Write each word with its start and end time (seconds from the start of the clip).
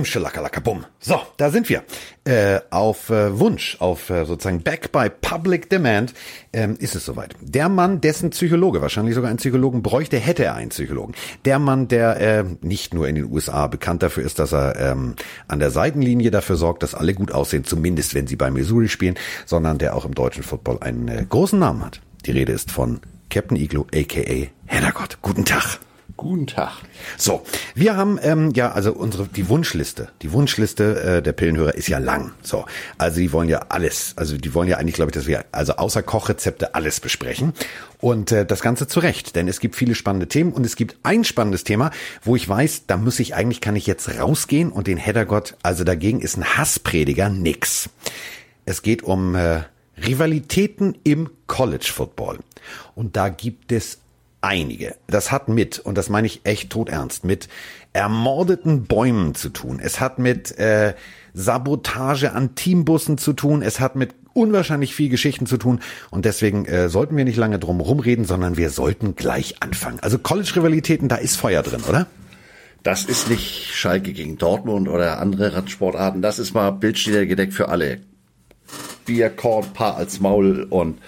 Boom, 0.00 0.06
schalakalaka, 0.06 0.60
bumm. 0.60 0.86
So, 0.98 1.20
da 1.36 1.50
sind 1.50 1.68
wir. 1.68 1.84
Äh, 2.24 2.60
auf 2.70 3.10
äh, 3.10 3.38
Wunsch, 3.38 3.76
auf 3.80 4.08
äh, 4.08 4.24
sozusagen 4.24 4.62
Back 4.62 4.92
by 4.92 5.10
Public 5.10 5.68
Demand 5.68 6.14
ähm, 6.54 6.76
ist 6.78 6.94
es 6.94 7.04
soweit. 7.04 7.34
Der 7.42 7.68
Mann, 7.68 8.00
dessen 8.00 8.30
Psychologe, 8.30 8.80
wahrscheinlich 8.80 9.14
sogar 9.14 9.28
einen 9.28 9.36
Psychologen 9.36 9.82
bräuchte, 9.82 10.16
hätte 10.16 10.42
er 10.42 10.54
einen 10.54 10.70
Psychologen. 10.70 11.12
Der 11.44 11.58
Mann, 11.58 11.88
der 11.88 12.18
äh, 12.18 12.44
nicht 12.62 12.94
nur 12.94 13.08
in 13.08 13.14
den 13.14 13.30
USA 13.30 13.66
bekannt 13.66 14.02
dafür 14.02 14.24
ist, 14.24 14.38
dass 14.38 14.54
er 14.54 14.80
ähm, 14.80 15.16
an 15.48 15.58
der 15.58 15.70
Seitenlinie 15.70 16.30
dafür 16.30 16.56
sorgt, 16.56 16.82
dass 16.82 16.94
alle 16.94 17.12
gut 17.12 17.32
aussehen, 17.32 17.64
zumindest 17.64 18.14
wenn 18.14 18.26
sie 18.26 18.36
bei 18.36 18.50
Missouri 18.50 18.88
spielen, 18.88 19.16
sondern 19.44 19.76
der 19.76 19.94
auch 19.94 20.06
im 20.06 20.14
deutschen 20.14 20.44
Football 20.44 20.78
einen 20.80 21.08
äh, 21.08 21.26
großen 21.28 21.58
Namen 21.58 21.84
hat. 21.84 22.00
Die 22.24 22.30
Rede 22.30 22.52
ist 22.52 22.70
von 22.70 23.00
Captain 23.28 23.58
Iglo, 23.58 23.86
aka 23.94 24.48
Heddergott. 24.64 25.18
Guten 25.20 25.44
Tag. 25.44 25.78
Guten 26.20 26.46
Tag. 26.46 26.72
So, 27.16 27.44
wir 27.74 27.96
haben 27.96 28.18
ähm, 28.22 28.52
ja 28.54 28.72
also 28.72 28.92
unsere 28.92 29.26
die 29.26 29.48
Wunschliste. 29.48 30.10
Die 30.20 30.32
Wunschliste 30.32 31.00
äh, 31.00 31.22
der 31.22 31.32
Pillenhörer 31.32 31.74
ist 31.74 31.88
ja 31.88 31.96
lang. 31.96 32.32
So, 32.42 32.66
also 32.98 33.20
die 33.20 33.32
wollen 33.32 33.48
ja 33.48 33.60
alles. 33.70 34.12
Also 34.16 34.36
die 34.36 34.52
wollen 34.52 34.68
ja 34.68 34.76
eigentlich, 34.76 34.96
glaube 34.96 35.12
ich, 35.12 35.14
dass 35.14 35.26
wir 35.26 35.46
also 35.50 35.76
außer 35.76 36.02
Kochrezepte 36.02 36.74
alles 36.74 37.00
besprechen 37.00 37.54
und 38.00 38.32
äh, 38.32 38.44
das 38.44 38.60
Ganze 38.60 38.86
zu 38.86 39.00
Recht, 39.00 39.34
denn 39.34 39.48
es 39.48 39.60
gibt 39.60 39.76
viele 39.76 39.94
spannende 39.94 40.28
Themen 40.28 40.52
und 40.52 40.66
es 40.66 40.76
gibt 40.76 40.98
ein 41.04 41.24
spannendes 41.24 41.64
Thema, 41.64 41.90
wo 42.22 42.36
ich 42.36 42.46
weiß, 42.46 42.82
da 42.86 42.98
muss 42.98 43.18
ich 43.18 43.34
eigentlich 43.34 43.62
kann 43.62 43.74
ich 43.74 43.86
jetzt 43.86 44.20
rausgehen 44.20 44.72
und 44.72 44.88
den 44.88 44.98
Heddergott. 44.98 45.56
Also 45.62 45.84
dagegen 45.84 46.20
ist 46.20 46.36
ein 46.36 46.44
Hassprediger 46.44 47.30
nix. 47.30 47.88
Es 48.66 48.82
geht 48.82 49.02
um 49.04 49.36
äh, 49.36 49.62
Rivalitäten 49.96 50.98
im 51.02 51.30
College 51.46 51.90
Football 51.90 52.40
und 52.94 53.16
da 53.16 53.30
gibt 53.30 53.72
es 53.72 53.99
einige. 54.40 54.96
Das 55.06 55.32
hat 55.32 55.48
mit, 55.48 55.78
und 55.78 55.96
das 55.96 56.08
meine 56.08 56.26
ich 56.26 56.40
echt 56.44 56.70
todernst, 56.70 57.24
mit 57.24 57.48
ermordeten 57.92 58.84
Bäumen 58.84 59.34
zu 59.34 59.48
tun. 59.48 59.80
Es 59.82 60.00
hat 60.00 60.18
mit 60.18 60.56
äh, 60.58 60.94
Sabotage 61.34 62.32
an 62.32 62.54
Teambussen 62.54 63.18
zu 63.18 63.32
tun. 63.32 63.62
Es 63.62 63.80
hat 63.80 63.96
mit 63.96 64.14
unwahrscheinlich 64.32 64.94
viel 64.94 65.08
Geschichten 65.08 65.46
zu 65.46 65.56
tun. 65.56 65.80
Und 66.10 66.24
deswegen 66.24 66.64
äh, 66.66 66.88
sollten 66.88 67.16
wir 67.16 67.24
nicht 67.24 67.36
lange 67.36 67.58
drum 67.58 67.80
rumreden, 67.80 68.24
sondern 68.24 68.56
wir 68.56 68.70
sollten 68.70 69.16
gleich 69.16 69.56
anfangen. 69.60 70.00
Also 70.00 70.18
College-Rivalitäten, 70.18 71.08
da 71.08 71.16
ist 71.16 71.36
Feuer 71.36 71.62
drin, 71.62 71.82
oder? 71.88 72.06
Das 72.82 73.04
ist 73.04 73.28
nicht 73.28 73.74
Schalke 73.74 74.12
gegen 74.12 74.38
Dortmund 74.38 74.88
oder 74.88 75.18
andere 75.18 75.54
Radsportarten. 75.54 76.22
Das 76.22 76.38
ist 76.38 76.54
mal 76.54 76.70
Bildschirmgedeckt 76.70 77.52
für 77.52 77.68
alle. 77.68 78.00
Bier, 79.04 79.28
Korn, 79.30 79.72
Paar 79.74 79.96
als 79.96 80.20
Maul 80.20 80.66
und 80.70 80.98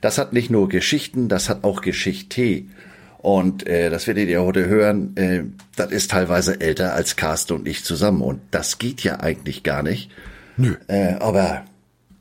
das 0.00 0.16
hat 0.16 0.32
nicht 0.32 0.50
nur 0.50 0.68
Geschichten, 0.68 1.28
das 1.28 1.48
hat 1.48 1.62
auch 1.62 1.82
Geschichte. 1.82 2.64
Und 3.22 3.66
äh, 3.66 3.90
das 3.90 4.06
werdet 4.06 4.28
ihr 4.28 4.42
heute 4.42 4.66
hören, 4.66 5.14
äh, 5.16 5.42
das 5.76 5.92
ist 5.92 6.10
teilweise 6.10 6.60
älter 6.60 6.94
als 6.94 7.16
Carsten 7.16 7.52
und 7.52 7.68
ich 7.68 7.84
zusammen. 7.84 8.22
Und 8.22 8.40
das 8.50 8.78
geht 8.78 9.02
ja 9.02 9.20
eigentlich 9.20 9.62
gar 9.62 9.82
nicht. 9.82 10.10
Nö. 10.56 10.76
Äh, 10.88 11.14
aber 11.20 11.64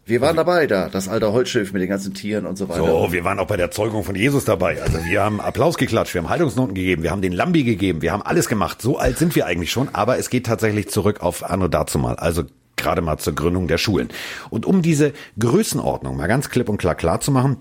wir 0.05 0.19
waren 0.19 0.35
dabei 0.35 0.67
da, 0.67 0.89
das 0.89 1.07
alte 1.07 1.31
Holzschiff 1.31 1.71
mit 1.71 1.81
den 1.81 1.89
ganzen 1.89 2.13
Tieren 2.13 2.45
und 2.45 2.57
so 2.57 2.67
weiter. 2.67 2.85
So, 2.85 3.13
wir 3.13 3.23
waren 3.23 3.39
auch 3.39 3.47
bei 3.47 3.55
der 3.55 3.71
Zeugung 3.71 4.03
von 4.03 4.15
Jesus 4.15 4.43
dabei. 4.43 4.81
Also 4.81 4.97
wir 5.05 5.21
haben 5.21 5.39
Applaus 5.39 5.77
geklatscht, 5.77 6.13
wir 6.15 6.21
haben 6.21 6.29
Haltungsnoten 6.29 6.73
gegeben, 6.73 7.03
wir 7.03 7.11
haben 7.11 7.21
den 7.21 7.31
Lambi 7.31 7.63
gegeben, 7.63 8.01
wir 8.01 8.11
haben 8.11 8.23
alles 8.23 8.49
gemacht. 8.49 8.81
So 8.81 8.97
alt 8.97 9.17
sind 9.17 9.35
wir 9.35 9.45
eigentlich 9.45 9.71
schon, 9.71 9.87
aber 9.93 10.17
es 10.17 10.29
geht 10.29 10.47
tatsächlich 10.47 10.89
zurück 10.89 11.21
auf 11.21 11.49
Anno 11.49 11.67
dazu 11.67 11.99
mal. 11.99 12.15
Also 12.15 12.43
gerade 12.75 13.01
mal 13.01 13.19
zur 13.19 13.35
Gründung 13.35 13.67
der 13.67 13.77
Schulen. 13.77 14.09
Und 14.49 14.65
um 14.65 14.81
diese 14.81 15.13
Größenordnung 15.37 16.17
mal 16.17 16.27
ganz 16.27 16.49
klipp 16.49 16.69
und 16.69 16.77
klar 16.77 16.95
klar 16.95 17.21
zu 17.21 17.31
machen, 17.31 17.57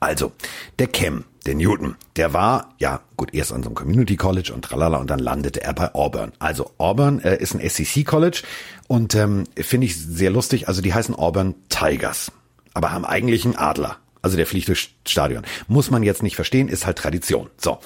also, 0.00 0.32
der 0.78 0.86
Cam, 0.86 1.24
der 1.46 1.54
Newton, 1.54 1.96
der 2.16 2.32
war, 2.32 2.74
ja, 2.78 3.00
gut, 3.16 3.34
erst 3.34 3.52
an 3.52 3.62
so 3.62 3.68
einem 3.68 3.74
Community 3.74 4.16
College 4.16 4.52
und 4.54 4.62
tralala 4.62 4.98
und 4.98 5.10
dann 5.10 5.18
landete 5.18 5.62
er 5.62 5.74
bei 5.74 5.94
Auburn. 5.94 6.32
Also 6.38 6.72
Auburn 6.78 7.20
äh, 7.20 7.36
ist 7.36 7.54
ein 7.54 7.68
SEC 7.68 8.04
College 8.04 8.42
und 8.88 9.14
ähm, 9.14 9.44
finde 9.56 9.86
ich 9.86 9.96
sehr 9.96 10.30
lustig. 10.30 10.68
Also 10.68 10.80
die 10.82 10.94
heißen 10.94 11.14
Auburn 11.14 11.54
Tigers, 11.68 12.32
aber 12.72 12.92
haben 12.92 13.04
eigentlich 13.04 13.44
einen 13.44 13.56
Adler. 13.56 13.96
Also 14.22 14.38
der 14.38 14.46
fliegt 14.46 14.68
durchs 14.68 14.88
Stadion. 15.06 15.44
Muss 15.68 15.90
man 15.90 16.02
jetzt 16.02 16.22
nicht 16.22 16.36
verstehen, 16.36 16.68
ist 16.68 16.86
halt 16.86 16.96
Tradition. 16.96 17.50
So. 17.58 17.78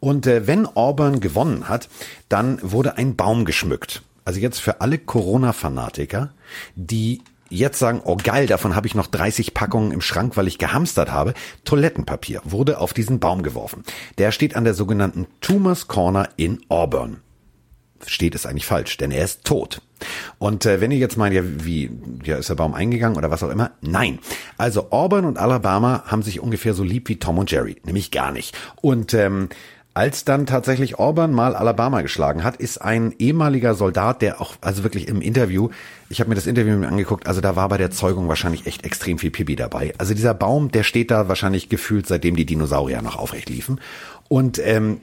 Und 0.00 0.26
äh, 0.26 0.48
wenn 0.48 0.66
Auburn 0.66 1.20
gewonnen 1.20 1.68
hat, 1.68 1.88
dann 2.28 2.58
wurde 2.62 2.98
ein 2.98 3.14
Baum 3.14 3.44
geschmückt. 3.44 4.02
Also 4.24 4.40
jetzt 4.40 4.58
für 4.58 4.80
alle 4.80 4.98
Corona-Fanatiker, 4.98 6.32
die 6.74 7.22
jetzt 7.50 7.78
sagen, 7.78 8.00
oh 8.04 8.16
geil, 8.16 8.46
davon 8.46 8.74
habe 8.74 8.86
ich 8.86 8.94
noch 8.94 9.06
30 9.06 9.54
Packungen 9.54 9.92
im 9.92 10.00
Schrank, 10.00 10.36
weil 10.36 10.48
ich 10.48 10.58
gehamstert 10.58 11.12
habe. 11.12 11.34
Toilettenpapier 11.64 12.40
wurde 12.44 12.78
auf 12.78 12.92
diesen 12.92 13.20
Baum 13.20 13.42
geworfen. 13.42 13.84
Der 14.18 14.32
steht 14.32 14.56
an 14.56 14.64
der 14.64 14.74
sogenannten 14.74 15.26
Tumors 15.40 15.88
Corner 15.88 16.28
in 16.36 16.60
Auburn. 16.68 17.20
Steht 18.06 18.34
es 18.34 18.44
eigentlich 18.44 18.66
falsch, 18.66 18.96
denn 18.98 19.10
er 19.10 19.24
ist 19.24 19.44
tot. 19.44 19.80
Und 20.38 20.66
äh, 20.66 20.80
wenn 20.80 20.90
ihr 20.90 20.98
jetzt 20.98 21.16
meint, 21.16 21.34
ja, 21.34 21.42
wie, 21.44 21.90
ja, 22.24 22.36
ist 22.36 22.50
der 22.50 22.54
Baum 22.54 22.74
eingegangen 22.74 23.16
oder 23.16 23.30
was 23.30 23.42
auch 23.42 23.50
immer? 23.50 23.70
Nein. 23.80 24.18
Also 24.58 24.90
Auburn 24.90 25.24
und 25.24 25.38
Alabama 25.38 26.02
haben 26.06 26.22
sich 26.22 26.40
ungefähr 26.40 26.74
so 26.74 26.82
lieb 26.82 27.08
wie 27.08 27.18
Tom 27.18 27.38
und 27.38 27.50
Jerry, 27.50 27.80
nämlich 27.84 28.10
gar 28.10 28.32
nicht. 28.32 28.56
Und 28.82 29.14
ähm, 29.14 29.48
als 29.94 30.24
dann 30.24 30.44
tatsächlich 30.44 30.98
Auburn 30.98 31.32
mal 31.32 31.54
Alabama 31.54 32.02
geschlagen 32.02 32.42
hat, 32.42 32.56
ist 32.56 32.78
ein 32.78 33.14
ehemaliger 33.20 33.74
Soldat, 33.74 34.22
der 34.22 34.40
auch, 34.40 34.56
also 34.60 34.82
wirklich 34.82 35.06
im 35.06 35.20
Interview, 35.20 35.70
ich 36.10 36.18
habe 36.18 36.28
mir 36.28 36.34
das 36.34 36.48
Interview 36.48 36.76
mit 36.76 36.88
angeguckt, 36.88 37.28
also 37.28 37.40
da 37.40 37.54
war 37.54 37.68
bei 37.68 37.78
der 37.78 37.92
Zeugung 37.92 38.26
wahrscheinlich 38.26 38.66
echt 38.66 38.84
extrem 38.84 39.18
viel 39.18 39.30
Pipi 39.30 39.54
dabei. 39.54 39.94
Also 39.96 40.12
dieser 40.12 40.34
Baum, 40.34 40.72
der 40.72 40.82
steht 40.82 41.12
da 41.12 41.28
wahrscheinlich 41.28 41.68
gefühlt, 41.68 42.08
seitdem 42.08 42.34
die 42.34 42.44
Dinosaurier 42.44 43.02
noch 43.02 43.16
aufrecht 43.16 43.48
liefen. 43.48 43.80
Und 44.28 44.58
ähm, 44.58 45.00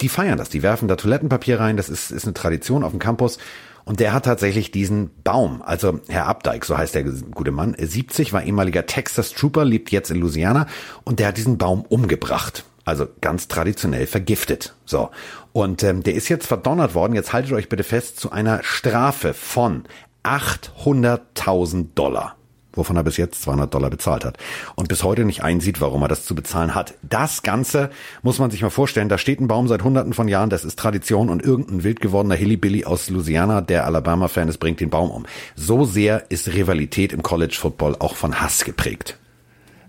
die 0.00 0.08
feiern 0.08 0.38
das, 0.38 0.48
die 0.48 0.62
werfen 0.62 0.86
da 0.86 0.94
Toilettenpapier 0.94 1.58
rein, 1.58 1.76
das 1.76 1.88
ist, 1.88 2.12
ist 2.12 2.24
eine 2.24 2.34
Tradition 2.34 2.84
auf 2.84 2.92
dem 2.92 3.00
Campus. 3.00 3.38
Und 3.84 3.98
der 3.98 4.12
hat 4.12 4.26
tatsächlich 4.26 4.70
diesen 4.70 5.10
Baum, 5.24 5.60
also 5.60 5.98
Herr 6.06 6.26
Abdeig, 6.26 6.64
so 6.64 6.78
heißt 6.78 6.94
der 6.94 7.02
gute 7.02 7.50
Mann, 7.50 7.74
70, 7.76 8.32
war 8.32 8.44
ehemaliger 8.44 8.86
Texas 8.86 9.32
Trooper, 9.32 9.64
lebt 9.64 9.90
jetzt 9.90 10.12
in 10.12 10.18
Louisiana 10.18 10.68
und 11.02 11.18
der 11.18 11.26
hat 11.26 11.36
diesen 11.36 11.58
Baum 11.58 11.82
umgebracht. 11.82 12.64
Also 12.84 13.06
ganz 13.20 13.48
traditionell 13.48 14.06
vergiftet. 14.06 14.74
So. 14.84 15.10
Und 15.52 15.82
ähm, 15.82 16.02
der 16.02 16.14
ist 16.14 16.28
jetzt 16.28 16.46
verdonnert 16.46 16.94
worden, 16.94 17.14
jetzt 17.14 17.32
haltet 17.32 17.52
euch 17.52 17.68
bitte 17.68 17.84
fest, 17.84 18.18
zu 18.18 18.32
einer 18.32 18.62
Strafe 18.62 19.34
von 19.34 19.84
800.000 20.24 21.88
Dollar. 21.94 22.36
Wovon 22.74 22.96
er 22.96 23.04
bis 23.04 23.18
jetzt 23.18 23.42
200 23.42 23.72
Dollar 23.72 23.90
bezahlt 23.90 24.24
hat. 24.24 24.38
Und 24.76 24.88
bis 24.88 25.02
heute 25.02 25.26
nicht 25.26 25.44
einsieht, 25.44 25.82
warum 25.82 26.00
er 26.00 26.08
das 26.08 26.24
zu 26.24 26.34
bezahlen 26.34 26.74
hat. 26.74 26.94
Das 27.02 27.42
Ganze 27.42 27.90
muss 28.22 28.38
man 28.38 28.50
sich 28.50 28.62
mal 28.62 28.70
vorstellen. 28.70 29.10
Da 29.10 29.18
steht 29.18 29.40
ein 29.40 29.48
Baum 29.48 29.68
seit 29.68 29.84
hunderten 29.84 30.14
von 30.14 30.26
Jahren, 30.26 30.48
das 30.48 30.64
ist 30.64 30.78
Tradition 30.78 31.28
und 31.28 31.42
irgendein 31.42 31.84
wild 31.84 32.00
gewordener 32.00 32.34
Hillybilly 32.34 32.86
aus 32.86 33.10
Louisiana, 33.10 33.60
der 33.60 33.84
Alabama-Fan 33.84 34.48
ist, 34.48 34.56
bringt 34.56 34.80
den 34.80 34.88
Baum 34.88 35.10
um. 35.10 35.26
So 35.54 35.84
sehr 35.84 36.30
ist 36.30 36.48
Rivalität 36.48 37.12
im 37.12 37.22
College 37.22 37.56
Football 37.60 37.96
auch 37.98 38.16
von 38.16 38.40
Hass 38.40 38.64
geprägt. 38.64 39.18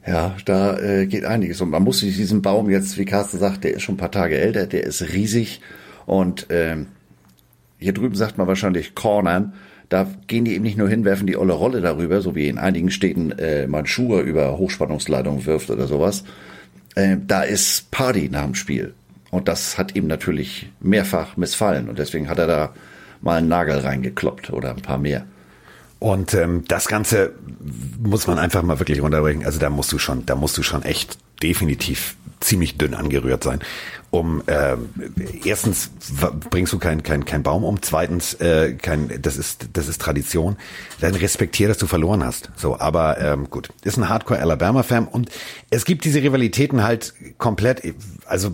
Ja, 0.05 0.35
da 0.45 0.77
äh, 0.79 1.05
geht 1.07 1.25
einiges. 1.25 1.61
Und 1.61 1.69
man 1.69 1.83
muss 1.83 1.99
sich 1.99 2.15
diesen 2.15 2.41
Baum 2.41 2.69
jetzt, 2.69 2.97
wie 2.97 3.05
Carsten 3.05 3.39
sagt, 3.39 3.63
der 3.63 3.73
ist 3.73 3.83
schon 3.83 3.95
ein 3.95 3.99
paar 3.99 4.11
Tage 4.11 4.37
älter, 4.37 4.67
der 4.67 4.83
ist 4.83 5.01
riesig. 5.13 5.61
Und 6.05 6.47
ähm, 6.49 6.87
hier 7.77 7.93
drüben 7.93 8.15
sagt 8.15 8.37
man 8.37 8.47
wahrscheinlich 8.47 8.95
Cornern. 8.95 9.53
Da 9.89 10.07
gehen 10.27 10.45
die 10.45 10.55
eben 10.55 10.63
nicht 10.63 10.77
nur 10.77 10.89
hin, 10.89 11.05
werfen 11.05 11.27
die 11.27 11.37
olle 11.37 11.53
Rolle 11.53 11.79
darüber, 11.79 12.21
so 12.21 12.35
wie 12.35 12.47
in 12.47 12.57
einigen 12.57 12.91
Städten 12.91 13.31
äh, 13.33 13.67
man 13.67 13.85
Schuhe 13.85 14.21
über 14.21 14.57
Hochspannungsleitungen 14.57 15.45
wirft 15.45 15.69
oder 15.69 15.87
sowas. 15.87 16.23
Äh, 16.95 17.17
da 17.25 17.43
ist 17.43 17.91
Party 17.91 18.29
nach 18.29 18.45
dem 18.45 18.55
Spiel. 18.55 18.93
Und 19.31 19.47
das 19.47 19.77
hat 19.77 19.95
ihm 19.95 20.07
natürlich 20.07 20.69
mehrfach 20.79 21.37
missfallen. 21.37 21.89
Und 21.89 21.97
deswegen 21.97 22.29
hat 22.29 22.39
er 22.39 22.47
da 22.47 22.73
mal 23.21 23.37
einen 23.37 23.47
Nagel 23.47 23.79
reingekloppt 23.79 24.51
oder 24.51 24.71
ein 24.71 24.81
paar 24.81 24.97
mehr. 24.97 25.25
Und 26.03 26.33
ähm, 26.33 26.65
das 26.67 26.89
Ganze 26.89 27.31
muss 27.97 28.27
man 28.27 28.37
einfach 28.37 28.61
mal 28.61 28.77
wirklich 28.77 29.01
runterbringen. 29.01 29.45
Also 29.45 29.57
da 29.57 29.69
musst 29.69 29.89
du 29.93 29.99
schon, 29.99 30.25
da 30.25 30.35
musst 30.35 30.57
du 30.57 30.61
schon 30.61 30.83
echt 30.83 31.17
definitiv 31.41 32.17
ziemlich 32.41 32.77
dünn 32.77 32.93
angerührt 32.93 33.41
sein. 33.41 33.61
Um 34.11 34.43
äh, 34.47 34.75
erstens 35.45 35.91
bringst 36.49 36.73
du 36.73 36.77
kein 36.77 37.03
kein 37.03 37.23
kein 37.23 37.41
Baum 37.41 37.63
um, 37.63 37.81
zweitens 37.81 38.33
äh, 38.33 38.73
kein 38.73 39.21
das 39.21 39.37
ist 39.37 39.69
das 39.71 39.87
ist 39.87 40.01
Tradition. 40.01 40.57
Dann 40.99 41.15
respektier, 41.15 41.69
dass 41.69 41.77
du 41.77 41.87
verloren 41.87 42.21
hast. 42.21 42.51
So, 42.57 42.77
aber 42.77 43.17
ähm, 43.21 43.49
gut, 43.49 43.69
ist 43.83 43.95
ein 43.95 44.09
Hardcore 44.09 44.41
Alabama 44.41 44.83
Fan 44.83 45.07
und 45.07 45.29
es 45.69 45.85
gibt 45.85 46.03
diese 46.03 46.21
Rivalitäten 46.21 46.83
halt 46.83 47.13
komplett. 47.37 47.81
Also 48.25 48.51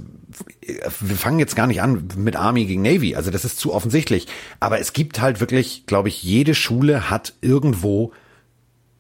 wir 0.99 1.15
fangen 1.15 1.39
jetzt 1.39 1.55
gar 1.55 1.67
nicht 1.67 1.81
an 1.81 2.07
mit 2.15 2.35
Army 2.35 2.65
gegen 2.65 2.81
Navy, 2.81 3.15
also 3.15 3.31
das 3.31 3.45
ist 3.45 3.59
zu 3.59 3.73
offensichtlich. 3.73 4.27
Aber 4.59 4.79
es 4.79 4.93
gibt 4.93 5.21
halt 5.21 5.39
wirklich, 5.39 5.85
glaube 5.85 6.09
ich, 6.09 6.23
jede 6.23 6.55
Schule 6.55 7.09
hat 7.09 7.33
irgendwo 7.41 8.11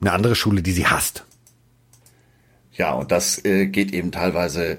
eine 0.01 0.11
andere 0.11 0.35
Schule, 0.35 0.61
die 0.61 0.71
sie 0.71 0.87
hasst. 0.87 1.25
Ja, 2.73 2.93
und 2.93 3.11
das 3.11 3.43
äh, 3.43 3.67
geht 3.67 3.93
eben 3.93 4.11
teilweise 4.11 4.77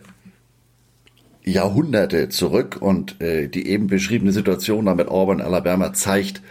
Jahrhunderte 1.44 2.28
zurück 2.28 2.78
und 2.80 3.20
äh, 3.20 3.48
die 3.48 3.66
eben 3.66 3.86
beschriebene 3.86 4.32
Situation 4.32 4.86
da 4.86 4.94
mit 4.94 5.08
Auburn, 5.08 5.40
Alabama 5.40 5.92
zeigt, 5.92 6.42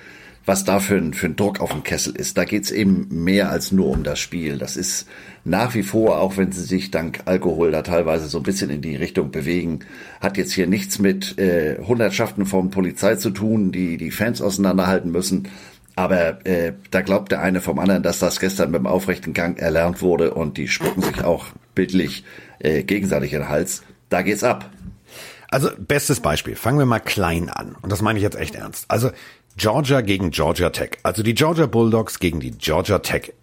was 0.49 0.63
da 0.63 0.79
für 0.79 0.95
ein, 0.95 1.13
für 1.13 1.27
ein 1.27 1.35
Druck 1.35 1.59
auf 1.59 1.69
dem 1.73 1.83
Kessel 1.83 2.15
ist. 2.15 2.35
Da 2.35 2.43
geht's 2.43 2.71
eben 2.71 3.07
mehr 3.11 3.51
als 3.51 3.71
nur 3.71 3.87
um 3.87 4.03
das 4.03 4.17
Spiel. 4.17 4.57
Das 4.57 4.77
ist 4.77 5.07
nach 5.45 5.75
wie 5.75 5.83
vor, 5.83 6.19
auch 6.19 6.37
wenn 6.37 6.51
sie 6.51 6.63
sich 6.63 6.89
dank 6.89 7.19
Alkohol 7.25 7.69
da 7.69 7.83
teilweise 7.83 8.27
so 8.27 8.39
ein 8.39 8.43
bisschen 8.43 8.71
in 8.71 8.81
die 8.81 8.95
Richtung 8.95 9.29
bewegen, 9.29 9.81
hat 10.19 10.37
jetzt 10.37 10.51
hier 10.51 10.65
nichts 10.65 10.97
mit 10.97 11.37
äh, 11.37 11.77
Hundertschaften 11.77 12.47
von 12.47 12.71
Polizei 12.71 13.13
zu 13.13 13.29
tun, 13.29 13.71
die 13.71 13.97
die 13.97 14.09
Fans 14.09 14.41
auseinanderhalten 14.41 15.11
müssen. 15.11 15.49
Aber 15.95 16.43
äh, 16.47 16.73
da 16.89 17.01
glaubt 17.01 17.31
der 17.31 17.41
eine 17.41 17.61
vom 17.61 17.77
anderen, 17.77 18.01
dass 18.01 18.17
das 18.17 18.39
gestern 18.39 18.71
beim 18.71 18.87
aufrechten 18.87 19.33
Gang 19.33 19.59
erlernt 19.59 20.01
wurde 20.01 20.33
und 20.33 20.57
die 20.57 20.67
spucken 20.67 21.03
sich 21.03 21.23
auch 21.23 21.45
bildlich 21.75 22.23
äh, 22.57 22.81
gegenseitig 22.81 23.33
in 23.33 23.41
den 23.41 23.49
Hals. 23.49 23.83
Da 24.09 24.23
geht's 24.23 24.43
ab. 24.43 24.67
Also 25.51 25.69
bestes 25.77 26.19
Beispiel. 26.19 26.55
Fangen 26.55 26.77
wir 26.77 26.85
mal 26.85 26.99
klein 26.99 27.49
an. 27.49 27.75
Und 27.81 27.91
das 27.91 28.01
meine 28.01 28.19
ich 28.19 28.23
jetzt 28.23 28.37
echt 28.37 28.55
ernst. 28.55 28.85
Also 28.87 29.11
Georgia 29.59 29.99
gegen 29.99 30.31
Georgia 30.31 30.69
Tech. 30.69 30.91
Also 31.03 31.21
die 31.21 31.35
Georgia 31.35 31.65
Bulldogs 31.65 32.19
gegen 32.19 32.39
die 32.39 32.51
Georgia 32.51 32.99
Tech 32.99 33.33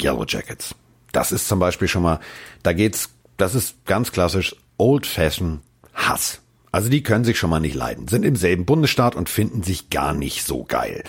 Yellow 0.00 0.24
Jackets. 0.28 0.74
Das 1.12 1.32
ist 1.32 1.48
zum 1.48 1.58
Beispiel 1.58 1.88
schon 1.88 2.02
mal, 2.02 2.20
da 2.62 2.74
geht's, 2.74 3.08
das 3.38 3.54
ist 3.54 3.84
ganz 3.86 4.12
klassisch 4.12 4.54
Old 4.76 5.06
Fashion 5.06 5.60
Hass. 5.94 6.40
Also 6.72 6.90
die 6.90 7.02
können 7.02 7.24
sich 7.24 7.38
schon 7.38 7.48
mal 7.48 7.60
nicht 7.60 7.74
leiden, 7.74 8.06
sind 8.06 8.24
im 8.24 8.36
selben 8.36 8.66
Bundesstaat 8.66 9.16
und 9.16 9.30
finden 9.30 9.62
sich 9.62 9.88
gar 9.88 10.12
nicht 10.12 10.44
so 10.44 10.64
geil. 10.64 11.04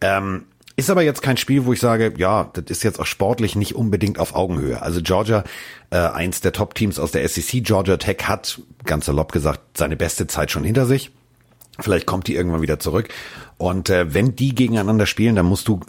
Ähm, 0.00 0.46
ist 0.76 0.88
aber 0.88 1.02
jetzt 1.02 1.20
kein 1.22 1.36
Spiel, 1.36 1.66
wo 1.66 1.74
ich 1.74 1.80
sage, 1.80 2.14
ja, 2.16 2.50
das 2.54 2.64
ist 2.68 2.84
jetzt 2.84 3.00
auch 3.00 3.06
sportlich 3.06 3.56
nicht 3.56 3.74
unbedingt 3.74 4.18
auf 4.18 4.34
Augenhöhe. 4.34 4.80
Also 4.80 5.02
Georgia, 5.02 5.44
äh, 5.90 5.98
eins 5.98 6.40
der 6.40 6.52
Top-Teams 6.52 6.98
aus 6.98 7.10
der 7.10 7.28
SEC, 7.28 7.62
Georgia 7.62 7.98
Tech 7.98 8.18
hat, 8.22 8.62
ganz 8.84 9.04
salopp 9.04 9.32
gesagt, 9.32 9.60
seine 9.76 9.96
beste 9.96 10.28
Zeit 10.28 10.50
schon 10.50 10.64
hinter 10.64 10.86
sich. 10.86 11.10
Vielleicht 11.80 12.06
kommt 12.06 12.26
die 12.26 12.34
irgendwann 12.34 12.62
wieder 12.62 12.78
zurück. 12.78 13.08
Und 13.56 13.90
äh, 13.90 14.12
wenn 14.14 14.36
die 14.36 14.54
gegeneinander 14.54 15.06
spielen, 15.06 15.36
dann 15.36 15.46
musst 15.46 15.68
du 15.68 15.80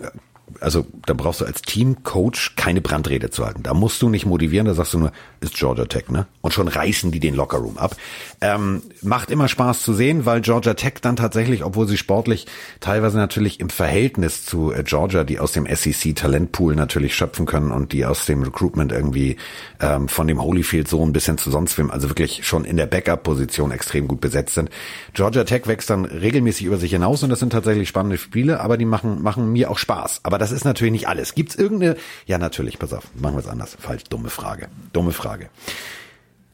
also 0.62 0.86
da 1.06 1.14
brauchst 1.14 1.42
du 1.42 1.46
als 1.46 1.62
Teamcoach 1.62 2.56
keine 2.56 2.82
Brandrede 2.82 3.30
zu 3.30 3.46
halten. 3.46 3.64
Da 3.64 3.74
musst 3.74 4.02
du 4.02 4.10
nicht 4.10 4.26
motivieren, 4.26 4.66
da 4.66 4.74
sagst 4.74 4.94
du 4.94 5.00
nur, 5.00 5.12
ist 5.42 5.56
Georgia 5.56 5.86
Tech, 5.86 6.10
ne? 6.10 6.28
Und 6.42 6.54
schon 6.54 6.68
reißen 6.68 7.12
die 7.12 7.20
den 7.20 7.36
Lockerroom 7.36 7.78
ab. 7.78 7.96
Ähm, 8.42 8.82
macht 9.02 9.32
immer 9.32 9.48
Spaß 9.48 9.82
zu 9.82 9.94
sehen, 9.94 10.26
weil 10.26 10.42
Georgia 10.42 10.74
Tech 10.74 10.96
dann 11.02 11.16
tatsächlich, 11.16 11.64
obwohl 11.64 11.88
sie 11.88 11.98
sportlich 11.98 12.48
teilweise 12.80 13.18
natürlich 13.18 13.60
im 13.60 13.70
Verhältnis 13.70 14.46
zu 14.46 14.72
äh, 14.72 14.84
Georgia, 14.84 15.24
die 15.24 15.40
aus 15.40 15.52
dem 15.52 15.66
SEC 15.66 16.16
Talentpool 16.16 16.76
natürlich 16.76 17.16
schöpfen 17.16 17.46
können 17.46 17.72
und 17.72 17.92
die 17.94 18.06
aus 18.06 18.26
dem 18.26 18.44
Recruitment 18.44 18.92
irgendwie 18.92 19.38
ähm, 19.80 20.08
von 20.08 20.28
dem 20.28 20.42
Holyfield 20.42 20.88
so 20.88 21.06
ein 21.06 21.14
bisschen 21.14 21.38
zu 21.38 21.52
sonst 21.52 21.78
wem, 21.78 21.92
also 21.92 22.10
wirklich 22.10 22.46
schon 22.46 22.66
in 22.66 22.78
der 22.78 22.88
Backup-Position 22.88 23.72
extrem 23.72 24.08
gut 24.08 24.22
besetzt 24.22 24.56
sind. 24.56 24.70
Georgia 25.14 25.44
Tech 25.44 25.68
wächst 25.68 25.90
dann 25.90 26.06
regelmäßig 26.06 26.66
über 26.66 26.78
sich 26.78 26.92
hinaus 26.92 27.24
und 27.24 27.30
das 27.30 27.40
sind 27.40 27.52
tatsächlich 27.52 27.88
spannende 27.90 28.18
Spiele, 28.18 28.60
aber 28.60 28.78
die 28.78 28.86
machen, 28.86 29.22
machen 29.22 29.52
mir 29.52 29.72
auch 29.72 29.78
Spaß. 29.78 30.22
Aber 30.24 30.38
das 30.38 30.52
ist 30.52 30.66
natürlich 30.66 30.92
nicht 30.92 31.08
alles. 31.08 31.36
Gibt's 31.36 31.56
irgendeine, 31.56 31.96
ja 32.26 32.38
natürlich, 32.38 32.80
pass 32.80 32.94
auf, 32.94 33.04
machen 33.16 33.36
wir 33.36 33.40
es 33.40 33.48
anders. 33.48 33.78
Falsch, 33.80 34.04
dumme 34.06 34.30
Frage. 34.30 34.68
Dumme 34.94 35.12
Frage. 35.12 35.29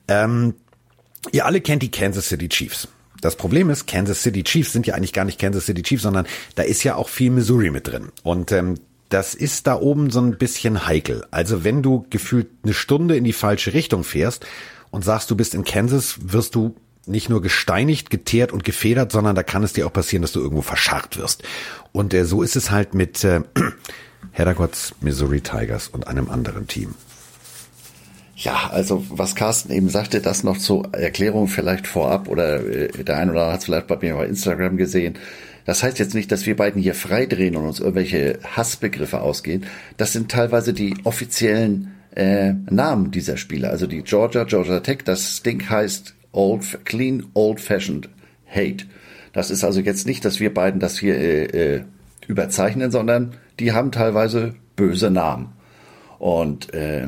Ähm, 0.08 0.56
ihr 1.32 1.46
alle 1.46 1.62
kennt 1.62 1.82
die 1.82 1.92
Kansas 1.92 2.28
City 2.28 2.50
Chiefs. 2.50 2.88
Das 3.22 3.36
Problem 3.36 3.70
ist, 3.70 3.88
Kansas 3.88 4.22
City 4.22 4.44
Chiefs 4.44 4.74
sind 4.74 4.86
ja 4.86 4.96
eigentlich 4.96 5.14
gar 5.14 5.26
nicht 5.26 5.40
Kansas 5.40 5.66
City 5.66 5.82
Chiefs, 5.82 6.04
sondern 6.04 6.28
da 6.56 6.64
ist 6.64 6.84
ja 6.84 6.96
auch 6.96 7.10
viel 7.10 7.32
Missouri 7.32 7.72
mit 7.72 7.88
drin. 7.88 8.10
Und 8.24 8.52
ähm, 8.52 8.76
das 9.10 9.34
ist 9.34 9.68
da 9.68 9.80
oben 9.80 10.10
so 10.10 10.20
ein 10.20 10.38
bisschen 10.38 10.88
heikel. 10.88 11.26
Also 11.32 11.64
wenn 11.64 11.82
du 11.82 12.06
gefühlt 12.10 12.48
eine 12.64 12.74
Stunde 12.74 13.16
in 13.16 13.24
die 13.24 13.34
falsche 13.34 13.74
Richtung 13.74 14.04
fährst 14.04 14.46
und 14.92 15.04
sagst, 15.04 15.32
du 15.32 15.36
bist 15.36 15.56
in 15.56 15.64
Kansas, 15.64 16.18
wirst 16.22 16.56
du 16.56 16.76
nicht 17.08 17.30
nur 17.30 17.42
gesteinigt, 17.42 18.10
geteert 18.10 18.52
und 18.52 18.64
gefedert, 18.64 19.12
sondern 19.12 19.36
da 19.36 19.44
kann 19.44 19.64
es 19.64 19.74
dir 19.74 19.86
auch 19.86 19.94
passieren, 19.94 20.22
dass 20.22 20.32
du 20.32 20.40
irgendwo 20.40 20.62
verscharrt 20.62 21.18
wirst. 21.18 21.44
Und 21.92 22.14
äh, 22.14 22.26
so 22.26 22.42
ist 22.42 22.56
es 22.56 22.72
halt 22.72 22.94
mit 22.94 23.24
äh, 23.24 23.42
Herrgotts 24.32 24.96
Missouri 25.02 25.42
Tigers 25.42 25.88
und 25.88 26.08
einem 26.08 26.30
anderen 26.30 26.68
Team. 26.68 26.96
Ja, 28.36 28.70
also 28.72 29.06
was 29.10 29.36
Carsten 29.36 29.72
eben 29.72 29.88
sagte, 29.88 30.20
das 30.20 30.44
noch 30.44 30.58
zur 30.58 30.94
Erklärung 30.94 31.48
vielleicht 31.48 31.88
vorab 31.88 32.28
oder 32.28 32.66
äh, 32.66 33.04
der 33.04 33.18
eine 33.18 33.32
oder 33.32 33.42
andere 33.44 33.54
hat 33.54 33.60
es 33.60 33.66
vielleicht 33.66 33.88
bei 33.88 33.98
mir 33.98 34.16
bei 34.16 34.26
Instagram 34.26 34.76
gesehen. 34.76 35.16
Das 35.66 35.82
heißt 35.82 35.98
jetzt 36.00 36.14
nicht, 36.14 36.32
dass 36.32 36.46
wir 36.46 36.56
beiden 36.56 36.82
hier 36.82 36.96
freidrehen 36.96 37.56
und 37.56 37.66
uns 37.66 37.80
irgendwelche 37.80 38.40
Hassbegriffe 38.44 39.22
ausgehen. 39.22 39.66
Das 39.98 40.12
sind 40.12 40.30
teilweise 40.30 40.74
die 40.74 40.96
offiziellen 41.06 41.96
äh, 42.14 42.54
Namen 42.70 43.12
dieser 43.12 43.38
Spieler. 43.38 43.70
Also 43.70 43.88
die 43.88 44.04
Georgia, 44.04 44.44
Georgia 44.44 44.82
Tech, 44.82 45.00
das 45.06 45.42
Ding 45.42 45.68
heißt 45.70 46.14
Old, 46.34 46.86
Clean 46.86 47.26
Old 47.34 47.62
Fashioned 47.62 48.10
Hate. 48.48 48.86
Das 49.34 49.50
ist 49.50 49.64
also 49.64 49.80
jetzt 49.80 50.06
nicht, 50.06 50.24
dass 50.26 50.40
wir 50.42 50.54
beiden 50.54 50.80
das 50.82 51.00
hier 51.00 51.18
äh, 51.18 51.76
äh, 51.76 51.84
überzeichnen, 52.28 52.92
sondern 52.92 53.34
die 53.60 53.72
haben 53.72 53.92
teilweise 53.92 54.56
böse 54.76 55.10
Namen. 55.10 55.54
Und 56.20 56.74
äh, 56.74 57.08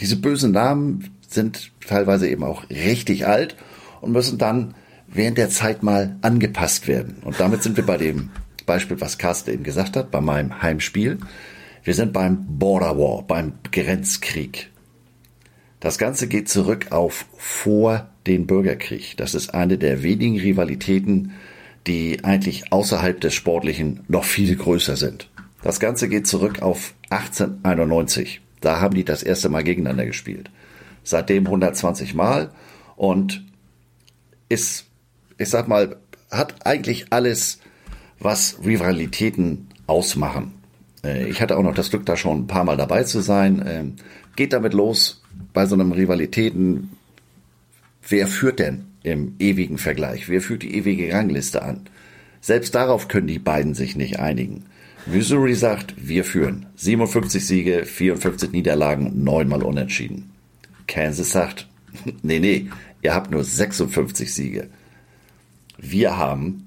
diese 0.00 0.16
bösen 0.16 0.52
Namen 0.52 1.10
sind 1.28 1.72
teilweise 1.86 2.28
eben 2.28 2.44
auch 2.44 2.68
richtig 2.70 3.26
alt 3.26 3.56
und 4.00 4.12
müssen 4.12 4.38
dann 4.38 4.74
während 5.06 5.38
der 5.38 5.50
Zeit 5.50 5.82
mal 5.82 6.16
angepasst 6.22 6.88
werden. 6.88 7.16
Und 7.22 7.40
damit 7.40 7.62
sind 7.62 7.76
wir 7.76 7.86
bei 7.86 7.96
dem 7.96 8.30
Beispiel, 8.66 9.00
was 9.00 9.18
Carsten 9.18 9.52
eben 9.52 9.64
gesagt 9.64 9.96
hat, 9.96 10.10
bei 10.10 10.20
meinem 10.20 10.62
Heimspiel. 10.62 11.18
Wir 11.84 11.94
sind 11.94 12.12
beim 12.12 12.58
Border 12.58 12.98
War, 12.98 13.22
beim 13.22 13.52
Grenzkrieg. 13.70 14.70
Das 15.80 15.98
Ganze 15.98 16.26
geht 16.26 16.48
zurück 16.48 16.90
auf 16.90 17.26
vor 17.36 18.08
den 18.26 18.46
Bürgerkrieg. 18.46 19.16
Das 19.16 19.34
ist 19.34 19.54
eine 19.54 19.78
der 19.78 20.02
wenigen 20.02 20.38
Rivalitäten, 20.38 21.32
die 21.86 22.24
eigentlich 22.24 22.72
außerhalb 22.72 23.20
des 23.20 23.34
Sportlichen 23.34 24.00
noch 24.08 24.24
viel 24.24 24.56
größer 24.56 24.96
sind. 24.96 25.30
Das 25.62 25.78
Ganze 25.78 26.08
geht 26.08 26.26
zurück 26.26 26.60
auf 26.62 26.94
1891. 27.10 28.40
Da 28.60 28.80
haben 28.80 28.94
die 28.94 29.04
das 29.04 29.22
erste 29.22 29.48
Mal 29.48 29.64
gegeneinander 29.64 30.06
gespielt. 30.06 30.50
Seitdem 31.02 31.46
120 31.46 32.14
Mal 32.14 32.50
und 32.96 33.44
ist, 34.48 34.86
ich 35.38 35.48
sag 35.48 35.68
mal, 35.68 35.96
hat 36.30 36.66
eigentlich 36.66 37.06
alles, 37.10 37.60
was 38.18 38.58
Rivalitäten 38.64 39.68
ausmachen. 39.86 40.54
Äh, 41.04 41.28
ich 41.28 41.40
hatte 41.40 41.56
auch 41.56 41.62
noch 41.62 41.74
das 41.74 41.90
Glück, 41.90 42.06
da 42.06 42.16
schon 42.16 42.40
ein 42.40 42.46
paar 42.46 42.64
Mal 42.64 42.76
dabei 42.76 43.04
zu 43.04 43.20
sein. 43.20 43.62
Ähm, 43.66 43.96
geht 44.34 44.52
damit 44.52 44.74
los 44.74 45.22
bei 45.52 45.66
so 45.66 45.74
einem 45.74 45.92
Rivalitäten. 45.92 46.90
Wer 48.08 48.26
führt 48.26 48.58
denn 48.58 48.86
im 49.02 49.34
ewigen 49.38 49.78
Vergleich? 49.78 50.28
Wer 50.28 50.40
führt 50.40 50.62
die 50.62 50.74
ewige 50.74 51.12
Rangliste 51.12 51.62
an? 51.62 51.88
Selbst 52.40 52.74
darauf 52.74 53.08
können 53.08 53.26
die 53.26 53.38
beiden 53.38 53.74
sich 53.74 53.96
nicht 53.96 54.20
einigen. 54.20 54.66
Missouri 55.06 55.54
sagt, 55.54 55.94
wir 55.96 56.24
führen. 56.24 56.66
57 56.76 57.46
Siege, 57.46 57.84
54 57.84 58.50
Niederlagen, 58.52 59.22
neunmal 59.22 59.62
unentschieden. 59.62 60.32
Kansas 60.86 61.30
sagt, 61.30 61.68
nee, 62.22 62.40
nee, 62.40 62.68
ihr 63.02 63.14
habt 63.14 63.30
nur 63.30 63.44
56 63.44 64.32
Siege. 64.32 64.68
Wir 65.78 66.16
haben 66.16 66.66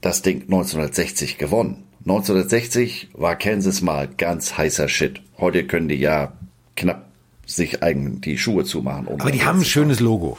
das 0.00 0.22
Ding 0.22 0.42
1960 0.42 1.38
gewonnen. 1.38 1.84
1960 2.00 3.10
war 3.14 3.36
Kansas 3.36 3.82
mal 3.82 4.08
ganz 4.08 4.56
heißer 4.56 4.88
Shit. 4.88 5.20
Heute 5.38 5.66
können 5.66 5.88
die 5.88 5.96
ja 5.96 6.32
knapp 6.76 7.06
sich 7.46 7.82
eigen 7.82 8.20
die 8.20 8.38
Schuhe 8.38 8.64
zumachen. 8.64 9.06
Um 9.06 9.20
Aber 9.20 9.30
die 9.30 9.44
haben 9.44 9.60
ein 9.60 9.64
schönes 9.64 10.00
Logo. 10.00 10.38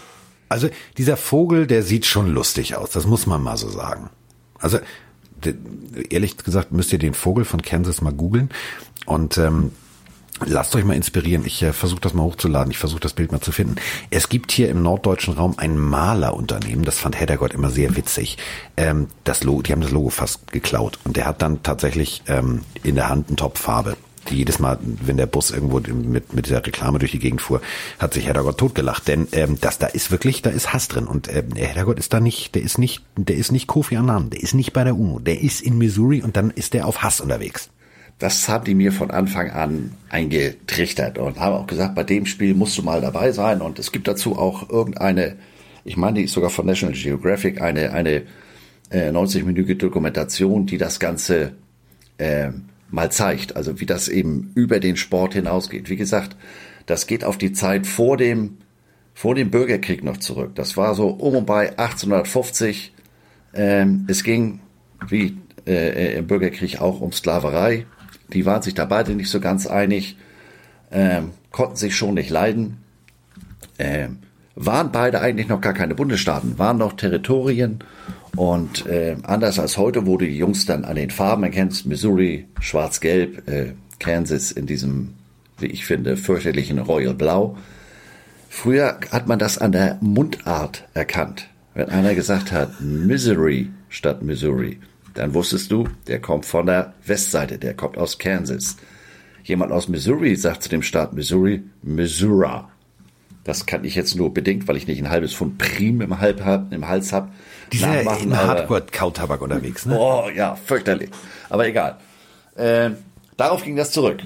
Also 0.50 0.70
dieser 0.98 1.18
Vogel, 1.18 1.68
der 1.68 1.84
sieht 1.84 2.06
schon 2.06 2.30
lustig 2.34 2.76
aus. 2.76 2.92
Das 2.92 3.08
muss 3.08 3.26
man 3.28 3.42
mal 3.42 3.58
so 3.58 3.70
sagen. 3.70 4.10
Also 4.60 4.80
ehrlich 6.10 6.38
gesagt 6.38 6.72
müsst 6.72 6.94
ihr 6.94 7.00
den 7.00 7.14
Vogel 7.14 7.46
von 7.46 7.62
Kansas 7.62 8.02
mal 8.02 8.14
googeln 8.14 8.50
und 9.06 9.38
ähm, 9.38 9.72
Lasst 10.46 10.76
euch 10.76 10.84
mal 10.84 10.96
inspirieren. 10.96 11.46
Ich 11.46 11.62
äh, 11.62 11.74
versuche 11.74 12.02
das 12.02 12.14
mal 12.14 12.24
hochzuladen. 12.24 12.72
Ich 12.72 12.78
versuche 12.78 13.00
das 13.00 13.14
Bild 13.14 13.32
mal 13.32 13.40
zu 13.40 13.52
finden. 13.52 13.76
Es 14.10 14.30
gibt 14.30 14.52
hier 14.52 14.70
im 14.70 14.82
norddeutschen 14.82 15.36
Raum 15.36 15.54
ein 15.58 15.78
Malerunternehmen. 15.78 16.84
Das 16.84 16.98
fand 16.98 17.20
Heddergott 17.20 17.54
immer 17.54 17.70
sehr 17.70 17.96
witzig. 17.96 18.38
Ähm, 18.76 19.08
das 19.24 19.44
Logo, 19.44 19.62
die 19.62 19.72
haben 19.72 19.82
das 19.82 19.92
Logo 19.92 20.10
fast 20.10 20.52
geklaut. 20.52 21.00
Und 21.04 21.18
der 21.18 21.26
hat 21.26 21.42
dann 21.42 21.62
tatsächlich 21.64 22.24
ähm, 22.28 22.62
in 22.82 22.96
der 22.96 23.10
Hand 23.10 23.28
eine 23.28 23.36
Topfarbe. 23.38 23.96
Die 24.30 24.36
jedes 24.36 24.60
Mal, 24.60 24.77
wenn 24.82 25.18
der 25.18 25.25
Bus 25.25 25.51
irgendwo 25.51 25.80
mit, 25.80 26.34
mit 26.34 26.46
dieser 26.46 26.65
Reklame 26.65 27.00
durch 27.00 27.12
die 27.12 27.20
Gegend 27.20 27.42
fuhr, 27.42 27.62
hat 28.00 28.13
sich 28.13 28.27
Heddergott 28.27 28.58
totgelacht. 28.58 29.08
Denn 29.08 29.27
ähm, 29.32 29.58
das 29.60 29.80
da 29.80 29.88
ist 29.88 30.12
wirklich, 30.12 30.42
da 30.42 30.50
ist 30.50 30.74
Hass 30.74 30.88
drin. 30.88 31.06
Und 31.06 31.34
ähm, 31.34 31.56
Heddergott 31.56 32.00
ist 32.00 32.13
da 32.13 32.20
nicht, 32.20 32.56
der 32.56 32.62
ist 32.62 32.77
nicht, 32.77 33.03
der 33.18 33.36
ist 33.36 33.51
nicht 33.51 33.68
Kofi 33.68 33.98
Annan, 33.98 34.30
der 34.30 34.42
ist 34.42 34.53
nicht 34.53 34.74
bei 34.74 34.84
der 34.84 34.98
UNO, 34.98 35.20
der 35.20 35.42
ist 35.42 35.62
in 35.62 35.77
Missouri 35.77 36.22
und 36.22 36.38
dann 36.38 36.51
ist 36.51 36.74
der 36.74 36.88
auf 36.88 37.03
Hass 37.03 37.20
unterwegs. 37.22 37.70
Das 38.20 38.48
haben 38.48 38.63
die 38.63 38.75
mir 38.75 38.94
von 38.94 39.12
Anfang 39.12 39.50
an 39.50 39.92
eingetrichtert 40.10 41.18
und 41.18 41.39
haben 41.39 41.56
auch 41.56 41.68
gesagt, 41.68 41.96
bei 41.96 42.03
dem 42.03 42.25
Spiel 42.25 42.53
musst 42.53 42.77
du 42.77 42.84
mal 42.84 43.01
dabei 43.01 43.32
sein. 43.32 43.62
Und 43.62 43.80
es 43.80 43.92
gibt 43.92 44.08
dazu 44.08 44.38
auch 44.38 44.70
irgendeine, 44.70 45.36
ich 45.84 45.98
meine, 45.98 46.20
die 46.20 46.25
ist 46.25 46.34
sogar 46.34 46.50
von 46.50 46.65
National 46.65 46.96
Geographic, 46.96 47.62
eine, 47.62 47.92
eine 47.92 48.24
äh, 48.92 49.10
90-minütige 49.10 49.75
Dokumentation, 49.75 50.65
die 50.65 50.77
das 50.77 51.00
Ganze 51.00 51.53
äh, 52.18 52.51
mal 52.94 53.12
zeigt. 53.12 53.56
Also 53.56 53.80
wie 53.80 53.86
das 53.86 54.08
eben 54.08 54.52
über 54.56 54.80
den 54.80 54.96
Sport 54.96 55.34
hinausgeht. 55.34 55.90
Wie 55.90 55.96
gesagt, 55.96 56.38
das 56.86 57.08
geht 57.08 57.24
auf 57.24 57.38
die 57.38 57.52
Zeit 57.52 57.88
vor 57.88 58.18
dem, 58.18 58.58
vor 59.14 59.36
dem 59.36 59.50
Bürgerkrieg 59.50 60.04
noch 60.04 60.18
zurück. 60.18 60.52
Das 60.56 60.78
war 60.78 60.94
so 60.94 61.08
um 61.08 61.36
und 61.36 61.46
bei 61.46 61.72
1850. 61.72 62.94
Ähm, 63.56 64.06
es 64.08 64.24
ging, 64.24 64.60
wie 65.10 65.38
äh, 65.66 66.18
im 66.18 66.28
Bürgerkrieg 66.28 66.82
auch 66.82 67.02
um 67.02 67.12
Sklaverei. 67.12 67.88
Die 68.32 68.46
waren 68.46 68.62
sich 68.62 68.76
da 68.76 68.86
beide 68.86 69.16
nicht 69.16 69.30
so 69.30 69.40
ganz 69.40 69.66
einig, 69.66 70.18
ähm, 70.92 71.32
konnten 71.52 71.76
sich 71.76 71.96
schon 71.96 72.14
nicht 72.14 72.30
leiden. 72.30 72.78
Ähm, 73.80 74.20
waren 74.56 74.92
beide 74.92 75.22
eigentlich 75.22 75.48
noch 75.48 75.62
gar 75.62 75.74
keine 75.74 75.96
Bundesstaaten, 75.96 76.60
waren 76.60 76.78
noch 76.78 76.94
Territorien. 76.94 77.80
Und 78.36 78.86
äh, 78.88 79.16
anders 79.24 79.60
als 79.60 79.78
heute, 79.78 80.06
wo 80.08 80.18
du 80.18 80.26
die 80.26 80.38
Jungs 80.38 80.66
dann 80.66 80.86
an 80.86 80.96
den 80.96 81.12
Farben 81.12 81.44
erkennst, 81.44 81.86
Missouri, 81.86 82.48
schwarz-gelb, 82.60 83.48
äh, 83.48 83.74
Kansas 84.00 84.52
in 84.52 84.66
diesem, 84.66 85.14
wie 85.60 85.68
ich 85.68 85.86
finde, 85.86 86.18
fürchterlichen 86.18 86.80
Royal 86.80 87.14
Blau. 87.14 87.58
Früher 88.50 89.00
hat 89.12 89.28
man 89.28 89.40
das 89.40 89.58
an 89.58 89.72
der 89.72 89.98
Mundart 90.02 90.88
erkannt. 90.94 91.50
Wenn 91.74 91.90
einer 91.90 92.14
gesagt 92.14 92.52
hat, 92.52 92.82
Misery 92.82 93.70
statt 93.90 94.22
Missouri, 94.22 94.80
dann 95.14 95.34
wusstest 95.34 95.72
du, 95.72 95.88
der 96.08 96.20
kommt 96.20 96.46
von 96.46 96.66
der 96.66 96.94
Westseite, 97.06 97.58
der 97.58 97.74
kommt 97.76 97.98
aus 97.98 98.18
Kansas. 98.18 98.78
Jemand 99.44 99.72
aus 99.72 99.88
Missouri 99.88 100.36
sagt 100.36 100.64
zu 100.64 100.70
dem 100.70 100.82
Staat 100.82 101.14
Missouri, 101.14 101.64
Missouri. 101.82 102.64
Das 103.44 103.66
kann 103.66 103.84
ich 103.84 103.96
jetzt 103.96 104.16
nur 104.16 104.34
bedingt, 104.34 104.68
weil 104.68 104.78
ich 104.78 104.88
nicht 104.88 105.00
ein 105.00 105.10
halbes 105.10 105.34
Pfund 105.34 105.58
Prim 105.58 106.02
im, 106.02 106.20
Halb 106.20 106.42
im 106.72 106.88
Hals 106.88 107.12
habe. 107.12 107.30
Die 107.72 107.78
sind 107.78 107.94
ja 107.94 108.02
im 108.02 108.36
Hardcore-Kautabak 108.36 109.42
unterwegs, 109.42 109.86
ne? 109.86 109.98
Oh 110.00 110.30
ja, 110.34 110.56
fürchterlich. 110.56 111.10
Aber 111.50 111.68
egal. 111.68 111.98
Äh, 112.56 112.92
darauf 113.36 113.64
ging 113.64 113.76
das 113.76 113.92
zurück. 113.92 114.22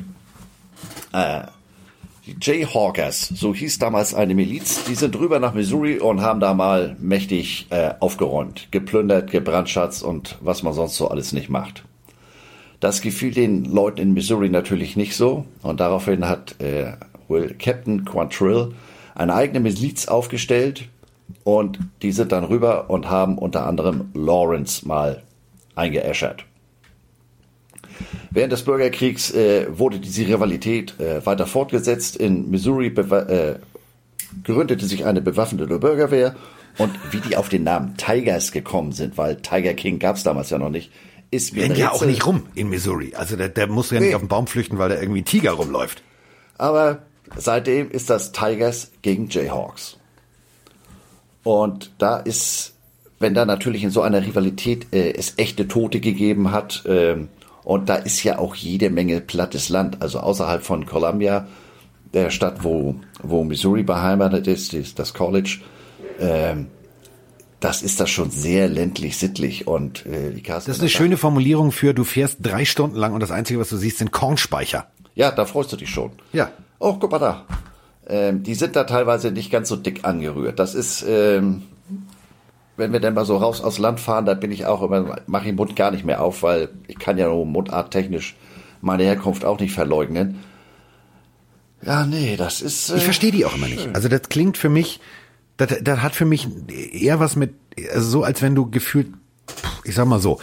Äh, 1.13 1.41
die 2.27 2.35
Jayhawkers, 2.41 3.29
so 3.29 3.55
hieß 3.55 3.79
damals 3.79 4.13
eine 4.13 4.35
Miliz, 4.35 4.83
die 4.83 4.95
sind 4.95 5.17
rüber 5.17 5.39
nach 5.39 5.53
Missouri 5.53 5.97
und 5.97 6.21
haben 6.21 6.41
da 6.41 6.53
mal 6.53 6.97
mächtig 6.99 7.67
äh, 7.69 7.93
aufgeräumt, 8.01 8.67
geplündert, 8.71 9.31
gebrandschatzt 9.31 10.03
und 10.03 10.37
was 10.41 10.61
man 10.61 10.73
sonst 10.73 10.97
so 10.97 11.07
alles 11.07 11.31
nicht 11.31 11.49
macht. 11.49 11.85
Das 12.81 13.01
gefiel 13.01 13.31
den 13.31 13.65
Leuten 13.65 14.01
in 14.01 14.13
Missouri 14.13 14.49
natürlich 14.49 14.97
nicht 14.97 15.15
so 15.15 15.45
und 15.63 15.79
daraufhin 15.79 16.27
hat 16.27 16.61
äh, 16.61 16.93
Will 17.29 17.55
Captain 17.57 18.03
Quantrill 18.05 18.73
eine 19.17 19.33
eigene 19.33 19.59
Miliz 19.59 20.07
aufgestellt 20.07 20.87
und 21.43 21.79
die 22.03 22.11
sind 22.11 22.31
dann 22.31 22.43
rüber 22.43 22.89
und 22.89 23.09
haben 23.09 23.37
unter 23.37 23.65
anderem 23.65 24.11
Lawrence 24.13 24.87
mal 24.87 25.23
eingeäschert. 25.75 26.45
Während 28.29 28.53
des 28.53 28.63
Bürgerkriegs 28.63 29.31
äh, 29.31 29.67
wurde 29.69 29.97
diese 29.99 30.27
Rivalität 30.27 30.99
äh, 30.99 31.25
weiter 31.25 31.47
fortgesetzt. 31.47 32.15
In 32.15 32.51
Missouri 32.51 32.87
äh, 32.87 33.55
gründete 34.43 34.85
sich 34.85 35.05
eine 35.05 35.21
bewaffnete 35.21 35.79
Bürgerwehr. 35.79 36.35
Und 36.77 36.91
wie 37.11 37.19
die 37.21 37.35
auf 37.35 37.49
den 37.49 37.63
Namen 37.63 37.97
Tigers 37.97 38.51
gekommen 38.51 38.91
sind, 38.91 39.17
weil 39.17 39.37
Tiger 39.37 39.73
King 39.73 39.97
gab 39.97 40.17
es 40.17 40.21
damals 40.21 40.51
ja 40.51 40.59
noch 40.59 40.69
nicht, 40.69 40.91
ist 41.31 41.55
mir 41.55 41.65
ja 41.73 41.91
auch 41.91 42.05
nicht 42.05 42.27
rum 42.27 42.43
in 42.53 42.69
Missouri. 42.69 43.15
Also 43.15 43.35
der, 43.35 43.49
der 43.49 43.65
muss 43.65 43.89
ja 43.89 43.99
nee. 43.99 44.07
nicht 44.07 44.15
auf 44.15 44.21
den 44.21 44.27
Baum 44.27 44.45
flüchten, 44.45 44.77
weil 44.77 44.89
da 44.89 45.01
irgendwie 45.01 45.21
ein 45.21 45.25
Tiger 45.25 45.53
rumläuft. 45.53 46.03
Aber 46.59 47.06
seitdem 47.35 47.91
ist 47.91 48.09
das 48.09 48.31
Tigers 48.31 48.91
gegen 49.01 49.29
Jayhawks. 49.29 49.97
Und 51.43 51.91
da 51.97 52.17
ist, 52.17 52.73
wenn 53.19 53.33
da 53.33 53.45
natürlich 53.45 53.83
in 53.83 53.91
so 53.91 54.01
einer 54.01 54.25
Rivalität 54.25 54.87
äh, 54.93 55.13
es 55.13 55.33
echte 55.37 55.67
Tote 55.67 55.99
gegeben 55.99 56.51
hat, 56.51 56.85
äh, 56.85 57.17
und 57.63 57.89
da 57.89 57.95
ist 57.95 58.23
ja 58.23 58.39
auch 58.39 58.55
jede 58.55 58.89
Menge 58.89 59.19
plattes 59.19 59.69
Land, 59.69 60.01
also 60.01 60.19
außerhalb 60.19 60.63
von 60.63 60.85
Columbia, 60.85 61.47
der 62.13 62.29
Stadt, 62.29 62.63
wo, 62.63 62.95
wo 63.21 63.43
Missouri 63.43 63.83
beheimatet 63.83 64.47
ist, 64.47 64.73
ist 64.73 64.99
das 64.99 65.13
College, 65.13 65.59
ähm, 66.19 66.67
das 67.59 67.81
ist 67.81 67.99
das 67.99 68.09
schon 68.09 68.29
sehr 68.29 68.67
ländlich 68.67 69.17
sittlich 69.17 69.67
und 69.67 70.05
äh, 70.05 70.31
die 70.31 70.43
Das 70.43 70.67
ist 70.67 70.79
eine 70.79 70.89
schöne 70.89 71.17
Formulierung 71.17 71.71
für 71.71 71.93
du 71.93 72.03
fährst 72.03 72.37
drei 72.41 72.65
Stunden 72.65 72.95
lang 72.95 73.13
und 73.13 73.21
das 73.21 73.31
Einzige, 73.31 73.59
was 73.59 73.69
du 73.69 73.77
siehst, 73.77 73.97
sind 73.97 74.11
Kornspeicher. 74.11 74.87
Ja, 75.15 75.31
da 75.31 75.45
freust 75.45 75.71
du 75.71 75.77
dich 75.77 75.89
schon. 75.89 76.11
Ja. 76.33 76.51
Oh, 76.79 76.93
guck 76.99 77.11
mal 77.11 77.19
da. 77.19 77.45
Ähm, 78.07 78.43
die 78.43 78.55
sind 78.55 78.75
da 78.75 78.85
teilweise 78.85 79.31
nicht 79.31 79.51
ganz 79.51 79.69
so 79.69 79.75
dick 79.75 80.05
angerührt. 80.05 80.59
Das 80.59 80.75
ist, 80.75 81.03
ähm, 81.07 81.63
wenn 82.77 82.93
wir 82.93 82.99
dann 82.99 83.13
mal 83.13 83.25
so 83.25 83.37
raus 83.37 83.61
aus 83.61 83.79
Land 83.79 83.99
fahren, 83.99 84.25
da 84.25 84.33
bin 84.33 84.51
ich 84.51 84.65
auch 84.65 84.81
immer, 84.81 85.17
mache 85.25 85.43
ich 85.43 85.49
den 85.49 85.55
Mund 85.55 85.75
gar 85.75 85.91
nicht 85.91 86.05
mehr 86.05 86.21
auf, 86.21 86.43
weil 86.43 86.69
ich 86.87 86.99
kann 86.99 87.17
ja 87.17 87.27
nur 87.27 87.45
mundarttechnisch 87.45 88.35
meine 88.81 89.03
Herkunft 89.03 89.43
auch 89.43 89.59
nicht 89.59 89.73
verleugnen. 89.73 90.39
Ja, 91.81 92.05
nee, 92.05 92.37
das 92.37 92.61
ist. 92.61 92.89
Äh, 92.89 92.97
ich 92.97 93.03
verstehe 93.03 93.31
die 93.31 93.45
auch 93.45 93.55
immer 93.55 93.67
nicht. 93.67 93.89
Also 93.93 94.07
das 94.07 94.23
klingt 94.29 94.57
für 94.57 94.69
mich, 94.69 94.99
das, 95.57 95.75
das 95.81 96.01
hat 96.01 96.15
für 96.15 96.25
mich 96.25 96.47
eher 96.69 97.19
was 97.19 97.35
mit, 97.35 97.55
also 97.93 98.09
so 98.09 98.23
als 98.23 98.41
wenn 98.41 98.55
du 98.55 98.69
gefühlt, 98.69 99.09
ich 99.83 99.95
sag 99.95 100.07
mal 100.07 100.19
so, 100.19 100.39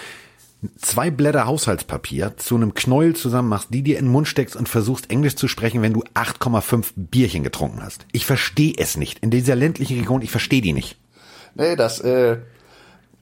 zwei 0.77 1.11
Blätter 1.11 1.47
Haushaltspapier 1.47 2.37
zu 2.37 2.57
einem 2.57 2.75
Knäuel 2.75 3.17
zusammen 3.17 3.49
machst, 3.49 3.69
die 3.73 3.83
dir 3.83 3.99
in 3.99 4.07
den 4.07 4.13
Mund 4.13 4.29
steckst 4.29 4.57
und 4.57 4.69
versuchst 4.69 5.11
Englisch 5.11 5.37
zu 5.37 5.49
sprechen, 5.49 5.83
wenn 5.83 5.93
du 5.93 6.03
8,5 6.15 6.93
Bierchen 6.97 7.43
getrunken 7.43 7.83
hast. 7.83 8.07
Ich 8.13 8.27
verstehe 8.27 8.75
es 8.77 8.97
nicht. 8.97 9.21
In 9.21 9.31
dieser 9.31 9.57
ländlichen 9.57 9.99
Region, 9.99 10.23
ich 10.23 10.31
verstehe 10.31 10.63
die 10.63 10.73
nicht. 10.73 10.97
Nee, 11.55 11.77
das, 11.77 12.01
äh, 12.01 12.39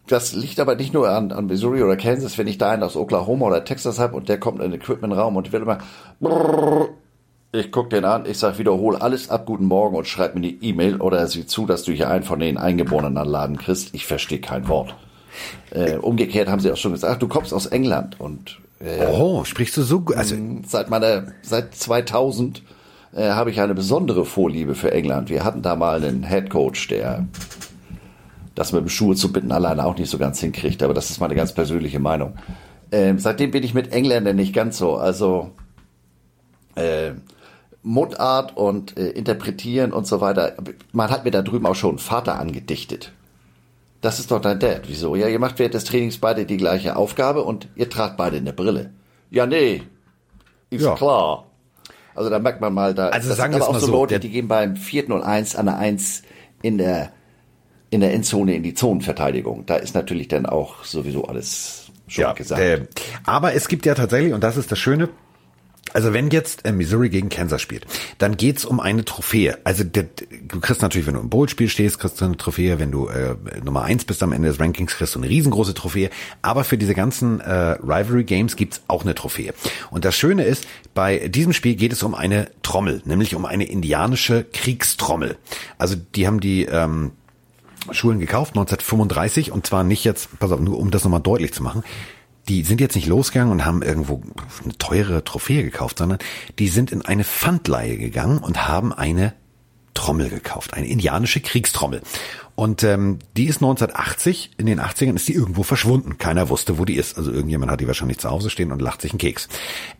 das 0.06 0.32
liegt 0.32 0.61
aber 0.61 0.75
nicht 0.75 0.92
nur 0.92 1.08
an, 1.08 1.32
an 1.32 1.46
Missouri 1.46 1.82
oder 1.82 1.96
Kansas, 1.96 2.38
wenn 2.38 2.46
ich 2.46 2.58
da 2.58 2.70
einen 2.70 2.82
aus 2.82 2.96
Oklahoma 2.96 3.46
oder 3.46 3.64
Texas 3.64 3.99
habe 3.99 4.16
und 4.16 4.28
der 4.28 4.38
kommt 4.38 4.61
in 4.61 4.70
den 4.70 4.80
Equipmentraum 4.80 5.37
und 5.37 5.52
will 5.52 5.62
immer 5.62 5.78
brrr, 6.20 6.88
ich 7.54 7.70
guck 7.70 7.90
den 7.90 8.06
an, 8.06 8.25
ich 8.25 8.38
sag 8.38 8.58
wiederhole 8.58 9.00
alles 9.02 9.28
ab, 9.28 9.44
guten 9.44 9.66
Morgen 9.66 9.94
und 9.94 10.06
schreib 10.06 10.34
mir 10.34 10.40
die 10.40 10.58
E-Mail 10.62 10.96
oder 11.02 11.26
sieh 11.26 11.46
zu, 11.46 11.66
dass 11.66 11.84
du 11.84 11.92
hier 11.92 12.08
einen 12.08 12.25
von 12.25 12.40
den 12.40 12.56
Eingeborenen 12.56 13.18
an 13.18 13.28
Laden 13.28 13.58
kriegst. 13.58 13.94
Ich 13.94 14.06
verstehe 14.06 14.40
kein 14.40 14.68
Wort. 14.68 14.94
Äh, 15.70 15.96
umgekehrt 15.96 16.48
haben 16.48 16.60
sie 16.60 16.70
auch 16.70 16.76
schon 16.76 16.92
gesagt, 16.92 17.22
du 17.22 17.28
kommst 17.28 17.54
aus 17.54 17.66
England 17.66 18.20
und 18.20 18.58
äh, 18.80 19.06
oh, 19.06 19.44
sprichst 19.44 19.76
du 19.76 19.82
so 19.82 20.00
gut? 20.00 20.16
Also 20.16 20.36
seit 20.66 20.90
meiner 20.90 21.32
seit 21.42 21.74
2000 21.74 22.62
äh, 23.14 23.30
habe 23.30 23.50
ich 23.50 23.60
eine 23.60 23.74
besondere 23.74 24.24
Vorliebe 24.24 24.74
für 24.74 24.92
England. 24.92 25.30
Wir 25.30 25.44
hatten 25.44 25.62
da 25.62 25.76
mal 25.76 26.02
einen 26.02 26.26
Head 26.26 26.50
Coach, 26.50 26.88
der 26.88 27.26
das 28.54 28.72
mit 28.72 28.82
dem 28.82 28.88
Schuhe 28.88 29.16
zu 29.16 29.32
bitten 29.32 29.52
alleine 29.52 29.84
auch 29.84 29.96
nicht 29.96 30.10
so 30.10 30.18
ganz 30.18 30.40
hinkriegt, 30.40 30.82
aber 30.82 30.94
das 30.94 31.10
ist 31.10 31.20
meine 31.20 31.34
ganz 31.34 31.52
persönliche 31.52 32.00
Meinung. 32.00 32.34
Ähm, 32.90 33.18
seitdem 33.18 33.50
bin 33.50 33.62
ich 33.62 33.72
mit 33.72 33.92
Engländern 33.92 34.36
nicht 34.36 34.52
ganz 34.52 34.76
so. 34.76 34.96
Also 34.96 35.50
äh, 36.74 37.12
Mundart 37.82 38.56
und 38.56 38.96
äh, 38.96 39.10
Interpretieren 39.10 39.92
und 39.92 40.06
so 40.06 40.20
weiter. 40.20 40.54
Man 40.92 41.10
hat 41.10 41.24
mir 41.24 41.30
da 41.30 41.42
drüben 41.42 41.66
auch 41.66 41.74
schon 41.74 41.98
Vater 41.98 42.38
angedichtet. 42.38 43.12
Das 44.02 44.18
ist 44.18 44.30
doch 44.30 44.40
dein 44.40 44.59
Dad. 44.59 44.82
Wieso? 44.88 45.16
Ja, 45.16 45.28
ihr 45.28 45.38
macht 45.38 45.59
während 45.59 45.75
des 45.75 45.85
Trainings 45.85 46.18
beide 46.18 46.44
die 46.44 46.56
gleiche 46.59 46.97
Aufgabe 46.97 47.42
und 47.42 47.68
ihr 47.76 47.88
tragt 47.88 48.16
beide 48.16 48.37
eine 48.37 48.52
Brille. 48.52 48.90
Ja, 49.30 49.47
nee. 49.47 49.82
Ist 50.71 50.85
ja. 50.85 50.94
klar. 50.94 51.47
Also 52.14 52.28
da 52.28 52.38
merkt 52.38 52.61
man 52.61 52.75
mal, 52.75 52.94
da 52.94 53.09
also 53.09 53.28
das 53.28 53.38
sagen 53.38 53.54
sind 53.54 53.62
aber 53.62 53.71
auch 53.71 53.78
so 53.78 53.90
Leute, 53.90 54.21
die 54.21 54.28
gehen 54.28 54.49
beim 54.49 54.76
vierten 54.76 55.12
und 55.12 55.23
eins 55.23 55.56
an 55.56 55.66
der 55.66 55.78
eins 55.78 56.23
in 56.61 56.76
der 56.78 57.12
in 57.90 58.00
der 58.00 58.12
Endzone 58.12 58.54
in 58.54 58.62
die 58.62 58.75
Zonenverteidigung. 58.75 59.66
Da 59.66 59.76
ist 59.76 59.94
natürlich 59.94 60.28
dann 60.28 60.47
auch 60.47 60.85
sowieso 60.85 61.25
alles 61.25 61.90
schon 62.09 62.23
ja, 62.23 62.32
gesagt. 62.32 62.61
Äh, 62.61 62.87
aber 63.25 63.54
es 63.54 63.68
gibt 63.68 63.87
ja 63.87 63.94
tatsächlich, 63.94 64.32
und 64.32 64.42
das 64.42 64.56
ist 64.56 64.73
das 64.73 64.78
Schöne, 64.78 65.11
also 65.92 66.12
wenn 66.12 66.30
jetzt 66.30 66.64
äh, 66.64 66.72
Missouri 66.72 67.08
gegen 67.08 67.28
Kansas 67.28 67.61
spielt, 67.61 67.87
dann 68.18 68.37
geht's 68.37 68.64
um 68.64 68.80
eine 68.80 69.04
Trophäe. 69.04 69.58
Also 69.64 69.84
du 69.84 70.61
kriegst 70.61 70.82
natürlich, 70.82 71.06
wenn 71.06 71.14
du 71.14 71.20
im 71.20 71.30
Bowl-Spiel 71.30 71.68
stehst, 71.68 71.99
kriegst 71.99 72.20
du 72.20 72.25
eine 72.25 72.37
Trophäe. 72.37 72.78
Wenn 72.78 72.90
du 72.90 73.08
äh, 73.08 73.37
Nummer 73.64 73.82
eins 73.82 74.04
bist 74.04 74.22
am 74.22 74.32
Ende 74.32 74.49
des 74.49 74.61
Rankings, 74.61 74.94
kriegst 74.94 75.14
du 75.14 75.18
eine 75.18 75.28
riesengroße 75.28 75.75
Trophäe. 75.75 76.11
Aber 76.40 76.64
für 76.64 76.78
diese 76.78 76.94
ganzen 76.94 77.40
äh, 77.40 77.52
Rivalry-Games 77.82 78.56
gibt's 78.56 78.82
auch 78.88 79.02
eine 79.02 79.14
Trophäe. 79.14 79.54
Und 79.90 80.04
das 80.04 80.16
Schöne 80.16 80.44
ist, 80.44 80.66
bei 80.94 81.28
diesem 81.28 81.52
Spiel 81.52 81.75
geht 81.75 81.92
es 81.92 82.02
um 82.02 82.14
eine 82.14 82.50
Trommel, 82.62 83.02
nämlich 83.04 83.34
um 83.34 83.44
eine 83.44 83.64
indianische 83.64 84.44
Kriegstrommel. 84.44 85.37
Also 85.78 85.96
die 86.14 86.26
haben 86.26 86.40
die 86.40 86.64
ähm, 86.64 87.12
Schulen 87.90 88.20
gekauft, 88.20 88.50
1935, 88.52 89.50
und 89.50 89.66
zwar 89.66 89.82
nicht 89.82 90.04
jetzt, 90.04 90.38
pass 90.38 90.52
auf, 90.52 90.61
nur 90.61 90.78
um 90.78 90.90
das 90.90 91.04
nochmal 91.04 91.20
deutlich 91.20 91.52
zu 91.52 91.62
machen, 91.62 91.82
die 92.49 92.64
sind 92.64 92.80
jetzt 92.80 92.96
nicht 92.96 93.06
losgegangen 93.06 93.52
und 93.52 93.64
haben 93.64 93.82
irgendwo 93.82 94.22
eine 94.64 94.76
teure 94.78 95.25
Trophäe 95.25 95.62
gekauft, 95.62 95.99
sondern 95.99 96.18
die 96.58 96.68
sind 96.68 96.90
in 96.90 97.02
eine 97.02 97.25
Pfandleihe 97.25 97.96
gegangen 97.96 98.38
und 98.38 98.66
haben 98.66 98.92
eine 98.92 99.34
Trommel 99.94 100.30
gekauft, 100.30 100.75
eine 100.75 100.87
indianische 100.87 101.40
Kriegstrommel. 101.40 102.02
Und 102.54 102.85
ähm, 102.85 103.18
die 103.37 103.47
ist 103.47 103.56
1980, 103.56 104.50
in 104.59 104.66
den 104.66 104.78
80ern 104.78 105.14
ist 105.14 105.26
die 105.26 105.32
irgendwo 105.32 105.62
verschwunden. 105.62 106.18
Keiner 106.18 106.50
wusste, 106.50 106.78
wo 106.78 106.85
die 106.85 106.97
ist. 106.97 107.16
Also 107.16 107.32
irgendjemand 107.32 107.73
hat 107.73 107.80
die 107.80 107.87
wahrscheinlich 107.87 108.18
zu 108.18 108.30
Hause 108.30 108.50
stehen 108.50 108.73
und 108.73 108.82
lacht 108.82 109.00
sich 109.00 109.12
einen 109.12 109.18
Keks. 109.18 109.49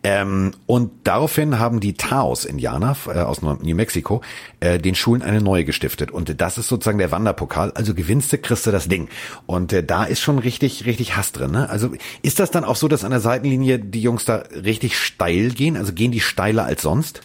Ähm, 0.02 0.52
und 0.66 0.90
daraufhin 1.04 1.59
haben 1.59 1.80
die 1.80 1.94
Taos-Indianer 1.94 2.97
äh, 3.06 3.21
aus 3.21 3.40
New 3.40 3.75
Mexico 3.75 4.21
äh, 4.61 4.78
den 4.78 4.94
Schulen 4.94 5.23
eine 5.23 5.40
neue 5.40 5.64
gestiftet. 5.64 6.11
Und 6.11 6.40
das 6.40 6.59
ist 6.59 6.68
sozusagen 6.68 6.99
der 6.99 7.11
Wanderpokal. 7.11 7.73
Also 7.73 7.94
gewinnst 7.94 8.32
du, 8.32 8.38
kriegst 8.38 8.66
du 8.66 8.71
das 8.71 8.87
Ding. 8.87 9.09
Und 9.47 9.73
äh, 9.73 9.82
da 9.82 10.04
ist 10.04 10.21
schon 10.21 10.38
richtig, 10.38 10.85
richtig 10.85 11.16
Hass 11.16 11.32
drin. 11.32 11.52
Ne? 11.52 11.71
Also 11.71 11.92
ist 12.21 12.38
das 12.38 12.50
dann 12.50 12.64
auch 12.64 12.76
so, 12.76 12.87
dass 12.87 13.02
an 13.02 13.12
der 13.12 13.21
Seitenlinie 13.21 13.78
die 13.78 14.02
Jungs 14.02 14.26
da 14.26 14.44
richtig 14.62 14.99
steil 14.99 15.50
gehen? 15.50 15.78
Also 15.78 15.94
gehen 15.94 16.12
die 16.12 16.21
steiler 16.21 16.66
als 16.66 16.82
sonst? 16.82 17.23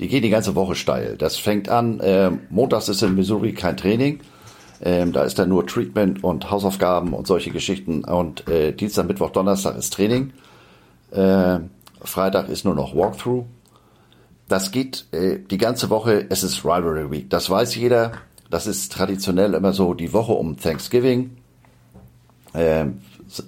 Die 0.00 0.08
gehen 0.08 0.22
die 0.22 0.30
ganze 0.30 0.56
Woche 0.56 0.74
steil. 0.74 1.16
Das 1.16 1.36
fängt 1.36 1.68
an, 1.68 2.00
äh, 2.00 2.32
montags 2.50 2.88
ist 2.88 3.02
in 3.02 3.14
Missouri 3.14 3.52
kein 3.52 3.76
Training 3.76 4.20
Ähm, 4.82 5.12
da 5.12 5.22
ist 5.22 5.38
dann 5.38 5.48
nur 5.48 5.66
Treatment 5.66 6.22
und 6.22 6.50
Hausaufgaben 6.50 7.12
und 7.12 7.26
solche 7.26 7.50
Geschichten. 7.50 8.04
Und 8.04 8.48
äh, 8.48 8.72
Dienstag, 8.72 9.06
Mittwoch, 9.06 9.30
Donnerstag 9.30 9.76
ist 9.76 9.92
Training. 9.92 10.32
Äh, 11.10 11.60
Freitag 12.00 12.48
ist 12.48 12.64
nur 12.64 12.74
noch 12.74 12.94
Walkthrough. 12.94 13.44
Das 14.48 14.70
geht 14.70 15.06
äh, 15.12 15.38
die 15.38 15.58
ganze 15.58 15.90
Woche. 15.90 16.26
Es 16.28 16.42
ist 16.42 16.64
Rivalry 16.64 17.10
Week. 17.10 17.30
Das 17.30 17.50
weiß 17.50 17.74
jeder. 17.76 18.12
Das 18.50 18.66
ist 18.66 18.92
traditionell 18.92 19.54
immer 19.54 19.72
so 19.72 19.94
die 19.94 20.12
Woche 20.12 20.32
um 20.32 20.56
Thanksgiving. 20.56 21.36
Äh, 22.52 22.86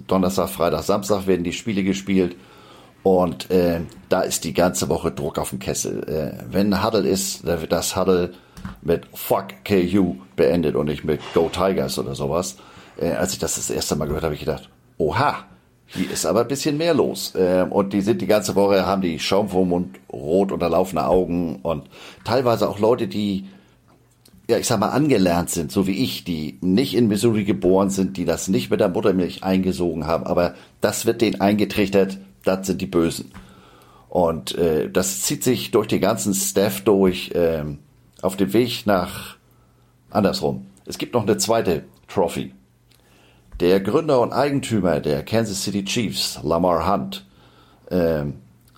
Donnerstag, 0.07 0.49
Freitag, 0.49 0.83
Samstag 0.83 1.25
werden 1.25 1.43
die 1.43 1.53
Spiele 1.53 1.83
gespielt. 1.83 2.35
Und 3.01 3.49
äh, 3.49 3.81
da 4.09 4.21
ist 4.21 4.43
die 4.43 4.53
ganze 4.53 4.89
Woche 4.89 5.11
Druck 5.11 5.39
auf 5.39 5.51
dem 5.51 5.59
Kessel. 5.59 6.03
Äh, 6.03 6.43
wenn 6.51 6.83
Huddle 6.83 7.07
ist, 7.07 7.47
da 7.47 7.61
wird 7.61 7.71
das 7.71 7.95
Huddle 7.95 8.33
mit 8.81 9.07
Fuck 9.13 9.65
KU 9.65 10.15
beendet 10.35 10.75
und 10.75 10.87
nicht 10.87 11.03
mit 11.03 11.21
Go 11.33 11.49
Tigers 11.51 11.97
oder 11.99 12.15
sowas. 12.15 12.57
Äh, 12.99 13.11
als 13.11 13.33
ich 13.33 13.39
das 13.39 13.55
das 13.55 13.69
erste 13.69 13.95
Mal 13.95 14.07
gehört 14.07 14.23
habe, 14.23 14.33
ich 14.33 14.41
gedacht, 14.41 14.69
oha, 14.97 15.45
hier 15.87 16.11
ist 16.11 16.25
aber 16.25 16.41
ein 16.41 16.47
bisschen 16.47 16.77
mehr 16.77 16.93
los. 16.93 17.33
Äh, 17.35 17.65
und 17.69 17.93
die 17.93 18.01
sind 18.01 18.21
die 18.21 18.27
ganze 18.27 18.55
Woche, 18.55 18.85
haben 18.85 19.01
die 19.01 19.19
Schaum 19.19 19.49
vom 19.49 19.69
Mund, 19.69 19.99
rot 20.11 20.51
unterlaufene 20.51 21.05
Augen 21.05 21.59
und 21.63 21.89
teilweise 22.23 22.69
auch 22.69 22.79
Leute, 22.79 23.07
die 23.07 23.45
ja, 24.49 24.57
ich 24.57 24.65
sag 24.65 24.79
mal, 24.79 24.89
angelernt 24.89 25.51
sind, 25.51 25.71
so 25.71 25.85
wie 25.85 26.03
ich, 26.03 26.23
die 26.23 26.57
nicht 26.61 26.95
in 26.95 27.07
Missouri 27.07 27.43
geboren 27.43 27.91
sind, 27.91 28.17
die 28.17 28.25
das 28.25 28.47
nicht 28.47 28.71
mit 28.71 28.79
der 28.79 28.89
Muttermilch 28.89 29.43
eingesogen 29.43 30.07
haben, 30.07 30.25
aber 30.25 30.55
das 30.81 31.05
wird 31.05 31.21
denen 31.21 31.39
eingetrichtert, 31.39 32.17
das 32.43 32.65
sind 32.65 32.81
die 32.81 32.87
Bösen. 32.87 33.31
Und 34.09 34.57
äh, 34.57 34.89
das 34.89 35.21
zieht 35.21 35.43
sich 35.43 35.69
durch 35.69 35.85
den 35.85 36.01
ganzen 36.01 36.33
Staff 36.33 36.81
durch, 36.81 37.29
äh, 37.35 37.63
auf 38.21 38.37
dem 38.37 38.53
Weg 38.53 38.85
nach 38.85 39.37
andersrum. 40.09 40.65
Es 40.85 40.97
gibt 40.97 41.13
noch 41.13 41.23
eine 41.23 41.37
zweite 41.37 41.83
Trophy. 42.07 42.53
Der 43.59 43.79
Gründer 43.79 44.21
und 44.21 44.31
Eigentümer 44.31 44.99
der 44.99 45.23
Kansas 45.23 45.63
City 45.63 45.83
Chiefs, 45.83 46.39
Lamar 46.43 46.91
Hunt, 46.91 47.25
äh, 47.89 48.23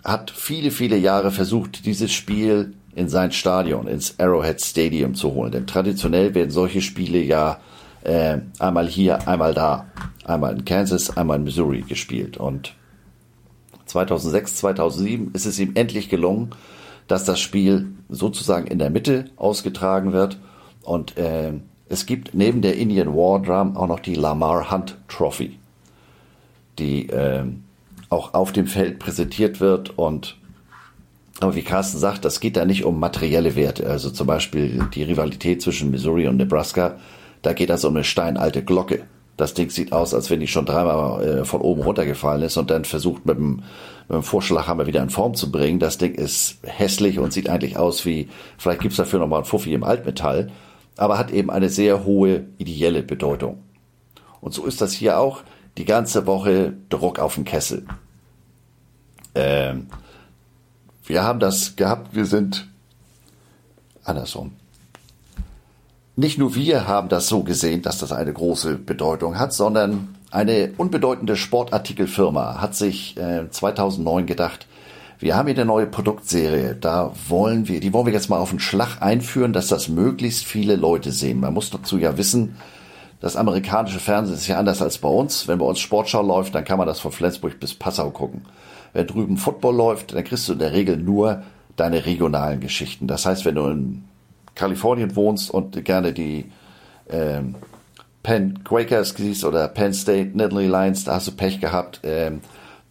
hat 0.03 0.31
viele, 0.31 0.71
viele 0.71 0.97
Jahre 0.97 1.31
versucht, 1.31 1.85
dieses 1.85 2.11
Spiel 2.11 2.73
in 2.95 3.07
sein 3.07 3.31
Stadion, 3.31 3.87
ins 3.87 4.19
Arrowhead 4.19 4.59
Stadium 4.61 5.15
zu 5.15 5.33
holen. 5.33 5.51
Denn 5.51 5.67
traditionell 5.67 6.33
werden 6.33 6.49
solche 6.49 6.81
Spiele 6.81 7.19
ja 7.19 7.59
äh, 8.03 8.39
einmal 8.59 8.87
hier, 8.87 9.27
einmal 9.27 9.53
da, 9.53 9.85
einmal 10.25 10.53
in 10.53 10.65
Kansas, 10.65 11.15
einmal 11.15 11.37
in 11.37 11.43
Missouri 11.43 11.81
gespielt. 11.81 12.37
Und 12.37 12.73
2006, 13.85 14.55
2007 14.55 15.31
ist 15.33 15.45
es 15.45 15.59
ihm 15.59 15.71
endlich 15.75 16.09
gelungen, 16.09 16.51
dass 17.11 17.25
das 17.25 17.41
Spiel 17.41 17.91
sozusagen 18.07 18.67
in 18.67 18.79
der 18.79 18.89
Mitte 18.89 19.25
ausgetragen 19.35 20.13
wird. 20.13 20.37
Und 20.81 21.17
äh, 21.17 21.51
es 21.89 22.05
gibt 22.05 22.33
neben 22.33 22.61
der 22.61 22.77
Indian 22.77 23.13
War 23.13 23.41
Drum 23.41 23.75
auch 23.75 23.87
noch 23.87 23.99
die 23.99 24.15
Lamar 24.15 24.71
Hunt 24.71 24.97
Trophy, 25.09 25.59
die 26.79 27.09
äh, 27.09 27.43
auch 28.09 28.33
auf 28.33 28.53
dem 28.53 28.65
Feld 28.65 28.99
präsentiert 28.99 29.59
wird 29.59 29.97
und 29.97 30.37
aber 31.41 31.55
wie 31.55 31.63
Carsten 31.63 31.97
sagt, 31.97 32.23
das 32.23 32.39
geht 32.39 32.55
da 32.55 32.65
nicht 32.65 32.85
um 32.85 32.99
materielle 32.99 33.55
Werte. 33.55 33.87
Also 33.87 34.11
zum 34.11 34.27
Beispiel 34.27 34.87
die 34.93 35.03
Rivalität 35.03 35.61
zwischen 35.61 35.89
Missouri 35.89 36.27
und 36.27 36.37
Nebraska, 36.37 36.97
da 37.41 37.53
geht 37.53 37.71
das 37.71 37.83
um 37.83 37.95
eine 37.95 38.03
steinalte 38.03 38.63
Glocke. 38.63 39.05
Das 39.41 39.55
Ding 39.55 39.71
sieht 39.71 39.91
aus, 39.91 40.13
als 40.13 40.29
wenn 40.29 40.39
die 40.39 40.47
schon 40.47 40.67
dreimal 40.67 41.23
äh, 41.23 41.45
von 41.45 41.61
oben 41.61 41.81
runtergefallen 41.81 42.43
ist 42.43 42.57
und 42.57 42.69
dann 42.69 42.85
versucht 42.85 43.25
mit 43.25 43.37
dem, 43.37 43.63
mit 44.07 44.17
dem 44.17 44.21
Vorschlaghammer 44.21 44.85
wieder 44.85 45.01
in 45.01 45.09
Form 45.09 45.33
zu 45.33 45.51
bringen. 45.51 45.79
Das 45.79 45.97
Ding 45.97 46.13
ist 46.13 46.59
hässlich 46.61 47.17
und 47.17 47.33
sieht 47.33 47.49
eigentlich 47.49 47.75
aus 47.75 48.05
wie, 48.05 48.29
vielleicht 48.59 48.81
gibt's 48.81 48.97
dafür 48.97 49.17
nochmal 49.17 49.39
ein 49.39 49.45
Fuffi 49.45 49.73
im 49.73 49.83
Altmetall, 49.83 50.51
aber 50.95 51.17
hat 51.17 51.31
eben 51.31 51.49
eine 51.49 51.69
sehr 51.69 52.05
hohe 52.05 52.45
ideelle 52.59 53.01
Bedeutung. 53.01 53.63
Und 54.41 54.53
so 54.53 54.63
ist 54.63 54.79
das 54.79 54.93
hier 54.93 55.17
auch 55.17 55.41
die 55.75 55.85
ganze 55.85 56.27
Woche 56.27 56.73
Druck 56.89 57.17
auf 57.17 57.33
den 57.33 57.43
Kessel. 57.43 57.87
Ähm, 59.33 59.87
wir 61.03 61.23
haben 61.23 61.39
das 61.39 61.75
gehabt, 61.75 62.13
wir 62.13 62.25
sind 62.25 62.69
andersrum. 64.03 64.51
Nicht 66.21 66.37
nur 66.37 66.53
wir 66.53 66.87
haben 66.87 67.09
das 67.09 67.27
so 67.27 67.41
gesehen, 67.41 67.81
dass 67.81 67.97
das 67.97 68.11
eine 68.11 68.31
große 68.31 68.75
Bedeutung 68.75 69.39
hat, 69.39 69.53
sondern 69.53 70.09
eine 70.29 70.71
unbedeutende 70.77 71.35
Sportartikelfirma 71.35 72.61
hat 72.61 72.75
sich 72.75 73.17
äh, 73.17 73.49
2009 73.49 74.27
gedacht, 74.27 74.67
wir 75.17 75.35
haben 75.35 75.47
hier 75.47 75.55
eine 75.55 75.65
neue 75.65 75.87
Produktserie, 75.87 76.75
da 76.75 77.11
wollen 77.27 77.67
wir, 77.67 77.79
die 77.79 77.91
wollen 77.91 78.05
wir 78.05 78.13
jetzt 78.13 78.29
mal 78.29 78.37
auf 78.37 78.51
den 78.51 78.59
Schlag 78.59 79.01
einführen, 79.01 79.51
dass 79.51 79.67
das 79.67 79.87
möglichst 79.87 80.45
viele 80.45 80.75
Leute 80.75 81.11
sehen. 81.11 81.39
Man 81.39 81.55
muss 81.55 81.71
dazu 81.71 81.97
ja 81.97 82.15
wissen, 82.19 82.55
das 83.19 83.35
amerikanische 83.35 83.99
Fernsehen 83.99 84.35
ist 84.35 84.45
ja 84.45 84.59
anders 84.59 84.83
als 84.83 84.99
bei 84.99 85.09
uns. 85.09 85.47
Wenn 85.47 85.57
bei 85.57 85.65
uns 85.65 85.79
Sportschau 85.79 86.21
läuft, 86.21 86.53
dann 86.53 86.65
kann 86.65 86.77
man 86.77 86.85
das 86.85 86.99
von 86.99 87.11
Flensburg 87.11 87.59
bis 87.59 87.73
Passau 87.73 88.11
gucken. 88.11 88.43
Wenn 88.93 89.07
drüben 89.07 89.37
Football 89.37 89.75
läuft, 89.75 90.13
dann 90.13 90.23
kriegst 90.23 90.47
du 90.47 90.53
in 90.53 90.59
der 90.59 90.71
Regel 90.71 90.97
nur 90.97 91.41
deine 91.77 92.05
regionalen 92.05 92.59
Geschichten. 92.59 93.07
Das 93.07 93.25
heißt, 93.25 93.43
wenn 93.43 93.55
du 93.55 93.65
in 93.65 94.03
Kalifornien 94.55 95.15
wohnst 95.15 95.51
und 95.51 95.83
gerne 95.85 96.13
die 96.13 96.45
ähm, 97.09 97.55
Penn 98.23 98.63
Quakers 98.63 99.15
siehst 99.17 99.43
oder 99.45 99.67
Penn 99.67 99.93
State 99.93 100.31
Nittany 100.37 100.67
Lions, 100.67 101.03
da 101.03 101.15
hast 101.15 101.27
du 101.27 101.31
Pech 101.31 101.59
gehabt. 101.59 102.01
Ähm, 102.03 102.41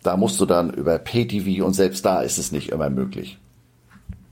da 0.03 0.17
musst 0.17 0.41
du 0.41 0.47
dann 0.47 0.71
über 0.71 0.99
PayTV 0.99 1.65
und 1.65 1.75
selbst 1.75 2.05
da 2.05 2.23
ist 2.23 2.39
es 2.39 2.53
nicht 2.53 2.71
immer 2.71 2.91
möglich. 2.91 3.39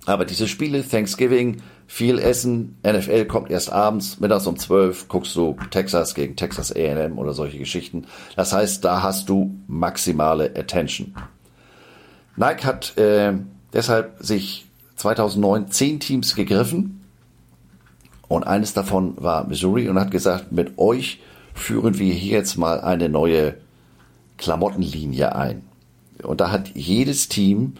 Aber 0.07 0.25
diese 0.25 0.49
Spiele, 0.49 0.87
Thanksgiving, 0.87 1.63
viel 1.87 2.19
Essen, 2.19 2.79
NFL 2.83 3.27
kommt 3.27 3.51
erst 3.51 3.71
abends, 3.71 4.21
mittags 4.21 4.47
um 4.47 4.59
12 4.59 5.09
guckst 5.09 5.37
du 5.37 5.57
Texas 5.71 6.15
gegen 6.15 6.35
Texas 6.35 6.73
AM 6.75 7.19
oder 7.19 7.35
solche 7.35 7.59
Geschichten. 7.59 8.07
Das 8.35 8.53
heißt, 8.53 8.85
da 8.85 9.03
hast 9.03 9.29
du 9.29 9.55
maximale 9.67 10.47
Attention. 10.57 11.15
Nike 12.37 12.65
hat 12.65 12.97
äh, 12.97 13.35
deshalb 13.73 14.17
sich 14.21 14.67
2009 14.97 15.71
zehn 15.71 16.01
Teams 16.01 16.35
gegriffen 16.35 16.98
und 18.29 18.45
eines 18.45 18.75
davon 18.75 19.15
war 19.17 19.47
Missouri 19.47 19.89
und 19.89 19.99
hat 19.99 20.11
gesagt, 20.11 20.53
mit 20.53 20.79
euch 20.79 21.21
führen 21.55 21.99
wir 21.99 22.13
hier 22.13 22.39
jetzt 22.39 22.57
mal 22.57 22.81
eine 22.81 23.09
neue 23.09 23.55
Klamottenlinie 24.37 25.35
ein. 25.35 25.63
Und 26.23 26.41
da 26.41 26.51
hat 26.51 26.71
jedes 26.75 27.29
Team 27.29 27.75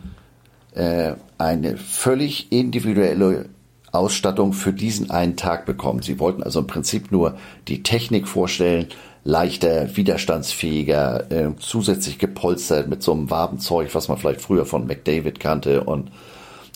äh, 0.75 1.13
eine 1.39 1.77
völlig 1.77 2.51
individuelle 2.51 3.47
Ausstattung 3.93 4.53
für 4.53 4.73
diesen 4.73 5.11
einen 5.11 5.37
Tag 5.37 5.67
bekommen. 5.67 6.03
Sie 6.03 6.19
wollten 6.19 6.43
also 6.43 6.61
im 6.61 6.67
Prinzip 6.67 7.11
nur 7.11 7.37
die 7.69 7.83
Technik 7.83 8.29
vorstellen, 8.29 8.87
leichter, 9.25 9.97
widerstandsfähiger, 9.97 11.31
äh, 11.31 11.51
zusätzlich 11.59 12.19
gepolstert 12.19 12.89
mit 12.89 13.03
so 13.03 13.13
einem 13.13 13.31
Wabenzeug, 13.31 13.95
was 13.95 14.09
man 14.09 14.19
vielleicht 14.19 14.41
früher 14.41 14.65
von 14.65 14.87
McDavid 14.87 15.41
kannte 15.41 15.85
und, 15.85 16.11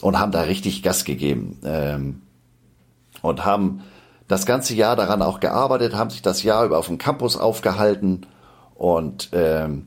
und 0.01 0.19
haben 0.19 0.33
da 0.33 0.43
richtig 0.43 0.83
Gas 0.83 1.05
gegeben. 1.05 1.59
Ähm, 1.65 2.23
und 3.23 3.45
haben 3.45 3.83
das 4.29 4.47
ganze 4.47 4.75
Jahr 4.75 4.97
daran 4.97 5.23
auch 5.23 5.41
gearbeitet, 5.41 5.95
haben 5.95 6.11
sich 6.11 6.23
das 6.23 6.43
Jahr 6.43 6.65
über 6.65 6.79
auf 6.79 6.87
dem 6.87 6.99
Campus 6.99 7.37
aufgehalten 7.37 8.27
und 8.75 9.31
ähm, 9.33 9.87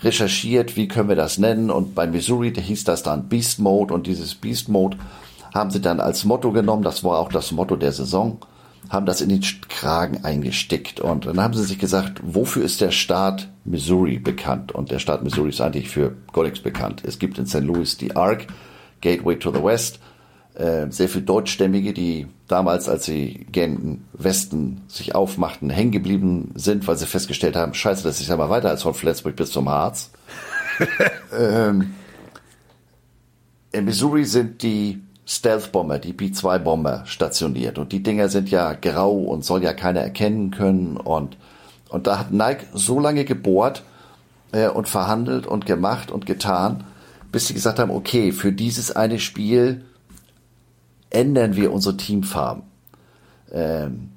recherchiert, 0.00 0.76
wie 0.76 0.88
können 0.88 1.08
wir 1.08 1.16
das 1.16 1.38
nennen. 1.38 1.70
Und 1.70 1.94
bei 1.94 2.06
Missouri 2.06 2.54
hieß 2.54 2.84
das 2.84 3.02
dann 3.02 3.28
Beast 3.28 3.58
Mode 3.58 3.92
und 3.92 4.06
dieses 4.06 4.34
Beast 4.34 4.68
Mode 4.68 4.96
haben 5.54 5.70
sie 5.70 5.80
dann 5.80 6.00
als 6.00 6.24
Motto 6.24 6.52
genommen. 6.52 6.82
Das 6.82 7.04
war 7.04 7.18
auch 7.18 7.30
das 7.30 7.52
Motto 7.52 7.76
der 7.76 7.92
Saison 7.92 8.38
haben 8.88 9.06
das 9.06 9.20
in 9.20 9.28
den 9.28 9.42
Kragen 9.68 10.24
eingestickt. 10.24 11.00
Und 11.00 11.26
dann 11.26 11.40
haben 11.40 11.54
sie 11.54 11.64
sich 11.64 11.78
gesagt, 11.78 12.20
wofür 12.22 12.64
ist 12.64 12.80
der 12.80 12.90
Staat 12.90 13.48
Missouri 13.64 14.18
bekannt? 14.18 14.72
Und 14.72 14.90
der 14.90 14.98
Staat 14.98 15.22
Missouri 15.22 15.50
ist 15.50 15.60
eigentlich 15.60 15.90
für 15.90 16.14
nichts 16.36 16.60
bekannt. 16.60 17.02
Es 17.04 17.18
gibt 17.18 17.38
in 17.38 17.46
St. 17.46 17.60
Louis 17.60 17.98
die 17.98 18.16
ARC, 18.16 18.46
Gateway 19.00 19.36
to 19.36 19.52
the 19.52 19.62
West, 19.62 20.00
sehr 20.58 21.08
viel 21.08 21.22
Deutschstämmige, 21.22 21.92
die 21.92 22.26
damals, 22.48 22.88
als 22.88 23.04
sie 23.04 23.46
gen 23.52 24.04
Westen 24.12 24.82
sich 24.88 25.14
aufmachten, 25.14 25.70
hängen 25.70 25.92
geblieben 25.92 26.50
sind, 26.56 26.88
weil 26.88 26.96
sie 26.96 27.06
festgestellt 27.06 27.54
haben, 27.54 27.74
scheiße, 27.74 28.02
das 28.02 28.20
ist 28.20 28.28
ja 28.28 28.36
mal 28.36 28.50
weiter 28.50 28.68
als 28.68 28.82
von 28.82 28.94
Flensburg 28.94 29.36
bis 29.36 29.52
zum 29.52 29.68
Harz. 29.68 30.10
ähm, 31.38 31.94
in 33.70 33.84
Missouri 33.84 34.24
sind 34.24 34.62
die 34.62 35.00
Stealth-Bomber, 35.26 35.98
die 35.98 36.14
B-2-Bomber 36.14 37.02
stationiert. 37.04 37.78
Und 37.78 37.92
die 37.92 38.02
Dinger 38.02 38.28
sind 38.28 38.50
ja 38.50 38.72
grau 38.72 39.12
und 39.12 39.44
soll 39.44 39.62
ja 39.62 39.74
keiner 39.74 40.00
erkennen 40.00 40.50
können. 40.50 40.96
Und, 40.96 41.36
und 41.90 42.06
da 42.06 42.18
hat 42.18 42.32
Nike 42.32 42.64
so 42.72 42.98
lange 42.98 43.24
gebohrt 43.24 43.82
äh, 44.52 44.68
und 44.68 44.88
verhandelt 44.88 45.46
und 45.46 45.66
gemacht 45.66 46.10
und 46.10 46.24
getan, 46.24 46.84
bis 47.30 47.46
sie 47.46 47.54
gesagt 47.54 47.78
haben, 47.78 47.90
okay, 47.90 48.32
für 48.32 48.52
dieses 48.52 48.96
eine 48.96 49.18
Spiel 49.18 49.84
ändern 51.10 51.56
wir 51.56 51.72
unsere 51.72 51.96
Teamfarben. 51.96 52.64
Ähm, 53.52 54.10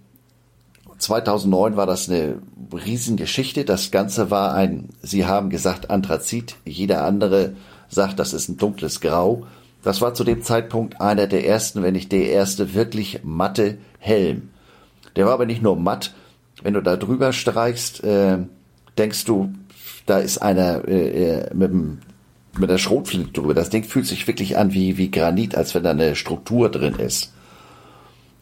2009 0.97 1.75
war 1.77 1.86
das 1.86 2.10
eine 2.10 2.36
Riesengeschichte. 2.73 3.65
Das 3.65 3.91
Ganze 3.91 4.30
war 4.30 4.54
ein, 4.54 4.89
sie 5.01 5.25
haben 5.25 5.49
gesagt, 5.49 5.89
Anthrazit. 5.89 6.56
Jeder 6.65 7.04
andere 7.04 7.56
sagt, 7.89 8.19
das 8.19 8.34
ist 8.34 8.49
ein 8.49 8.58
dunkles 8.58 9.01
Grau. 9.01 9.45
Das 9.84 10.01
war 10.01 10.13
zu 10.13 10.23
dem 10.23 10.43
Zeitpunkt 10.43 11.01
einer 11.01 11.27
der 11.27 11.45
ersten, 11.45 11.82
wenn 11.82 11.93
nicht 11.93 12.12
der 12.12 12.30
erste, 12.30 12.75
wirklich 12.75 13.21
matte 13.23 13.80
Helm. 13.97 14.51
Der 15.15 15.25
war 15.25 15.34
aber 15.34 15.45
nicht 15.45 15.63
nur 15.63 15.75
matt. 15.75 16.13
Wenn 16.62 16.75
du 16.75 16.82
da 16.82 16.95
drüber 16.95 17.34
streichst, 17.34 18.04
äh, 18.04 18.38
denkst 18.97 19.25
du, 19.25 19.51
da 20.06 20.19
ist 20.19 20.38
einer 20.38 20.88
äh, 20.88 21.39
äh 21.39 21.54
mit, 21.56 21.71
dem, 21.71 21.99
mit 22.57 22.69
der 22.69 22.77
Schrotflinte 22.77 23.31
drüber. 23.31 23.53
Das 23.53 23.69
Ding 23.69 23.83
fühlt 23.83 24.07
sich 24.07 24.27
wirklich 24.27 24.57
an 24.57 24.73
wie, 24.73 24.97
wie 24.97 25.11
Granit, 25.11 25.55
als 25.55 25.73
wenn 25.73 25.83
da 25.83 25.91
eine 25.91 26.15
Struktur 26.15 26.69
drin 26.69 26.95
ist. 26.95 27.33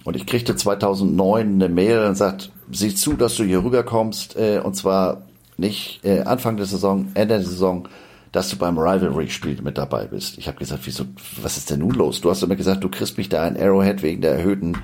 Und 0.03 0.15
ich 0.15 0.25
kriegte 0.25 0.55
2009 0.55 1.53
eine 1.53 1.69
Mail 1.69 2.05
und 2.05 2.15
sagt, 2.15 2.51
sieh 2.71 2.95
zu, 2.95 3.13
dass 3.13 3.35
du 3.35 3.43
hier 3.43 3.63
rüberkommst, 3.63 4.37
äh, 4.37 4.59
und 4.63 4.75
zwar 4.75 5.23
nicht 5.57 5.99
äh, 6.03 6.21
Anfang 6.21 6.57
der 6.57 6.65
Saison, 6.65 7.09
Ende 7.13 7.35
der 7.35 7.43
Saison, 7.43 7.87
dass 8.31 8.49
du 8.49 8.57
beim 8.57 8.77
Rivalry-Spiel 8.77 9.61
mit 9.61 9.77
dabei 9.77 10.05
bist. 10.05 10.37
Ich 10.37 10.47
habe 10.47 10.57
gesagt, 10.57 10.83
wieso, 10.85 11.05
was 11.41 11.57
ist 11.57 11.69
denn 11.69 11.79
nun 11.79 11.91
los? 11.91 12.21
Du 12.21 12.29
hast 12.29 12.43
immer 12.43 12.55
gesagt, 12.55 12.83
du 12.83 12.89
kriegst 12.89 13.17
mich 13.17 13.29
da 13.29 13.47
in 13.47 13.57
Arrowhead 13.57 14.03
wegen 14.03 14.21
der 14.21 14.33
erhöhten 14.33 14.77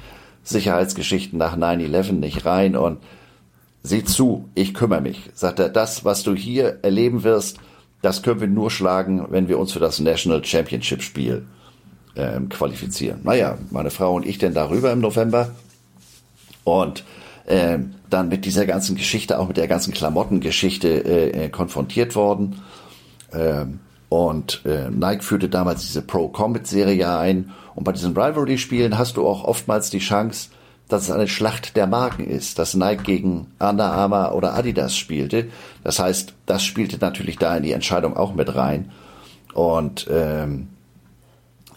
Sicherheitsgeschichten 0.43 1.37
nach 1.37 1.57
9-11 1.57 2.13
nicht 2.13 2.45
rein 2.45 2.75
und 2.75 2.99
sieh 3.83 4.03
zu, 4.03 4.49
ich 4.55 4.73
kümmere 4.73 5.01
mich. 5.01 5.29
Sagt 5.33 5.59
er, 5.59 5.69
das, 5.69 6.05
was 6.05 6.23
du 6.23 6.33
hier 6.35 6.79
erleben 6.81 7.23
wirst, 7.23 7.59
das 8.05 8.21
können 8.21 8.39
wir 8.39 8.47
nur 8.47 8.69
schlagen, 8.69 9.25
wenn 9.29 9.47
wir 9.47 9.57
uns 9.57 9.71
für 9.71 9.79
das 9.79 9.99
National 9.99 10.45
Championship 10.45 11.01
Spiel 11.01 11.47
ähm, 12.15 12.49
qualifizieren. 12.49 13.21
Naja, 13.23 13.57
meine 13.71 13.89
Frau 13.89 14.13
und 14.13 14.27
ich 14.27 14.37
denn 14.37 14.53
darüber 14.53 14.91
im 14.91 14.99
November 14.99 15.49
und 16.63 17.03
ähm, 17.47 17.95
dann 18.11 18.29
mit 18.29 18.45
dieser 18.45 18.67
ganzen 18.67 18.95
Geschichte, 18.95 19.39
auch 19.39 19.47
mit 19.47 19.57
der 19.57 19.67
ganzen 19.67 19.91
Klamottengeschichte 19.91 20.87
äh, 20.87 21.45
äh, 21.45 21.49
konfrontiert 21.49 22.15
worden. 22.15 22.61
Ähm, 23.33 23.79
und 24.09 24.61
äh, 24.65 24.91
Nike 24.91 25.23
führte 25.23 25.49
damals 25.49 25.81
diese 25.81 26.03
Pro 26.03 26.27
Combat 26.27 26.67
Serie 26.67 27.17
ein. 27.17 27.53
Und 27.73 27.85
bei 27.85 27.91
diesen 27.91 28.15
Rivalry-Spielen 28.15 28.99
hast 28.99 29.17
du 29.17 29.27
auch 29.27 29.43
oftmals 29.43 29.89
die 29.89 29.97
Chance, 29.97 30.49
dass 30.87 31.03
es 31.03 31.11
eine 31.11 31.27
Schlacht 31.27 31.75
der 31.75 31.87
Marken 31.87 32.25
ist, 32.25 32.59
dass 32.59 32.75
Nike 32.75 33.03
gegen 33.03 33.47
Under 33.59 33.91
Armour 33.91 34.35
oder 34.35 34.53
Adidas 34.53 34.95
spielte. 34.95 35.47
Das 35.83 35.99
heißt, 35.99 36.33
das 36.45 36.63
spielte 36.63 36.97
natürlich 36.99 37.37
da 37.37 37.57
in 37.57 37.63
die 37.63 37.71
Entscheidung 37.71 38.15
auch 38.15 38.35
mit 38.35 38.55
rein. 38.55 38.91
Und 39.53 40.07
ähm, 40.11 40.67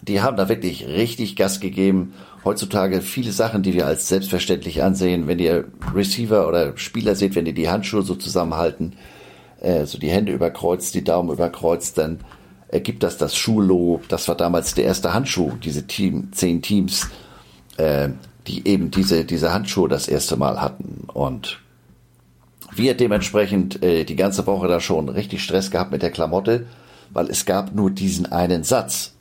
die 0.01 0.21
haben 0.21 0.37
da 0.37 0.47
wirklich 0.47 0.87
richtig 0.87 1.35
Gas 1.35 1.59
gegeben. 1.59 2.13
Heutzutage 2.45 3.01
viele 3.01 3.31
Sachen, 3.31 3.63
die 3.63 3.73
wir 3.73 3.85
als 3.85 4.07
selbstverständlich 4.07 4.83
ansehen, 4.83 5.27
wenn 5.27 5.39
ihr 5.39 5.65
Receiver 5.93 6.47
oder 6.47 6.77
Spieler 6.77 7.15
seht, 7.15 7.35
wenn 7.35 7.45
die 7.45 7.53
die 7.53 7.69
Handschuhe 7.69 8.03
so 8.03 8.15
zusammenhalten, 8.15 8.93
äh, 9.59 9.85
so 9.85 9.97
die 9.97 10.09
Hände 10.09 10.31
überkreuzt, 10.31 10.93
die 10.93 11.03
Daumen 11.03 11.31
überkreuzt, 11.31 11.97
dann 11.97 12.19
ergibt 12.69 13.03
das 13.03 13.17
das 13.17 13.35
Schuhlob. 13.35 14.07
Das 14.07 14.27
war 14.27 14.35
damals 14.35 14.75
der 14.75 14.85
erste 14.85 15.13
Handschuh, 15.13 15.53
diese 15.63 15.87
Team, 15.87 16.31
zehn 16.31 16.61
Teams, 16.61 17.09
äh, 17.77 18.09
die 18.47 18.67
eben 18.67 18.91
diese, 18.91 19.25
diese 19.25 19.53
Handschuhe 19.53 19.89
das 19.89 20.07
erste 20.07 20.37
Mal 20.37 20.61
hatten. 20.61 21.07
Und 21.13 21.59
wir 22.71 22.95
dementsprechend 22.95 23.83
äh, 23.83 24.03
die 24.03 24.15
ganze 24.15 24.45
Woche 24.47 24.67
da 24.67 24.79
schon 24.79 25.09
richtig 25.09 25.43
Stress 25.43 25.71
gehabt 25.71 25.91
mit 25.91 26.01
der 26.01 26.11
Klamotte, 26.11 26.65
weil 27.11 27.29
es 27.29 27.45
gab 27.45 27.73
nur 27.73 27.89
diesen 27.89 28.31
einen 28.31 28.63
Satz. 28.63 29.15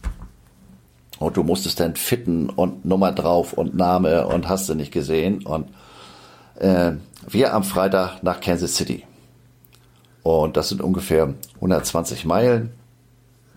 Und 1.19 1.37
du 1.37 1.43
musstest 1.43 1.81
dann 1.81 1.97
fitten 1.97 2.49
und 2.49 2.85
Nummer 2.85 3.11
drauf 3.13 3.53
und 3.53 3.75
Name 3.75 4.27
und 4.27 4.49
hast 4.49 4.69
du 4.69 4.75
nicht 4.75 4.93
gesehen. 4.93 5.45
Und 5.45 5.69
äh, 6.57 6.93
wir 7.29 7.55
am 7.55 7.65
Freitag 7.65 8.23
nach 8.23 8.41
Kansas 8.41 8.77
City. 8.77 9.05
Und 10.23 10.57
das 10.57 10.69
sind 10.69 10.83
ungefähr 10.83 11.35
120 11.57 12.25
Meilen. 12.25 12.71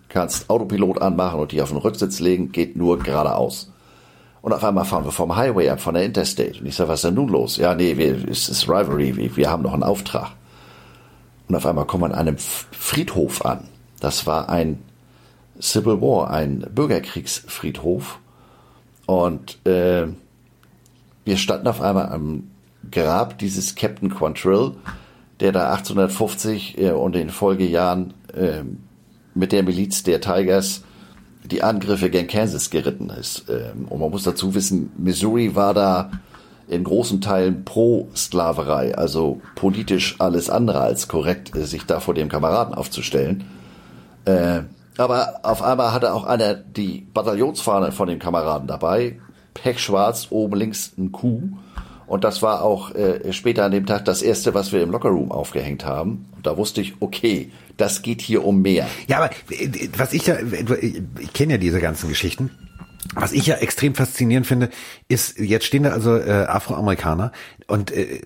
Kannst 0.09 0.49
Autopilot 0.49 1.01
anmachen 1.01 1.39
und 1.39 1.51
die 1.51 1.61
auf 1.61 1.69
den 1.69 1.77
Rücksitz 1.77 2.19
legen, 2.19 2.51
geht 2.51 2.75
nur 2.75 2.99
geradeaus. 2.99 3.70
Und 4.41 4.53
auf 4.53 4.63
einmal 4.63 4.85
fahren 4.85 5.05
wir 5.05 5.11
vom 5.11 5.35
Highway 5.35 5.69
ab, 5.69 5.81
von 5.81 5.93
der 5.93 6.03
Interstate. 6.03 6.59
Und 6.59 6.65
ich 6.65 6.75
sage, 6.75 6.89
was 6.89 6.99
ist 6.99 7.05
denn 7.05 7.13
nun 7.13 7.29
los? 7.29 7.57
Ja, 7.57 7.75
nee, 7.75 7.97
wir, 7.97 8.27
es 8.27 8.49
ist 8.49 8.67
Rivalry, 8.67 9.15
wir, 9.15 9.35
wir 9.37 9.49
haben 9.49 9.63
noch 9.63 9.73
einen 9.73 9.83
Auftrag. 9.83 10.31
Und 11.47 11.55
auf 11.55 11.65
einmal 11.65 11.85
kommen 11.85 12.03
wir 12.03 12.07
an 12.07 12.27
einem 12.27 12.37
Friedhof 12.37 13.45
an. 13.45 13.67
Das 13.99 14.25
war 14.25 14.49
ein 14.49 14.79
Civil 15.61 16.01
War, 16.01 16.31
ein 16.31 16.65
Bürgerkriegsfriedhof. 16.73 18.19
Und 19.05 19.63
äh, 19.67 20.07
wir 21.23 21.37
standen 21.37 21.67
auf 21.67 21.81
einmal 21.81 22.09
am 22.09 22.49
Grab 22.89 23.37
dieses 23.37 23.75
Captain 23.75 24.09
Quantrill, 24.09 24.73
der 25.39 25.51
da 25.51 25.71
1850 25.71 26.77
äh, 26.79 26.91
und 26.91 27.15
in 27.15 27.29
Folgejahren 27.29 28.13
äh, 28.33 28.63
mit 29.35 29.51
der 29.51 29.63
Miliz 29.63 30.01
der 30.03 30.19
Tigers 30.19 30.83
die 31.51 31.63
Angriffe 31.63 32.09
gegen 32.09 32.27
Kansas 32.27 32.69
geritten 32.69 33.09
ist. 33.09 33.45
Ähm, 33.49 33.85
und 33.89 33.99
man 33.99 34.09
muss 34.09 34.23
dazu 34.23 34.55
wissen, 34.55 34.91
Missouri 34.97 35.55
war 35.55 35.73
da 35.73 36.11
in 36.67 36.83
großen 36.83 37.19
Teilen 37.19 37.65
pro 37.65 38.07
Sklaverei, 38.15 38.95
also 38.95 39.41
politisch 39.55 40.15
alles 40.19 40.49
andere 40.49 40.79
als 40.79 41.07
korrekt, 41.07 41.55
äh, 41.55 41.65
sich 41.65 41.85
da 41.85 41.99
vor 41.99 42.13
dem 42.13 42.29
Kameraden 42.29 42.73
aufzustellen. 42.73 43.43
Äh, 44.25 44.61
aber 44.97 45.39
auf 45.43 45.61
einmal 45.61 45.93
hatte 45.93 46.13
auch 46.13 46.23
einer 46.25 46.53
die 46.53 47.07
Bataillonsfahne 47.13 47.91
von 47.91 48.07
dem 48.07 48.19
Kameraden 48.19 48.67
dabei, 48.67 49.19
pechschwarz, 49.53 50.27
oben 50.29 50.55
links 50.55 50.93
ein 50.97 51.11
Kuh. 51.11 51.41
Und 52.11 52.25
das 52.25 52.41
war 52.41 52.61
auch 52.61 52.93
äh, 52.93 53.31
später 53.31 53.63
an 53.63 53.71
dem 53.71 53.85
Tag 53.85 54.03
das 54.03 54.21
erste, 54.21 54.53
was 54.53 54.73
wir 54.73 54.83
im 54.83 54.91
Lockerroom 54.91 55.31
aufgehängt 55.31 55.85
haben. 55.85 56.25
Und 56.35 56.45
da 56.45 56.57
wusste 56.57 56.81
ich, 56.81 56.95
okay, 56.99 57.49
das 57.77 58.01
geht 58.01 58.19
hier 58.19 58.43
um 58.43 58.61
mehr. 58.61 58.85
Ja, 59.07 59.19
aber 59.19 59.29
äh, 59.49 59.87
was 59.95 60.11
ich 60.11 60.27
ja, 60.27 60.35
ich 61.19 61.31
kenne 61.31 61.53
ja 61.53 61.57
diese 61.57 61.79
ganzen 61.79 62.09
Geschichten. 62.09 62.51
Was 63.15 63.31
ich 63.31 63.45
ja 63.45 63.55
extrem 63.55 63.95
faszinierend 63.95 64.45
finde, 64.45 64.71
ist, 65.07 65.39
jetzt 65.39 65.63
stehen 65.63 65.83
da 65.83 65.91
also 65.91 66.17
äh, 66.17 66.47
Afroamerikaner 66.49 67.31
und 67.67 67.91
äh, 67.91 68.19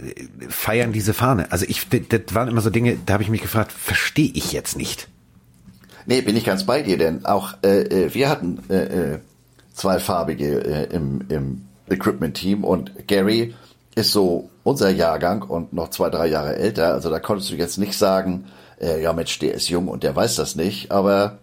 feiern 0.49 0.91
diese 0.91 1.13
Fahne. 1.13 1.51
Also 1.51 1.67
ich, 1.67 1.87
das 1.87 2.21
waren 2.33 2.47
immer 2.47 2.61
so 2.61 2.71
Dinge, 2.71 2.97
da 3.05 3.13
habe 3.13 3.21
ich 3.21 3.29
mich 3.29 3.43
gefragt, 3.43 3.71
verstehe 3.71 4.31
ich 4.33 4.51
jetzt 4.51 4.79
nicht. 4.79 5.09
Nee, 6.07 6.21
bin 6.21 6.35
ich 6.35 6.43
ganz 6.43 6.65
bei 6.65 6.81
dir, 6.81 6.97
denn 6.97 7.23
auch 7.23 7.53
äh, 7.63 7.81
äh 7.81 8.13
wir 8.15 8.29
hatten 8.29 8.63
äh, 8.67 9.13
äh, 9.13 9.19
zweifarbige 9.75 10.65
äh, 10.65 10.95
im, 10.95 11.21
im 11.29 11.61
Equipment-Team 11.87 12.63
und 12.63 13.07
Gary 13.07 13.53
ist 13.95 14.11
so 14.11 14.49
unser 14.63 14.89
Jahrgang 14.89 15.41
und 15.41 15.73
noch 15.73 15.89
zwei, 15.89 16.09
drei 16.09 16.27
Jahre 16.27 16.57
älter. 16.57 16.93
Also 16.93 17.09
da 17.09 17.19
konntest 17.19 17.49
du 17.49 17.55
jetzt 17.55 17.77
nicht 17.77 17.97
sagen, 17.97 18.45
äh, 18.79 19.01
ja 19.01 19.13
Mensch, 19.13 19.39
der 19.39 19.53
ist 19.53 19.69
jung 19.69 19.87
und 19.87 20.03
der 20.03 20.15
weiß 20.15 20.35
das 20.35 20.55
nicht. 20.55 20.91
Aber 20.91 21.39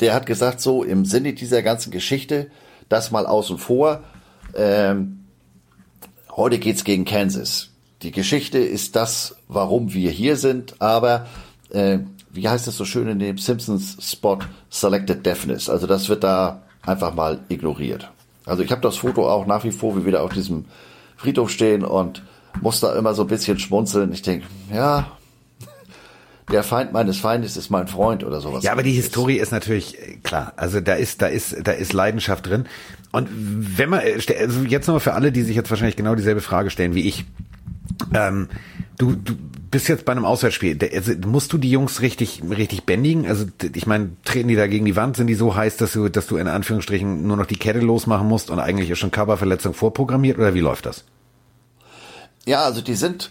der 0.00 0.14
hat 0.14 0.26
gesagt, 0.26 0.60
so 0.60 0.82
im 0.82 1.04
Sinne 1.04 1.34
dieser 1.34 1.62
ganzen 1.62 1.90
Geschichte, 1.90 2.50
das 2.88 3.10
mal 3.10 3.26
außen 3.26 3.58
vor. 3.58 4.02
Ähm, 4.54 5.24
heute 6.34 6.58
geht's 6.58 6.84
gegen 6.84 7.04
Kansas. 7.04 7.70
Die 8.02 8.10
Geschichte 8.10 8.58
ist 8.58 8.96
das, 8.96 9.36
warum 9.48 9.94
wir 9.94 10.10
hier 10.10 10.36
sind, 10.36 10.80
aber 10.80 11.26
äh, 11.70 12.00
wie 12.30 12.48
heißt 12.48 12.66
es 12.66 12.76
so 12.76 12.84
schön 12.84 13.08
in 13.08 13.18
dem 13.18 13.38
Simpsons-Spot, 13.38 14.38
Selected 14.68 15.24
Deafness. 15.24 15.70
Also 15.70 15.86
das 15.86 16.08
wird 16.08 16.24
da 16.24 16.62
einfach 16.82 17.14
mal 17.14 17.40
ignoriert. 17.48 18.10
Also 18.44 18.62
ich 18.62 18.70
habe 18.70 18.82
das 18.82 18.96
Foto 18.96 19.28
auch 19.30 19.46
nach 19.46 19.64
wie 19.64 19.70
vor, 19.70 19.96
wie 19.96 20.04
wir 20.04 20.12
da 20.12 20.20
auf 20.20 20.32
diesem 20.32 20.66
Friedhof 21.24 21.50
stehen 21.50 21.84
und 21.84 22.22
muss 22.60 22.80
da 22.80 22.94
immer 22.96 23.14
so 23.14 23.22
ein 23.22 23.28
bisschen 23.28 23.58
schmunzeln. 23.58 24.12
Ich 24.12 24.20
denke, 24.20 24.46
ja, 24.72 25.06
der 26.52 26.62
Feind 26.62 26.92
meines 26.92 27.16
Feindes 27.16 27.56
ist 27.56 27.70
mein 27.70 27.88
Freund 27.88 28.22
oder 28.22 28.40
sowas. 28.40 28.62
Ja, 28.62 28.72
aber 28.72 28.82
die 28.82 28.92
Historie 28.92 29.38
ist 29.38 29.50
natürlich 29.50 29.98
äh, 29.98 30.16
klar. 30.22 30.52
Also 30.56 30.80
da 30.80 30.94
ist, 30.94 31.22
da 31.22 31.26
ist, 31.26 31.56
da 31.64 31.72
ist 31.72 31.94
Leidenschaft 31.94 32.46
drin. 32.46 32.66
Und 33.12 33.28
wenn 33.32 33.88
man, 33.88 34.00
äh, 34.00 34.20
also 34.38 34.60
jetzt 34.64 34.86
nochmal 34.86 35.00
für 35.00 35.14
alle, 35.14 35.32
die 35.32 35.42
sich 35.42 35.56
jetzt 35.56 35.70
wahrscheinlich 35.70 35.96
genau 35.96 36.14
dieselbe 36.14 36.42
Frage 36.42 36.68
stellen 36.68 36.94
wie 36.94 37.08
ich. 37.08 37.24
Ähm, 38.12 38.48
du, 38.98 39.12
du 39.12 39.34
bist 39.70 39.88
jetzt 39.88 40.04
bei 40.04 40.12
einem 40.12 40.26
Auswärtsspiel. 40.26 40.78
Also, 40.94 41.12
musst 41.26 41.52
du 41.52 41.58
die 41.58 41.70
Jungs 41.70 42.02
richtig, 42.02 42.42
richtig 42.48 42.84
bändigen? 42.84 43.26
Also 43.26 43.46
ich 43.74 43.86
meine, 43.86 44.10
treten 44.24 44.48
die 44.48 44.56
da 44.56 44.66
gegen 44.66 44.84
die 44.84 44.96
Wand? 44.96 45.16
Sind 45.16 45.28
die 45.28 45.34
so 45.34 45.56
heiß, 45.56 45.78
dass 45.78 45.94
du, 45.94 46.10
dass 46.10 46.26
du 46.26 46.36
in 46.36 46.46
Anführungsstrichen 46.46 47.26
nur 47.26 47.38
noch 47.38 47.46
die 47.46 47.56
Kette 47.56 47.80
losmachen 47.80 48.28
musst 48.28 48.50
und 48.50 48.58
eigentlich 48.58 48.90
ist 48.90 48.98
schon 48.98 49.10
Coververletzung 49.10 49.72
vorprogrammiert 49.72 50.38
oder 50.38 50.52
wie 50.52 50.60
läuft 50.60 50.84
das? 50.86 51.04
Ja, 52.46 52.62
also 52.62 52.80
die 52.80 52.94
sind, 52.94 53.30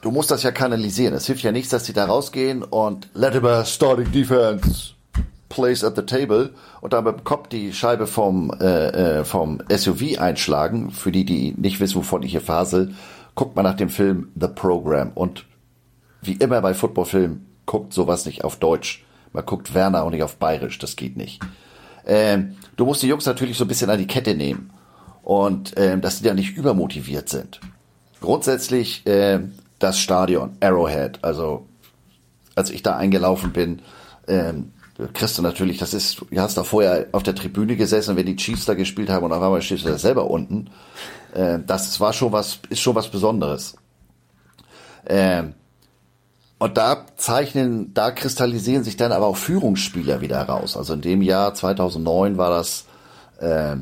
du 0.00 0.10
musst 0.10 0.30
das 0.30 0.42
ja 0.42 0.50
kanalisieren. 0.50 1.14
Es 1.14 1.26
hilft 1.26 1.42
ja 1.42 1.52
nichts, 1.52 1.70
dass 1.70 1.84
die 1.84 1.92
da 1.92 2.06
rausgehen 2.06 2.62
und 2.62 3.08
Latimer 3.14 3.64
starting 3.64 4.10
defense 4.10 4.94
place 5.48 5.84
at 5.84 5.94
the 5.94 6.02
table 6.02 6.50
und 6.80 6.92
dann 6.92 7.04
mit 7.04 7.16
dem 7.16 7.24
Kopf 7.24 7.48
die 7.48 7.72
Scheibe 7.72 8.06
vom, 8.06 8.52
äh, 8.60 9.20
äh 9.20 9.24
vom 9.24 9.62
SUV 9.70 10.18
einschlagen. 10.18 10.90
Für 10.90 11.12
die, 11.12 11.24
die 11.24 11.54
nicht 11.56 11.78
wissen, 11.78 11.96
wovon 11.96 12.22
ich 12.22 12.32
hier 12.32 12.40
fasel, 12.40 12.94
guckt 13.36 13.54
man 13.54 13.64
nach 13.64 13.76
dem 13.76 13.88
Film 13.88 14.32
The 14.38 14.48
Program 14.48 15.12
und 15.14 15.44
wie 16.22 16.32
immer 16.32 16.60
bei 16.60 16.74
Footballfilmen, 16.74 17.46
guckt 17.66 17.92
sowas 17.92 18.26
nicht 18.26 18.44
auf 18.44 18.56
Deutsch. 18.56 19.04
Man 19.32 19.44
guckt 19.44 19.74
Werner 19.74 20.04
und 20.04 20.12
nicht 20.12 20.22
auf 20.22 20.36
Bayerisch, 20.36 20.78
das 20.78 20.96
geht 20.96 21.16
nicht. 21.16 21.40
Ähm, 22.06 22.56
du 22.76 22.84
musst 22.84 23.02
die 23.02 23.08
Jungs 23.08 23.26
natürlich 23.26 23.56
so 23.56 23.64
ein 23.64 23.68
bisschen 23.68 23.90
an 23.90 23.98
die 23.98 24.06
Kette 24.06 24.34
nehmen. 24.34 24.70
Und 25.22 25.72
ähm, 25.76 26.00
dass 26.02 26.18
die 26.18 26.24
da 26.24 26.34
nicht 26.34 26.56
übermotiviert 26.56 27.28
sind. 27.30 27.60
Grundsätzlich 28.24 29.06
äh, 29.06 29.40
das 29.78 29.98
Stadion, 29.98 30.56
Arrowhead, 30.60 31.18
also 31.20 31.66
als 32.54 32.70
ich 32.70 32.82
da 32.82 32.96
eingelaufen 32.96 33.52
bin, 33.52 33.82
ähm, 34.26 34.72
kriegst 35.12 35.36
du 35.36 35.42
natürlich, 35.42 35.76
das 35.76 35.92
ist, 35.92 36.20
du 36.20 36.40
hast 36.40 36.56
da 36.56 36.64
vorher 36.64 37.08
auf 37.12 37.22
der 37.22 37.34
Tribüne 37.34 37.76
gesessen, 37.76 38.16
wenn 38.16 38.24
die 38.24 38.36
Chiefs 38.36 38.64
da 38.64 38.72
gespielt 38.72 39.10
haben 39.10 39.24
und 39.24 39.32
auf 39.32 39.42
einmal 39.42 39.60
stehst 39.60 39.84
du 39.84 39.90
da 39.90 39.98
selber 39.98 40.30
unten. 40.30 40.70
Äh, 41.34 41.58
das 41.66 42.00
war 42.00 42.14
schon 42.14 42.32
was, 42.32 42.60
ist 42.70 42.80
schon 42.80 42.94
was 42.94 43.08
Besonderes. 43.08 43.76
Ähm, 45.06 45.52
und 46.58 46.78
da 46.78 47.04
zeichnen, 47.18 47.92
da 47.92 48.10
kristallisieren 48.10 48.84
sich 48.84 48.96
dann 48.96 49.12
aber 49.12 49.26
auch 49.26 49.36
Führungsspieler 49.36 50.22
wieder 50.22 50.40
raus. 50.40 50.78
Also 50.78 50.94
in 50.94 51.02
dem 51.02 51.20
Jahr 51.20 51.52
2009 51.52 52.38
war 52.38 52.48
das 52.48 52.86
äh, 53.38 53.76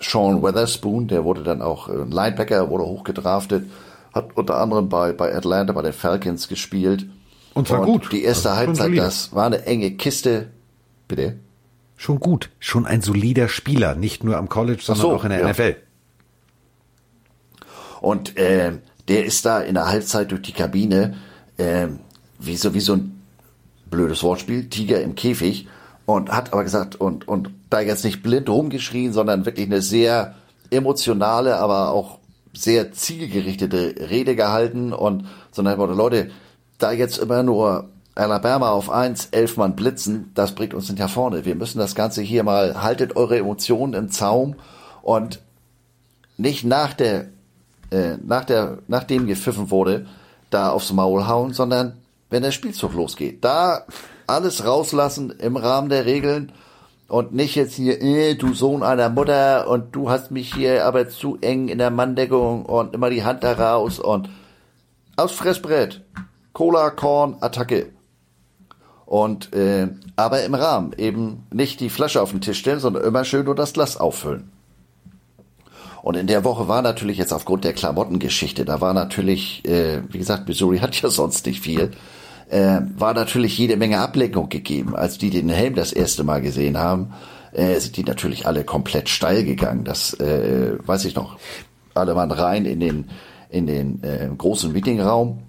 Sean 0.00 0.42
Weatherspoon, 0.42 1.08
der 1.08 1.24
wurde 1.24 1.42
dann 1.42 1.62
auch 1.62 1.88
äh, 1.88 1.92
Linebacker, 1.92 2.70
wurde 2.70 2.84
hochgedraftet, 2.84 3.70
hat 4.12 4.36
unter 4.36 4.58
anderem 4.58 4.88
bei, 4.88 5.12
bei 5.12 5.34
Atlanta, 5.34 5.72
bei 5.72 5.82
den 5.82 5.92
Falcons 5.92 6.48
gespielt. 6.48 7.06
Und 7.54 7.68
zwar 7.68 7.84
gut. 7.84 8.10
Die 8.12 8.24
erste 8.24 8.50
also 8.50 8.60
Halbzeit, 8.60 8.96
das 8.96 9.34
war 9.34 9.46
eine 9.46 9.64
enge 9.66 9.92
Kiste. 9.92 10.48
Bitte? 11.06 11.36
Schon 11.96 12.18
gut. 12.18 12.50
Schon 12.58 12.86
ein 12.86 13.02
solider 13.02 13.48
Spieler. 13.48 13.94
Nicht 13.94 14.24
nur 14.24 14.36
am 14.36 14.48
College, 14.48 14.80
sondern 14.82 15.02
so, 15.02 15.12
auch 15.12 15.24
in 15.24 15.30
der 15.30 15.40
ja. 15.40 15.50
NFL. 15.50 15.76
Und 18.00 18.36
äh, 18.38 18.72
der 19.08 19.24
ist 19.24 19.44
da 19.44 19.60
in 19.60 19.74
der 19.74 19.88
Halbzeit 19.88 20.30
durch 20.30 20.42
die 20.42 20.52
Kabine 20.52 21.16
äh, 21.58 21.88
wie, 22.38 22.56
so, 22.56 22.72
wie 22.72 22.80
so 22.80 22.94
ein 22.94 23.20
blödes 23.90 24.22
Wortspiel, 24.22 24.70
Tiger 24.70 25.02
im 25.02 25.14
Käfig 25.14 25.68
und 26.14 26.30
hat 26.30 26.52
aber 26.52 26.64
gesagt, 26.64 26.96
und, 26.96 27.26
und 27.28 27.50
da 27.70 27.80
jetzt 27.80 28.04
nicht 28.04 28.22
blind 28.22 28.48
rumgeschrien, 28.48 29.12
sondern 29.12 29.46
wirklich 29.46 29.66
eine 29.66 29.82
sehr 29.82 30.34
emotionale, 30.70 31.56
aber 31.56 31.90
auch 31.90 32.18
sehr 32.52 32.92
zielgerichtete 32.92 34.08
Rede 34.10 34.34
gehalten 34.36 34.92
und 34.92 35.26
sondern 35.52 35.78
Leute, 35.96 36.30
da 36.78 36.92
jetzt 36.92 37.18
immer 37.18 37.42
nur 37.42 37.88
Alabama 38.14 38.70
auf 38.70 38.90
eins, 38.90 39.28
elf 39.30 39.56
Mann 39.56 39.76
blitzen, 39.76 40.32
das 40.34 40.54
bringt 40.54 40.74
uns 40.74 40.88
nicht 40.88 40.98
nach 40.98 41.10
vorne. 41.10 41.44
Wir 41.44 41.54
müssen 41.54 41.78
das 41.78 41.94
Ganze 41.94 42.22
hier 42.22 42.42
mal, 42.42 42.82
haltet 42.82 43.16
eure 43.16 43.38
Emotionen 43.38 43.94
im 43.94 44.10
Zaum 44.10 44.56
und 45.02 45.40
nicht 46.36 46.64
nach 46.64 46.92
der, 46.92 47.26
äh, 47.90 48.16
nach 48.24 48.44
der, 48.44 48.78
nachdem 48.88 49.26
gepfiffen 49.26 49.70
wurde, 49.70 50.06
da 50.50 50.70
aufs 50.70 50.92
Maul 50.92 51.28
hauen, 51.28 51.52
sondern 51.52 51.98
wenn 52.30 52.42
der 52.42 52.50
Spielzug 52.50 52.94
losgeht. 52.94 53.44
Da 53.44 53.84
alles 54.30 54.64
rauslassen 54.64 55.30
im 55.38 55.56
Rahmen 55.56 55.88
der 55.88 56.06
Regeln 56.06 56.52
und 57.08 57.34
nicht 57.34 57.56
jetzt 57.56 57.74
hier, 57.74 58.00
äh, 58.00 58.36
du 58.36 58.54
Sohn 58.54 58.82
einer 58.82 59.08
Mutter 59.08 59.68
und 59.68 59.94
du 59.96 60.10
hast 60.10 60.30
mich 60.30 60.54
hier 60.54 60.86
aber 60.86 61.08
zu 61.08 61.38
eng 61.40 61.68
in 61.68 61.78
der 61.78 61.90
Manndeckung 61.90 62.64
und 62.64 62.94
immer 62.94 63.10
die 63.10 63.24
Hand 63.24 63.42
da 63.42 63.52
raus 63.52 63.98
und 63.98 64.28
aufs 65.16 65.34
Fressbrett. 65.34 66.02
Cola, 66.52 66.90
Korn, 66.90 67.36
Attacke. 67.40 67.90
Und 69.06 69.52
äh, 69.54 69.88
aber 70.14 70.44
im 70.44 70.54
Rahmen 70.54 70.92
eben 70.96 71.46
nicht 71.52 71.80
die 71.80 71.90
Flasche 71.90 72.22
auf 72.22 72.30
den 72.30 72.40
Tisch 72.40 72.60
stellen, 72.60 72.78
sondern 72.78 73.02
immer 73.02 73.24
schön 73.24 73.44
nur 73.44 73.56
das 73.56 73.72
Glas 73.72 73.96
auffüllen. 73.96 74.52
Und 76.02 76.16
in 76.16 76.28
der 76.28 76.44
Woche 76.44 76.68
war 76.68 76.80
natürlich 76.80 77.18
jetzt 77.18 77.32
aufgrund 77.32 77.64
der 77.64 77.72
Klamottengeschichte, 77.72 78.64
da 78.64 78.80
war 78.80 78.94
natürlich, 78.94 79.64
äh, 79.66 80.02
wie 80.08 80.18
gesagt, 80.18 80.48
Missouri 80.48 80.78
hat 80.78 80.94
ja 81.00 81.10
sonst 81.10 81.44
nicht 81.44 81.60
viel, 81.60 81.90
äh, 82.50 82.80
war 82.96 83.14
natürlich 83.14 83.56
jede 83.56 83.76
Menge 83.76 83.98
Ablenkung 84.00 84.48
gegeben. 84.48 84.96
Als 84.96 85.18
die 85.18 85.30
den 85.30 85.48
Helm 85.48 85.74
das 85.74 85.92
erste 85.92 86.24
Mal 86.24 86.40
gesehen 86.40 86.78
haben, 86.78 87.12
äh, 87.52 87.78
sind 87.78 87.96
die 87.96 88.04
natürlich 88.04 88.46
alle 88.46 88.64
komplett 88.64 89.08
steil 89.08 89.44
gegangen. 89.44 89.84
Das 89.84 90.14
äh, 90.14 90.76
weiß 90.84 91.04
ich 91.04 91.14
noch. 91.14 91.38
Alle 91.94 92.14
waren 92.16 92.30
rein 92.30 92.64
in 92.64 92.80
den 92.80 93.10
in 93.48 93.66
den 93.66 94.02
äh, 94.02 94.28
großen 94.36 94.72
Meetingraum. 94.72 95.42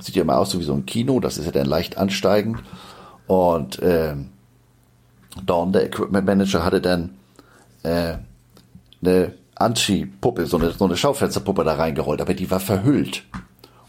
Sieht 0.00 0.16
ja 0.16 0.22
immer 0.22 0.38
aus 0.38 0.50
so 0.50 0.58
wie 0.58 0.64
so 0.64 0.74
ein 0.74 0.86
Kino. 0.86 1.20
Das 1.20 1.38
ist 1.38 1.46
ja 1.46 1.52
dann 1.52 1.66
leicht 1.66 1.98
ansteigend. 1.98 2.58
Und 3.26 3.80
äh, 3.80 4.14
Don, 5.44 5.72
der 5.72 5.86
Equipment 5.86 6.26
Manager, 6.26 6.64
hatte 6.64 6.80
dann 6.80 7.10
äh, 7.82 8.14
eine 9.02 9.34
Anchi-Puppe, 9.56 10.46
so 10.46 10.58
eine, 10.58 10.70
so 10.72 10.84
eine 10.84 10.96
Schaufensterpuppe 10.96 11.64
da 11.64 11.74
reingerollt, 11.74 12.20
aber 12.20 12.34
die 12.34 12.50
war 12.50 12.60
verhüllt. 12.60 13.24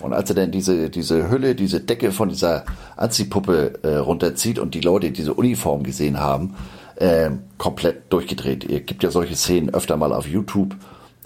Und 0.05 0.13
als 0.13 0.29
er 0.29 0.35
dann 0.35 0.51
diese, 0.51 0.89
diese 0.89 1.29
Hülle, 1.29 1.55
diese 1.55 1.81
Decke 1.81 2.11
von 2.11 2.29
dieser 2.29 2.63
Anziehpuppe 2.95 3.79
äh, 3.81 3.95
runterzieht 3.95 4.59
und 4.59 4.75
die 4.75 4.81
Leute 4.81 5.11
diese 5.11 5.33
Uniform 5.33 5.83
gesehen 5.83 6.19
haben, 6.19 6.55
äh, 6.95 7.31
komplett 7.57 8.13
durchgedreht. 8.13 8.63
Ihr 8.63 8.81
gibt 8.81 9.03
ja 9.03 9.11
solche 9.11 9.35
Szenen 9.35 9.73
öfter 9.73 9.97
mal 9.97 10.13
auf 10.13 10.27
YouTube 10.27 10.75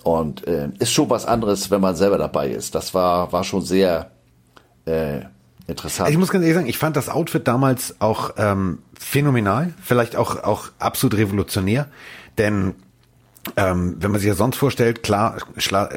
und 0.04 0.48
äh, 0.48 0.70
ist 0.80 0.92
schon 0.92 1.10
was 1.10 1.26
anderes, 1.26 1.70
wenn 1.72 1.82
man 1.82 1.96
selber 1.96 2.18
dabei 2.18 2.50
ist. 2.50 2.74
Das 2.74 2.94
war, 2.94 3.32
war 3.34 3.44
schon 3.44 3.62
sehr 3.62 4.12
äh, 4.86 5.22
interessant. 5.68 6.10
Ich 6.10 6.18
muss 6.18 6.30
ganz 6.30 6.44
ehrlich 6.44 6.56
sagen, 6.56 6.70
ich 6.70 6.78
fand 6.78 6.96
das 6.96 7.10
Outfit 7.10 7.48
damals 7.48 7.96
auch 8.00 8.32
ähm, 8.38 8.80
phänomenal, 8.98 9.74
vielleicht 9.82 10.16
auch, 10.16 10.44
auch 10.44 10.70
absolut 10.80 11.18
revolutionär, 11.18 11.88
denn 12.38 12.76
ähm, 13.56 13.98
wenn 14.00 14.12
man 14.12 14.20
sich 14.20 14.28
ja 14.28 14.36
sonst 14.36 14.58
vorstellt, 14.58 15.04
klar, 15.04 15.38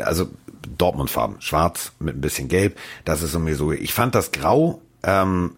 also 0.05 0.29
Dortmund-Farben, 0.79 1.37
schwarz 1.41 1.93
mit 1.99 2.17
ein 2.17 2.21
bisschen 2.21 2.49
gelb, 2.49 2.79
das 3.05 3.23
ist 3.23 3.33
sowieso, 3.33 3.73
ich 3.73 3.95
fand 3.95 4.15
das 4.15 4.33
Grau, 4.33 4.81
ähm, 5.03 5.53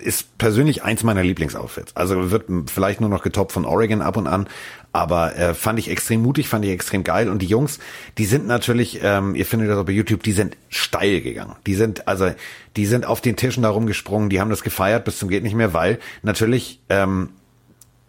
ist 0.00 0.38
persönlich 0.38 0.82
eins 0.82 1.02
meiner 1.02 1.22
Lieblingsoutfits. 1.22 1.94
Also 1.94 2.30
wird 2.30 2.46
vielleicht 2.70 3.00
nur 3.00 3.10
noch 3.10 3.22
getoppt 3.22 3.52
von 3.52 3.66
Oregon 3.66 4.00
ab 4.00 4.16
und 4.16 4.26
an, 4.26 4.48
aber 4.92 5.36
äh, 5.36 5.54
fand 5.54 5.78
ich 5.78 5.90
extrem 5.90 6.22
mutig, 6.22 6.48
fand 6.48 6.64
ich 6.64 6.70
extrem 6.70 7.04
geil. 7.04 7.28
Und 7.28 7.42
die 7.42 7.46
Jungs, 7.46 7.78
die 8.16 8.24
sind 8.24 8.46
natürlich, 8.46 9.00
ähm, 9.02 9.34
ihr 9.34 9.44
findet 9.44 9.68
das 9.68 9.76
auch 9.76 9.84
bei 9.84 9.92
YouTube, 9.92 10.22
die 10.22 10.32
sind 10.32 10.56
steil 10.70 11.20
gegangen. 11.20 11.54
Die 11.66 11.74
sind, 11.74 12.08
also, 12.08 12.32
die 12.76 12.86
sind 12.86 13.04
auf 13.04 13.20
den 13.20 13.36
Tischen 13.36 13.62
da 13.62 13.68
rumgesprungen, 13.68 14.30
die 14.30 14.40
haben 14.40 14.50
das 14.50 14.62
gefeiert 14.62 15.04
bis 15.04 15.18
zum 15.18 15.28
geht 15.28 15.42
nicht 15.42 15.54
mehr, 15.54 15.74
weil 15.74 15.98
natürlich 16.22 16.80
ähm, 16.88 17.28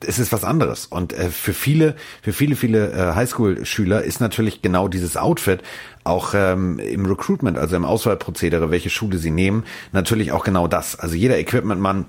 es 0.05 0.19
ist 0.19 0.31
was 0.31 0.43
anderes. 0.43 0.85
Und 0.85 1.13
äh, 1.13 1.29
für 1.29 1.53
viele, 1.53 1.95
für 2.21 2.33
viele, 2.33 2.55
viele 2.55 2.91
äh, 2.91 3.15
Highschool-Schüler 3.15 4.03
ist 4.03 4.21
natürlich 4.21 4.61
genau 4.61 4.87
dieses 4.87 5.17
Outfit 5.17 5.61
auch 6.03 6.33
ähm, 6.33 6.79
im 6.79 7.05
Recruitment, 7.05 7.57
also 7.57 7.75
im 7.75 7.85
Auswahlprozedere, 7.85 8.71
welche 8.71 8.89
Schule 8.89 9.17
sie 9.17 9.31
nehmen, 9.31 9.65
natürlich 9.91 10.31
auch 10.31 10.43
genau 10.43 10.67
das. 10.67 10.97
Also 10.97 11.15
jeder 11.15 11.37
Equipment-Mann 11.37 12.05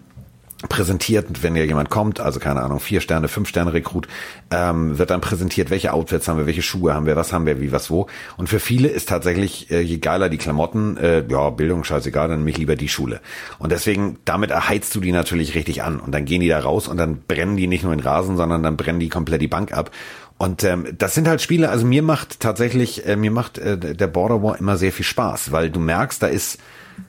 präsentiert, 0.69 1.43
wenn 1.43 1.57
ja 1.57 1.65
jemand 1.65 1.89
kommt, 1.89 2.21
also 2.21 2.39
keine 2.39 2.63
Ahnung, 2.63 2.81
vier 2.81 3.01
Sterne, 3.01 3.29
fünf 3.29 3.49
Sterne 3.49 3.73
Rekrut, 3.73 4.09
ähm, 4.51 4.99
wird 4.99 5.11
dann 5.11 5.21
präsentiert, 5.21 5.71
welche 5.71 5.93
Outfits 5.93 6.29
haben 6.29 6.39
wir, 6.39 6.47
welche 6.47 6.63
Schuhe 6.63 6.95
haben 6.95 7.07
wir, 7.07 7.17
was 7.17 7.33
haben 7.33 7.47
wir, 7.47 7.61
wie, 7.61 7.73
was, 7.73 7.91
wo. 7.91 8.09
Und 8.37 8.49
für 8.49 8.61
viele 8.61 8.89
ist 8.89 9.09
tatsächlich, 9.09 9.71
äh, 9.71 9.81
je 9.81 9.99
geiler 9.99 10.29
die 10.29 10.37
Klamotten, 10.39 10.97
äh, 10.99 11.25
ja, 11.29 11.51
Bildung, 11.51 11.85
scheißegal, 11.85 12.29
dann 12.29 12.45
mich 12.45 12.59
lieber 12.59 12.77
die 12.77 12.89
Schule. 12.89 13.21
Und 13.59 13.73
deswegen, 13.73 14.19
damit 14.25 14.51
erheizt 14.51 14.95
du 14.95 15.01
die 15.01 15.13
natürlich 15.13 15.55
richtig 15.55 15.83
an. 15.83 15.99
Und 15.99 16.13
dann 16.13 16.27
gehen 16.27 16.43
die 16.43 16.49
da 16.49 16.61
raus 16.61 16.89
und 16.89 16.99
dann 16.99 17.23
brennen 17.27 17.57
die 17.57 17.67
nicht 17.67 17.85
nur 17.85 17.95
in 17.95 18.01
Rasen, 18.01 18.37
sondern 18.37 18.63
dann 18.63 18.77
brennen 18.77 19.01
die 19.01 19.09
komplett 19.09 19.41
die 19.41 19.49
Bank 19.49 19.73
ab. 19.73 19.91
Und 20.37 20.65
ähm, 20.65 20.87
das 20.97 21.15
sind 21.15 21.29
halt 21.29 21.43
Spiele, 21.43 21.69
also 21.69 21.87
mir 21.87 22.03
macht 22.03 22.41
tatsächlich, 22.41 23.07
äh, 23.07 23.17
mir 23.17 23.31
macht 23.31 23.59
äh, 23.59 23.77
der 23.79 24.07
Border 24.07 24.43
War 24.43 24.59
immer 24.59 24.77
sehr 24.79 24.93
viel 24.93 25.05
Spaß, 25.05 25.53
weil 25.53 25.71
du 25.71 25.81
merkst, 25.81 26.23
da 26.23 26.29
ist 26.29 26.59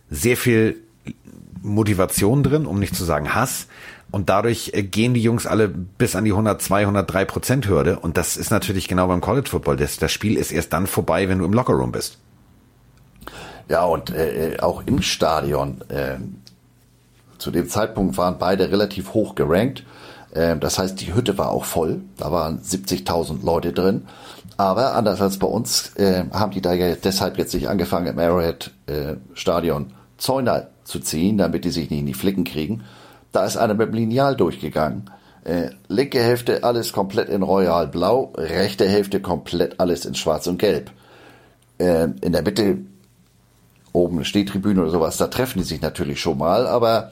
sehr 0.09 0.35
viel 0.35 0.81
Motivation 1.61 2.43
drin, 2.43 2.65
um 2.65 2.79
nicht 2.79 2.95
zu 2.95 3.03
sagen 3.03 3.33
Hass. 3.33 3.67
Und 4.11 4.29
dadurch 4.29 4.71
äh, 4.73 4.83
gehen 4.83 5.13
die 5.13 5.23
Jungs 5.23 5.47
alle 5.47 5.67
bis 5.67 6.15
an 6.15 6.25
die 6.25 6.31
102, 6.31 6.81
103 6.81 7.25
Prozent 7.25 7.67
Hürde. 7.67 7.99
Und 7.99 8.17
das 8.17 8.37
ist 8.37 8.51
natürlich 8.51 8.87
genau 8.87 9.07
beim 9.07 9.21
College 9.21 9.49
Football. 9.49 9.77
Das, 9.77 9.97
das 9.97 10.11
Spiel 10.11 10.37
ist 10.37 10.51
erst 10.51 10.73
dann 10.73 10.87
vorbei, 10.87 11.29
wenn 11.29 11.39
du 11.39 11.45
im 11.45 11.53
Lockerroom 11.53 11.91
bist. 11.91 12.17
Ja, 13.69 13.85
und 13.85 14.09
äh, 14.09 14.57
auch 14.61 14.83
im 14.85 15.01
Stadion. 15.01 15.81
Äh, 15.89 16.17
zu 17.37 17.51
dem 17.51 17.69
Zeitpunkt 17.69 18.17
waren 18.17 18.37
beide 18.37 18.69
relativ 18.69 19.13
hoch 19.13 19.33
gerankt. 19.33 19.85
Äh, 20.33 20.57
das 20.57 20.77
heißt, 20.77 20.99
die 20.99 21.13
Hütte 21.13 21.37
war 21.37 21.51
auch 21.51 21.65
voll. 21.65 22.01
Da 22.17 22.31
waren 22.31 22.59
70.000 22.61 23.45
Leute 23.45 23.71
drin. 23.71 24.07
Aber 24.57 24.93
anders 24.95 25.21
als 25.21 25.39
bei 25.39 25.47
uns 25.47 25.95
äh, 25.95 26.25
haben 26.31 26.51
die 26.51 26.61
da 26.61 26.73
ja 26.73 26.95
deshalb 26.95 27.37
jetzt 27.37 27.53
nicht 27.53 27.69
angefangen, 27.69 28.07
im 28.07 28.19
Arrowhead 28.19 28.71
äh, 28.87 29.15
Stadion 29.33 29.93
Zäune 30.17 30.67
zu 30.91 30.99
ziehen, 30.99 31.37
damit 31.37 31.65
die 31.65 31.71
sich 31.71 31.89
nicht 31.89 32.01
in 32.01 32.05
die 32.05 32.13
Flicken 32.13 32.43
kriegen. 32.43 32.83
Da 33.31 33.45
ist 33.45 33.57
einer 33.57 33.73
mit 33.73 33.87
dem 33.87 33.95
Lineal 33.95 34.35
durchgegangen. 34.35 35.09
Äh, 35.43 35.71
linke 35.87 36.19
Hälfte 36.19 36.63
alles 36.63 36.93
komplett 36.93 37.29
in 37.29 37.41
Royal 37.41 37.87
Blau, 37.87 38.33
rechte 38.35 38.87
Hälfte 38.87 39.21
komplett 39.21 39.79
alles 39.79 40.05
in 40.05 40.13
Schwarz 40.13 40.45
und 40.45 40.59
Gelb. 40.59 40.91
Äh, 41.79 42.09
in 42.21 42.33
der 42.33 42.43
Mitte 42.43 42.77
oben 43.93 44.17
eine 44.17 44.25
Stehtribüne 44.25 44.81
oder 44.81 44.91
sowas, 44.91 45.17
da 45.17 45.27
treffen 45.27 45.59
die 45.59 45.65
sich 45.65 45.81
natürlich 45.81 46.21
schon 46.21 46.37
mal, 46.37 46.67
aber 46.67 47.11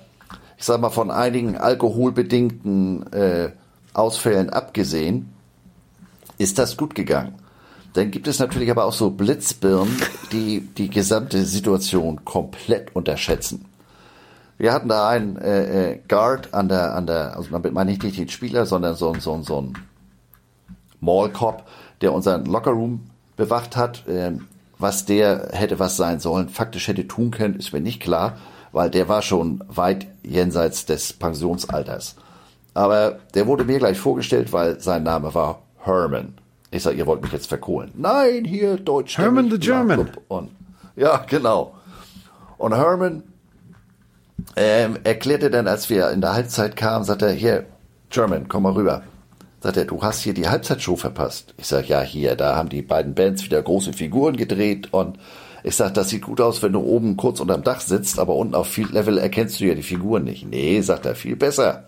ich 0.58 0.66
sag 0.66 0.80
mal 0.80 0.90
von 0.90 1.10
einigen 1.10 1.58
alkoholbedingten 1.58 3.12
äh, 3.12 3.50
Ausfällen 3.94 4.50
abgesehen, 4.50 5.34
ist 6.38 6.60
das 6.60 6.78
gut 6.78 6.96
gegangen. 6.96 7.36
Dann 7.94 8.12
gibt 8.12 8.28
es 8.28 8.40
natürlich 8.40 8.70
aber 8.70 8.86
auch 8.86 8.94
so 8.94 9.10
Blitzbirnen, 9.10 10.00
die 10.32 10.62
die 10.62 10.90
gesamte 10.90 11.44
Situation 11.46 12.24
komplett 12.24 12.96
unterschätzen. 12.96 13.66
Wir 14.60 14.74
hatten 14.74 14.90
da 14.90 15.08
einen 15.08 15.38
äh, 15.38 15.92
äh, 15.92 16.00
Guard 16.10 16.54
an 16.54 16.68
der, 16.68 16.94
an 16.94 17.08
der, 17.08 17.38
also 17.38 17.50
damit 17.50 17.74
meine 17.74 17.94
ich 17.94 18.04
nicht 18.04 18.20
den 18.20 18.28
Spieler, 18.28 18.66
sondern 18.66 18.94
so, 18.96 19.14
so, 19.16 19.42
so 19.42 19.62
ein 19.62 19.74
Mall-Cop, 21.00 21.64
der 22.02 22.14
unseren 22.14 22.46
Lockerroom 22.46 23.10
bewacht 23.38 23.78
hat. 23.78 24.06
Äh, 24.08 24.34
was 24.78 25.06
der 25.06 25.50
hätte 25.54 25.80
was 25.80 25.96
sein 25.96 26.20
sollen, 26.20 26.50
faktisch 26.50 26.90
hätte 26.90 27.08
tun 27.08 27.32
können, 27.32 27.56
ist 27.56 27.72
mir 27.72 27.80
nicht 27.80 28.02
klar, 28.02 28.38
weil 28.74 28.90
der 28.90 29.08
war 29.08 29.22
schon 29.22 29.64
weit 29.70 30.08
jenseits 30.24 30.86
des 30.86 31.14
Pensionsalters. 31.14 32.16
Aber 32.74 33.20
der 33.34 33.48
wurde 33.48 33.64
mir 33.64 33.80
gleich 33.80 33.98
vorgestellt, 33.98 34.52
weil 34.52 34.82
sein 34.82 35.04
Name 35.04 35.34
war 35.34 35.62
Herman. 35.80 36.34
Ich 36.70 36.84
sag, 36.84 36.98
ihr 36.98 37.08
wollt 37.08 37.22
mich 37.22 37.32
jetzt 37.32 37.48
verkohlen. 37.48 37.92
Nein, 37.96 38.44
hier 38.44 38.76
Deutsch. 38.76 39.18
Herman 39.18 39.50
the 39.50 39.58
German. 39.58 40.10
Und, 40.28 40.52
ja, 40.98 41.24
genau. 41.28 41.76
Und 42.58 42.76
Herman 42.76 43.24
ähm, 44.56 44.98
erklärte 45.04 45.50
dann, 45.50 45.68
als 45.68 45.90
wir 45.90 46.10
in 46.12 46.22
der 46.22 46.34
Halbzeit 46.34 46.76
kamen, 46.76 47.06
sagte 47.06 47.28
er, 47.28 47.34
hier, 47.34 47.66
German, 48.10 48.48
komm 48.48 48.64
mal 48.64 48.74
rüber. 48.74 49.04
Sagt 49.62 49.78
er, 49.78 49.86
du 49.86 50.02
hast 50.02 50.22
hier 50.22 50.34
die 50.34 50.48
Halbzeitshow 50.48 50.96
verpasst. 50.96 51.54
Ich 51.58 51.68
sag, 51.68 51.88
ja, 51.90 52.02
hier, 52.02 52.36
da 52.36 52.56
haben 52.56 52.70
die 52.70 52.82
beiden 52.82 53.14
Bands 53.14 53.44
wieder 53.44 53.62
große 53.62 53.94
Figuren 53.94 54.38
gedreht 54.38 54.94
und 54.94 55.18
ich 55.64 55.76
sag, 55.76 55.94
das 55.94 56.10
sieht 56.10 56.22
gut 56.22 56.40
aus, 56.40 56.64
wenn 56.64 56.72
du 56.74 56.80
oben 56.80 57.18
kurz 57.18 57.42
unterm 57.42 57.64
Dach 57.64 57.82
sitzt, 57.82 58.20
aber 58.20 58.36
unten 58.36 58.56
auf 58.56 58.68
Field 58.68 58.92
Level 58.92 59.18
erkennst 59.18 59.60
du 59.60 59.66
ja 59.66 59.76
die 59.76 59.84
Figuren 59.84 60.24
nicht. 60.24 60.48
Nee, 60.48 60.80
sagt 60.82 61.06
er, 61.06 61.16
viel 61.16 61.36
besser. 61.36 61.84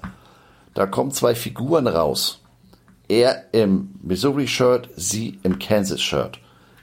Da 0.74 0.86
kommen 0.86 1.12
zwei 1.12 1.36
Figuren 1.36 1.88
raus. 1.88 2.42
Er 3.08 3.46
im 3.54 3.96
Missouri-Shirt, 4.02 4.90
sie 4.96 5.40
im 5.44 5.60
Kansas-Shirt. 5.60 6.40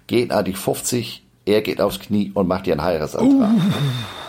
Gehen 0.07 0.31
an 0.31 0.45
die 0.45 0.55
50, 0.55 1.27
er 1.45 1.61
geht 1.61 1.81
aufs 1.81 2.01
Knie 2.01 2.31
und 2.35 2.49
macht 2.49 2.67
ihr 2.67 2.75
einen 2.75 2.83
Heiratsantrag. 2.83 3.51
Uh. 3.51 3.61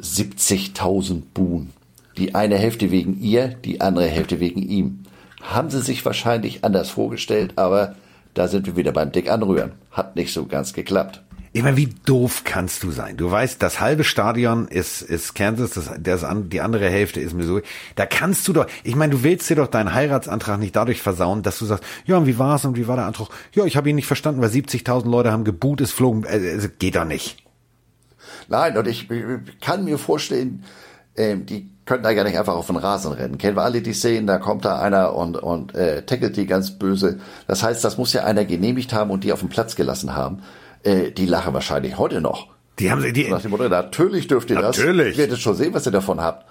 70.000 0.00 1.22
Buhn. 1.34 1.70
Die 2.16 2.34
eine 2.34 2.56
Hälfte 2.56 2.90
wegen 2.90 3.20
ihr, 3.20 3.48
die 3.48 3.80
andere 3.80 4.06
Hälfte 4.06 4.40
wegen 4.40 4.62
ihm. 4.62 5.04
Haben 5.42 5.70
sie 5.70 5.82
sich 5.82 6.04
wahrscheinlich 6.04 6.64
anders 6.64 6.90
vorgestellt, 6.90 7.52
aber 7.56 7.94
da 8.34 8.48
sind 8.48 8.66
wir 8.66 8.76
wieder 8.76 8.92
beim 8.92 9.12
Dick 9.12 9.30
anrühren. 9.30 9.72
Hat 9.90 10.16
nicht 10.16 10.32
so 10.32 10.46
ganz 10.46 10.72
geklappt. 10.72 11.22
Ich 11.56 11.62
meine, 11.62 11.78
wie 11.78 11.88
doof 12.04 12.42
kannst 12.44 12.82
du 12.82 12.90
sein? 12.90 13.16
Du 13.16 13.30
weißt, 13.30 13.62
das 13.62 13.80
halbe 13.80 14.04
Stadion 14.04 14.68
ist, 14.68 15.00
ist 15.00 15.34
Kansas, 15.34 15.70
das, 15.70 15.90
das, 15.98 16.26
die 16.48 16.60
andere 16.60 16.90
Hälfte 16.90 17.18
ist 17.18 17.32
Missouri. 17.32 17.62
Da 17.94 18.04
kannst 18.04 18.46
du 18.46 18.52
doch, 18.52 18.66
ich 18.84 18.94
meine, 18.94 19.12
du 19.12 19.22
willst 19.22 19.48
dir 19.48 19.56
doch 19.56 19.68
deinen 19.68 19.94
Heiratsantrag 19.94 20.60
nicht 20.60 20.76
dadurch 20.76 21.00
versauen, 21.00 21.42
dass 21.42 21.58
du 21.58 21.64
sagst, 21.64 21.82
ja, 22.04 22.18
und 22.18 22.26
wie 22.26 22.38
war's 22.38 22.66
und 22.66 22.76
wie 22.76 22.88
war 22.88 22.96
der 22.96 23.06
Antrag? 23.06 23.28
Ja, 23.54 23.64
ich 23.64 23.78
habe 23.78 23.88
ihn 23.88 23.96
nicht 23.96 24.06
verstanden, 24.06 24.42
weil 24.42 24.50
70.000 24.50 25.08
Leute 25.08 25.32
haben 25.32 25.44
geboot, 25.44 25.80
es 25.80 25.92
flogen, 25.92 26.24
äh, 26.24 26.68
geht 26.78 26.96
doch 26.96 27.06
nicht. 27.06 27.45
Nein, 28.48 28.76
und 28.76 28.86
ich, 28.86 29.10
ich 29.10 29.60
kann 29.60 29.84
mir 29.84 29.98
vorstellen, 29.98 30.64
ähm, 31.16 31.46
die 31.46 31.70
können 31.84 32.02
da 32.02 32.10
ja 32.10 32.24
nicht 32.24 32.38
einfach 32.38 32.54
auf 32.54 32.66
den 32.66 32.76
Rasen 32.76 33.12
rennen. 33.12 33.38
Kennen 33.38 33.56
wir 33.56 33.62
alle 33.62 33.80
die 33.80 33.92
Szenen, 33.92 34.26
da 34.26 34.38
kommt 34.38 34.64
da 34.64 34.80
einer 34.80 35.14
und, 35.14 35.36
und 35.36 35.74
äh, 35.74 36.02
tackelt 36.02 36.36
die 36.36 36.46
ganz 36.46 36.78
böse. 36.78 37.20
Das 37.46 37.62
heißt, 37.62 37.84
das 37.84 37.96
muss 37.96 38.12
ja 38.12 38.24
einer 38.24 38.44
genehmigt 38.44 38.92
haben 38.92 39.10
und 39.10 39.24
die 39.24 39.32
auf 39.32 39.40
den 39.40 39.48
Platz 39.48 39.76
gelassen 39.76 40.14
haben 40.16 40.42
äh, 40.86 41.10
die 41.10 41.26
lachen 41.26 41.52
wahrscheinlich 41.52 41.98
heute 41.98 42.20
noch. 42.20 42.48
Die 42.78 42.90
haben 42.90 43.00
sie, 43.00 43.12
die. 43.12 43.28
Nach 43.28 43.40
dem 43.40 43.50
Motto, 43.50 43.68
natürlich 43.68 44.28
dürft 44.28 44.50
ihr 44.50 44.60
das. 44.60 44.76
Natürlich. 44.76 45.16
Ihr 45.16 45.22
werdet 45.22 45.38
schon 45.38 45.54
sehen, 45.54 45.74
was 45.74 45.86
ihr 45.86 45.92
davon 45.92 46.20
habt. 46.20 46.46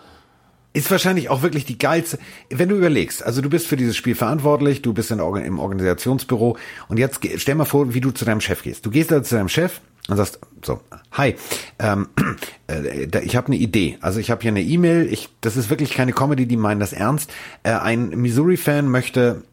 Ist 0.75 0.91
wahrscheinlich 0.91 1.29
auch 1.29 1.41
wirklich 1.41 1.63
die 1.63 1.77
geilste, 1.77 2.19
wenn 2.49 2.67
du 2.67 2.75
überlegst, 2.75 3.23
also 3.23 3.41
du 3.41 3.49
bist 3.49 3.65
für 3.65 3.77
dieses 3.77 3.95
Spiel 3.95 4.13
verantwortlich, 4.13 4.81
du 4.81 4.91
bist 4.93 5.09
in, 5.09 5.19
im 5.19 5.59
Organisationsbüro 5.59 6.57
und 6.89 6.97
jetzt 6.97 7.21
stell 7.38 7.55
mal 7.55 7.63
vor, 7.63 7.93
wie 7.93 8.01
du 8.01 8.11
zu 8.11 8.25
deinem 8.25 8.41
Chef 8.41 8.61
gehst. 8.61 8.85
Du 8.85 8.89
gehst 8.89 9.09
da 9.09 9.23
zu 9.23 9.35
deinem 9.35 9.47
Chef 9.47 9.79
und 10.09 10.17
sagst, 10.17 10.38
so, 10.61 10.81
hi, 11.13 11.35
ähm, 11.79 12.09
äh, 12.67 13.05
ich 13.21 13.38
habe 13.38 13.47
eine 13.47 13.55
Idee. 13.55 13.97
Also 14.01 14.19
ich 14.19 14.29
habe 14.29 14.41
hier 14.41 14.51
eine 14.51 14.63
E-Mail, 14.63 15.07
ich, 15.09 15.29
das 15.39 15.55
ist 15.55 15.69
wirklich 15.69 15.91
keine 15.91 16.11
Comedy, 16.11 16.45
die 16.45 16.57
meinen 16.57 16.81
das 16.81 16.91
ernst. 16.91 17.31
Äh, 17.63 17.71
ein 17.71 18.09
Missouri-Fan 18.09 18.89
möchte 18.89 19.43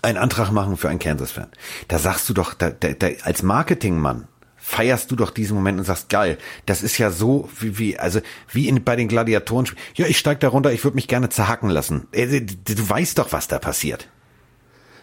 einen 0.00 0.16
Antrag 0.16 0.52
machen 0.52 0.78
für 0.78 0.88
einen 0.88 1.00
Kansas-Fan. 1.00 1.48
Da 1.88 1.98
sagst 1.98 2.30
du 2.30 2.32
doch, 2.32 2.54
da, 2.54 2.70
da, 2.70 2.94
da, 2.94 3.08
als 3.24 3.42
Marketingmann 3.42 4.26
feierst 4.66 5.10
du 5.10 5.16
doch 5.16 5.30
diesen 5.30 5.54
Moment 5.54 5.78
und 5.78 5.84
sagst, 5.84 6.08
geil, 6.08 6.38
das 6.66 6.82
ist 6.82 6.98
ja 6.98 7.10
so 7.10 7.48
wie, 7.60 7.78
wie 7.78 7.98
also 7.98 8.20
wie 8.50 8.68
in, 8.68 8.82
bei 8.82 8.96
den 8.96 9.08
Gladiatoren. 9.08 9.68
Ja, 9.94 10.06
ich 10.06 10.18
steig 10.18 10.40
da 10.40 10.48
runter, 10.48 10.72
ich 10.72 10.82
würde 10.84 10.96
mich 10.96 11.08
gerne 11.08 11.28
zerhacken 11.28 11.70
lassen. 11.70 12.08
Äh, 12.12 12.40
du 12.40 12.88
weißt 12.88 13.18
doch, 13.18 13.32
was 13.32 13.48
da 13.48 13.58
passiert. 13.58 14.08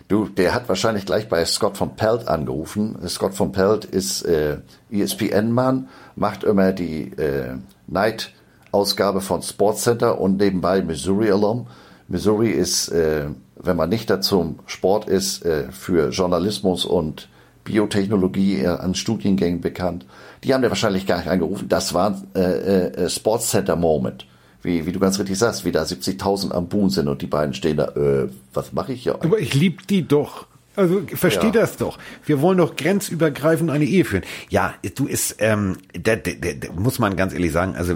Du, 0.09 0.27
der 0.27 0.53
hat 0.53 0.67
wahrscheinlich 0.67 1.05
gleich 1.05 1.29
bei 1.29 1.43
Scott 1.45 1.77
von 1.77 1.95
Pelt 1.95 2.27
angerufen. 2.27 2.97
Scott 3.07 3.35
von 3.35 3.51
Pelt 3.53 3.85
ist 3.85 4.23
äh, 4.23 4.57
ESPN-Mann, 4.91 5.87
macht 6.15 6.43
immer 6.43 6.73
die 6.73 7.13
äh, 7.13 7.55
Night-Ausgabe 7.87 9.21
von 9.21 9.41
Sportscenter 9.41 10.19
und 10.19 10.37
nebenbei 10.37 10.81
Missouri-Alum. 10.81 11.67
Missouri 12.09 12.49
ist 12.49 12.89
äh, 12.89 13.27
wenn 13.63 13.77
man 13.77 13.89
nicht 13.89 14.09
dazu 14.09 14.57
Sport 14.65 15.07
ist, 15.07 15.43
äh, 15.45 15.71
für 15.71 16.09
Journalismus 16.09 16.85
und 16.85 17.29
Biotechnologie 17.63 18.67
an 18.67 18.95
Studiengängen 18.95 19.61
bekannt. 19.61 20.05
Die 20.43 20.53
haben 20.53 20.63
ja 20.63 20.69
wahrscheinlich 20.69 21.05
gar 21.05 21.17
nicht 21.17 21.29
angerufen. 21.29 21.69
Das 21.69 21.93
war 21.93 22.21
äh, 22.35 22.39
äh, 22.87 23.09
Sports 23.09 23.49
Center 23.49 23.75
Moment. 23.75 24.25
Wie, 24.61 24.85
wie 24.85 24.91
du 24.93 24.99
ganz 24.99 25.19
richtig 25.19 25.37
sagst, 25.37 25.65
wie 25.65 25.71
da 25.71 25.83
70.000 25.83 26.51
am 26.51 26.67
Buhn 26.67 26.89
sind 26.89 27.09
und 27.09 27.21
die 27.21 27.27
beiden 27.27 27.53
stehen 27.53 27.77
da, 27.77 27.89
äh, 27.89 28.29
was 28.53 28.71
mache 28.71 28.93
ich 28.93 29.03
hier 29.03 29.15
eigentlich? 29.15 29.31
Aber 29.31 29.39
ich 29.39 29.53
lieb 29.53 29.87
die 29.87 30.07
doch. 30.07 30.47
Also 30.75 31.03
versteh 31.13 31.47
ja. 31.47 31.51
das 31.51 31.77
doch. 31.77 31.99
Wir 32.25 32.41
wollen 32.41 32.57
doch 32.57 32.75
grenzübergreifend 32.75 33.69
eine 33.69 33.85
Ehe 33.85 34.05
führen. 34.05 34.23
Ja, 34.49 34.73
du 34.95 35.05
ist, 35.05 35.35
ähm, 35.39 35.77
da, 35.93 36.15
da, 36.15 36.31
da 36.33 36.71
muss 36.73 36.99
man 36.99 37.15
ganz 37.15 37.33
ehrlich 37.33 37.51
sagen, 37.51 37.75
also 37.75 37.95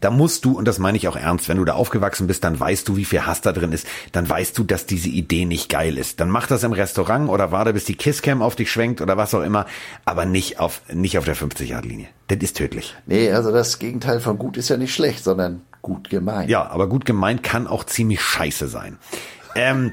da 0.00 0.10
musst 0.10 0.44
du, 0.44 0.56
und 0.56 0.66
das 0.66 0.78
meine 0.78 0.96
ich 0.96 1.08
auch 1.08 1.16
ernst, 1.16 1.48
wenn 1.48 1.56
du 1.56 1.64
da 1.64 1.74
aufgewachsen 1.74 2.26
bist, 2.26 2.44
dann 2.44 2.58
weißt 2.58 2.88
du, 2.88 2.96
wie 2.96 3.04
viel 3.04 3.26
Hass 3.26 3.40
da 3.40 3.52
drin 3.52 3.72
ist, 3.72 3.86
dann 4.12 4.28
weißt 4.28 4.56
du, 4.56 4.64
dass 4.64 4.86
diese 4.86 5.08
Idee 5.08 5.44
nicht 5.44 5.68
geil 5.68 5.98
ist. 5.98 6.20
Dann 6.20 6.30
mach 6.30 6.46
das 6.46 6.62
im 6.62 6.72
Restaurant 6.72 7.28
oder 7.28 7.50
warte, 7.50 7.72
bis 7.72 7.84
die 7.84 7.96
Kisscam 7.96 8.42
auf 8.42 8.54
dich 8.54 8.70
schwenkt 8.70 9.00
oder 9.00 9.16
was 9.16 9.34
auch 9.34 9.42
immer, 9.42 9.66
aber 10.04 10.26
nicht 10.26 10.60
auf, 10.60 10.82
nicht 10.92 11.18
auf 11.18 11.24
der 11.24 11.36
50-Yard-Linie. 11.36 12.08
Das 12.28 12.38
ist 12.38 12.56
tödlich. 12.56 12.96
Nee, 13.06 13.30
also 13.32 13.52
das 13.52 13.78
Gegenteil 13.78 14.20
von 14.20 14.38
gut 14.38 14.56
ist 14.56 14.68
ja 14.68 14.76
nicht 14.76 14.94
schlecht, 14.94 15.24
sondern 15.24 15.62
gut 15.82 16.10
gemeint. 16.10 16.50
Ja, 16.50 16.68
aber 16.68 16.88
gut 16.88 17.04
gemeint 17.04 17.42
kann 17.42 17.66
auch 17.66 17.84
ziemlich 17.84 18.20
scheiße 18.20 18.68
sein. 18.68 18.98
Ähm, 19.54 19.92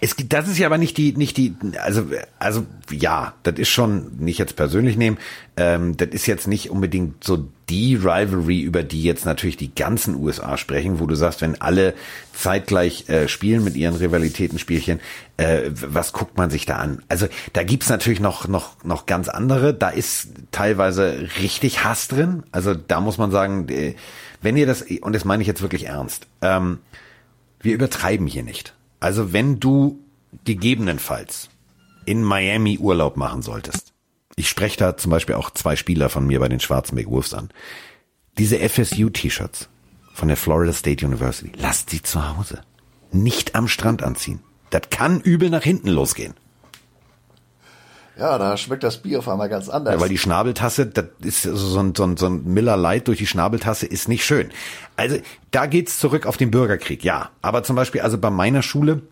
es 0.00 0.16
gibt, 0.16 0.32
das 0.32 0.48
ist 0.48 0.58
ja 0.58 0.66
aber 0.66 0.78
nicht 0.78 0.96
die, 0.96 1.12
nicht 1.12 1.36
die, 1.36 1.54
also, 1.80 2.06
also 2.38 2.66
ja, 2.90 3.34
das 3.42 3.54
ist 3.58 3.68
schon 3.68 4.16
nicht 4.18 4.38
jetzt 4.38 4.56
persönlich 4.56 4.96
nehmen. 4.96 5.18
Ähm, 5.56 5.96
das 5.96 6.08
ist 6.08 6.26
jetzt 6.26 6.48
nicht 6.48 6.70
unbedingt 6.70 7.22
so 7.22 7.48
die 7.68 7.94
Rivalry, 7.94 8.60
über 8.60 8.82
die 8.82 9.02
jetzt 9.02 9.26
natürlich 9.26 9.56
die 9.56 9.74
ganzen 9.74 10.16
USA 10.16 10.56
sprechen, 10.56 10.98
wo 10.98 11.06
du 11.06 11.14
sagst, 11.14 11.40
wenn 11.40 11.60
alle 11.60 11.94
zeitgleich 12.32 13.08
äh, 13.08 13.28
spielen 13.28 13.64
mit 13.64 13.76
ihren 13.76 13.94
Rivalitätenspielchen, 13.94 15.00
äh, 15.36 15.70
was 15.72 16.12
guckt 16.12 16.36
man 16.36 16.50
sich 16.50 16.66
da 16.66 16.76
an? 16.76 17.02
Also 17.08 17.28
da 17.52 17.62
gibt's 17.62 17.88
natürlich 17.88 18.20
noch 18.20 18.48
noch 18.48 18.82
noch 18.84 19.06
ganz 19.06 19.28
andere. 19.28 19.74
Da 19.74 19.90
ist 19.90 20.28
teilweise 20.50 21.28
richtig 21.40 21.84
Hass 21.84 22.08
drin. 22.08 22.42
Also 22.50 22.74
da 22.74 23.00
muss 23.00 23.18
man 23.18 23.30
sagen, 23.30 23.68
äh, 23.68 23.94
wenn 24.40 24.56
ihr 24.56 24.66
das 24.66 24.82
und 24.82 25.14
das 25.14 25.24
meine 25.24 25.42
ich 25.42 25.48
jetzt 25.48 25.62
wirklich 25.62 25.86
ernst, 25.86 26.26
ähm, 26.40 26.78
wir 27.60 27.74
übertreiben 27.74 28.26
hier 28.26 28.42
nicht. 28.42 28.74
Also 29.02 29.32
wenn 29.32 29.58
du 29.58 29.98
gegebenenfalls 30.44 31.48
in 32.04 32.22
Miami 32.22 32.78
Urlaub 32.78 33.16
machen 33.16 33.42
solltest, 33.42 33.92
ich 34.36 34.48
spreche 34.48 34.78
da 34.78 34.96
zum 34.96 35.10
Beispiel 35.10 35.34
auch 35.34 35.50
zwei 35.50 35.74
Spieler 35.74 36.08
von 36.08 36.24
mir 36.24 36.38
bei 36.38 36.48
den 36.48 36.60
Schwarzenberg 36.60 37.10
Wolves 37.10 37.34
an, 37.34 37.50
diese 38.38 38.60
FSU-T-Shirts 38.60 39.68
von 40.14 40.28
der 40.28 40.36
Florida 40.36 40.72
State 40.72 41.04
University, 41.04 41.50
lasst 41.56 41.90
sie 41.90 42.00
zu 42.00 42.36
Hause. 42.36 42.62
Nicht 43.10 43.56
am 43.56 43.66
Strand 43.66 44.04
anziehen. 44.04 44.38
Das 44.70 44.82
kann 44.90 45.20
übel 45.20 45.50
nach 45.50 45.64
hinten 45.64 45.88
losgehen. 45.88 46.34
Ja, 48.18 48.36
da 48.36 48.56
schmeckt 48.56 48.82
das 48.82 48.98
Bier 48.98 49.20
auf 49.20 49.28
einmal 49.28 49.48
ganz 49.48 49.68
anders. 49.68 49.94
Ja, 49.94 50.00
weil 50.00 50.08
die 50.08 50.18
Schnabeltasse, 50.18 50.86
das 50.86 51.06
ist 51.22 51.42
so 51.42 51.78
ein, 51.78 51.94
so 51.94 52.04
ein, 52.04 52.16
so 52.16 52.26
ein 52.26 52.44
Miller 52.44 52.76
Light 52.76 53.08
durch 53.08 53.18
die 53.18 53.26
Schnabeltasse 53.26 53.86
ist 53.86 54.08
nicht 54.08 54.24
schön. 54.24 54.50
Also 54.96 55.16
da 55.50 55.66
geht's 55.66 55.98
zurück 55.98 56.26
auf 56.26 56.36
den 56.36 56.50
Bürgerkrieg, 56.50 57.04
ja. 57.04 57.30
Aber 57.40 57.62
zum 57.62 57.74
Beispiel, 57.74 58.02
also 58.02 58.18
bei 58.18 58.30
meiner 58.30 58.62
Schule, 58.62 59.02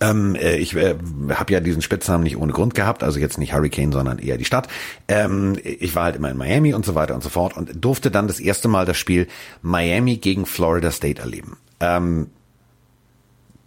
ähm, 0.00 0.34
äh, 0.36 0.56
ich 0.56 0.74
äh, 0.74 0.96
habe 1.34 1.52
ja 1.52 1.60
diesen 1.60 1.82
Spitznamen 1.82 2.24
nicht 2.24 2.38
ohne 2.38 2.52
Grund 2.52 2.74
gehabt, 2.74 3.02
also 3.02 3.18
jetzt 3.18 3.36
nicht 3.36 3.52
Hurricane, 3.52 3.92
sondern 3.92 4.18
eher 4.18 4.38
die 4.38 4.46
Stadt. 4.46 4.68
Ähm, 5.06 5.58
ich 5.62 5.94
war 5.94 6.04
halt 6.04 6.16
immer 6.16 6.30
in 6.30 6.38
Miami 6.38 6.72
und 6.72 6.86
so 6.86 6.94
weiter 6.94 7.14
und 7.14 7.22
so 7.22 7.28
fort 7.28 7.54
und 7.54 7.84
durfte 7.84 8.10
dann 8.10 8.26
das 8.26 8.40
erste 8.40 8.68
Mal 8.68 8.86
das 8.86 8.96
Spiel 8.96 9.28
Miami 9.60 10.16
gegen 10.16 10.46
Florida 10.46 10.90
State 10.90 11.20
erleben. 11.20 11.58
Ähm, 11.80 12.30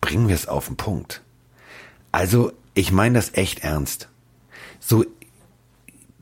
bringen 0.02 0.28
wir 0.28 0.36
es 0.36 0.48
auf 0.48 0.66
den 0.66 0.78
Punkt. 0.78 1.22
Also 2.12 2.52
ich 2.74 2.92
meine 2.92 3.20
das 3.20 3.36
echt 3.36 3.60
ernst 3.60 4.10
so 4.80 5.06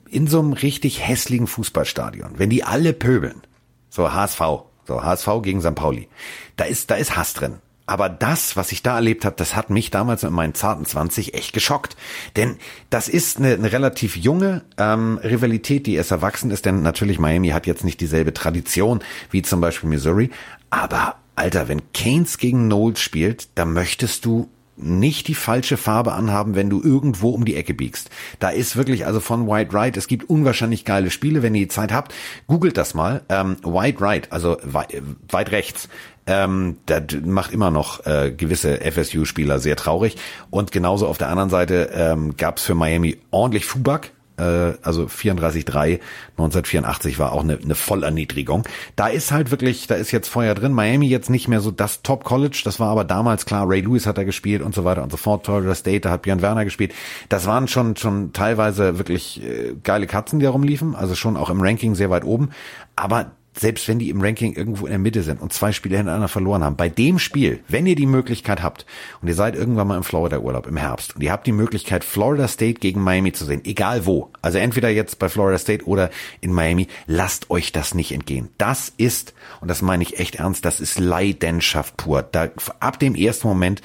in 0.09 0.27
so 0.27 0.39
einem 0.39 0.53
richtig 0.53 1.05
hässlichen 1.05 1.47
Fußballstadion, 1.47 2.33
wenn 2.37 2.49
die 2.49 2.63
alle 2.63 2.93
pöbeln, 2.93 3.41
so 3.89 4.13
HSV, 4.13 4.39
so 4.87 5.03
HSV 5.03 5.27
gegen 5.41 5.61
St. 5.61 5.75
Pauli, 5.75 6.07
da 6.55 6.65
ist, 6.65 6.89
da 6.89 6.95
ist 6.95 7.17
Hass 7.17 7.33
drin. 7.33 7.55
Aber 7.87 8.09
das, 8.09 8.55
was 8.55 8.71
ich 8.71 8.81
da 8.81 8.95
erlebt 8.95 9.25
habe, 9.25 9.35
das 9.35 9.55
hat 9.55 9.69
mich 9.69 9.91
damals 9.91 10.23
in 10.23 10.33
meinen 10.33 10.55
zarten 10.55 10.85
20 10.85 11.35
echt 11.35 11.53
geschockt. 11.53 11.95
Denn 12.35 12.57
das 12.89 13.07
ist 13.07 13.37
eine, 13.37 13.53
eine 13.53 13.71
relativ 13.71 14.15
junge 14.15 14.63
ähm, 14.77 15.19
Rivalität, 15.23 15.85
die 15.85 15.93
erst 15.93 16.11
erwachsen 16.11 16.49
ist, 16.49 16.65
denn 16.65 16.81
natürlich 16.81 17.19
Miami 17.19 17.49
hat 17.49 17.67
jetzt 17.67 17.83
nicht 17.83 18.01
dieselbe 18.01 18.33
Tradition 18.33 19.03
wie 19.29 19.43
zum 19.43 19.61
Beispiel 19.61 19.89
Missouri. 19.89 20.31
Aber 20.71 21.17
Alter, 21.35 21.67
wenn 21.67 21.91
Keynes 21.93 22.37
gegen 22.37 22.65
Knowles 22.65 22.99
spielt, 22.99 23.49
da 23.55 23.65
möchtest 23.65 24.25
du 24.25 24.49
nicht 24.77 25.27
die 25.27 25.35
falsche 25.35 25.77
Farbe 25.77 26.13
anhaben, 26.13 26.55
wenn 26.55 26.69
du 26.69 26.81
irgendwo 26.81 27.29
um 27.29 27.45
die 27.45 27.55
Ecke 27.55 27.73
biegst. 27.73 28.09
Da 28.39 28.49
ist 28.49 28.75
wirklich, 28.75 29.05
also 29.05 29.19
von 29.19 29.47
White 29.47 29.73
Right, 29.73 29.97
es 29.97 30.07
gibt 30.07 30.29
unwahrscheinlich 30.29 30.85
geile 30.85 31.11
Spiele, 31.11 31.41
wenn 31.41 31.55
ihr 31.55 31.61
die 31.61 31.67
Zeit 31.67 31.93
habt, 31.93 32.13
googelt 32.47 32.77
das 32.77 32.93
mal. 32.93 33.21
Ähm, 33.29 33.57
White 33.63 34.01
Right, 34.01 34.31
also 34.31 34.57
weit, 34.63 35.01
weit 35.29 35.51
rechts. 35.51 35.89
Ähm, 36.27 36.77
das 36.87 37.03
macht 37.23 37.51
immer 37.51 37.69
noch 37.69 38.05
äh, 38.05 38.31
gewisse 38.35 38.79
FSU-Spieler 38.79 39.59
sehr 39.59 39.75
traurig. 39.75 40.17
Und 40.49 40.71
genauso 40.71 41.07
auf 41.07 41.17
der 41.17 41.29
anderen 41.29 41.49
Seite 41.49 41.91
ähm, 41.93 42.35
gab 42.35 42.57
es 42.57 42.63
für 42.63 42.75
Miami 42.75 43.17
ordentlich 43.31 43.65
Fubak 43.65 44.07
äh, 44.07 44.14
also 44.43 45.05
34-3, 45.05 45.99
1984 46.37 47.19
war 47.19 47.31
auch 47.31 47.43
eine, 47.43 47.57
eine 47.57 47.75
Vollerniedrigung. 47.75 48.63
Da 48.95 49.07
ist 49.07 49.31
halt 49.31 49.51
wirklich, 49.51 49.87
da 49.87 49.95
ist 49.95 50.11
jetzt 50.11 50.27
Feuer 50.27 50.55
drin. 50.55 50.73
Miami 50.73 51.07
jetzt 51.07 51.29
nicht 51.29 51.47
mehr 51.47 51.61
so 51.61 51.71
das 51.71 52.01
Top 52.01 52.23
College, 52.23 52.61
das 52.65 52.79
war 52.79 52.89
aber 52.89 53.03
damals 53.03 53.45
klar, 53.45 53.67
Ray 53.67 53.81
Lewis 53.81 54.05
hat 54.05 54.17
da 54.17 54.23
gespielt 54.23 54.61
und 54.61 54.75
so 54.75 54.83
weiter 54.83 55.03
und 55.03 55.11
so 55.11 55.17
fort, 55.17 55.45
Florida 55.45 55.75
State, 55.75 56.01
da 56.01 56.11
hat 56.11 56.23
Björn 56.23 56.41
Werner 56.41 56.65
gespielt. 56.65 56.93
Das 57.29 57.45
waren 57.45 57.67
schon, 57.67 57.95
schon 57.95 58.33
teilweise 58.33 58.97
wirklich 58.97 59.41
äh, 59.43 59.75
geile 59.83 60.07
Katzen, 60.07 60.39
die 60.39 60.45
da 60.45 60.51
rumliefen, 60.51 60.95
also 60.95 61.15
schon 61.15 61.37
auch 61.37 61.49
im 61.49 61.61
Ranking 61.61 61.95
sehr 61.95 62.09
weit 62.09 62.25
oben. 62.25 62.49
Aber 62.95 63.31
selbst 63.57 63.87
wenn 63.87 63.99
die 63.99 64.09
im 64.09 64.21
Ranking 64.21 64.53
irgendwo 64.53 64.85
in 64.85 64.91
der 64.91 64.99
Mitte 64.99 65.23
sind 65.23 65.41
und 65.41 65.53
zwei 65.53 65.71
Spiele 65.71 65.97
hintereinander 65.97 66.27
verloren 66.27 66.63
haben, 66.63 66.75
bei 66.75 66.89
dem 66.89 67.19
Spiel, 67.19 67.61
wenn 67.67 67.85
ihr 67.85 67.95
die 67.95 68.05
Möglichkeit 68.05 68.61
habt 68.61 68.85
und 69.21 69.27
ihr 69.27 69.35
seid 69.35 69.55
irgendwann 69.55 69.87
mal 69.87 69.97
im 69.97 70.03
Florida 70.03 70.39
Urlaub 70.39 70.67
im 70.67 70.77
Herbst 70.77 71.15
und 71.15 71.21
ihr 71.21 71.31
habt 71.31 71.47
die 71.47 71.51
Möglichkeit 71.51 72.03
Florida 72.03 72.47
State 72.47 72.79
gegen 72.79 73.01
Miami 73.01 73.33
zu 73.33 73.45
sehen, 73.45 73.61
egal 73.63 74.05
wo, 74.05 74.31
also 74.41 74.57
entweder 74.57 74.89
jetzt 74.89 75.19
bei 75.19 75.29
Florida 75.29 75.57
State 75.57 75.85
oder 75.85 76.09
in 76.41 76.51
Miami, 76.51 76.87
lasst 77.07 77.49
euch 77.49 77.71
das 77.71 77.93
nicht 77.93 78.11
entgehen. 78.11 78.49
Das 78.57 78.91
ist, 78.97 79.33
und 79.61 79.69
das 79.69 79.81
meine 79.81 80.03
ich 80.03 80.19
echt 80.19 80.35
ernst, 80.35 80.65
das 80.65 80.79
ist 80.79 80.99
Leidenschaft 80.99 81.97
pur. 81.97 82.23
Da, 82.23 82.49
ab 82.79 82.99
dem 82.99 83.15
ersten 83.15 83.47
Moment 83.47 83.81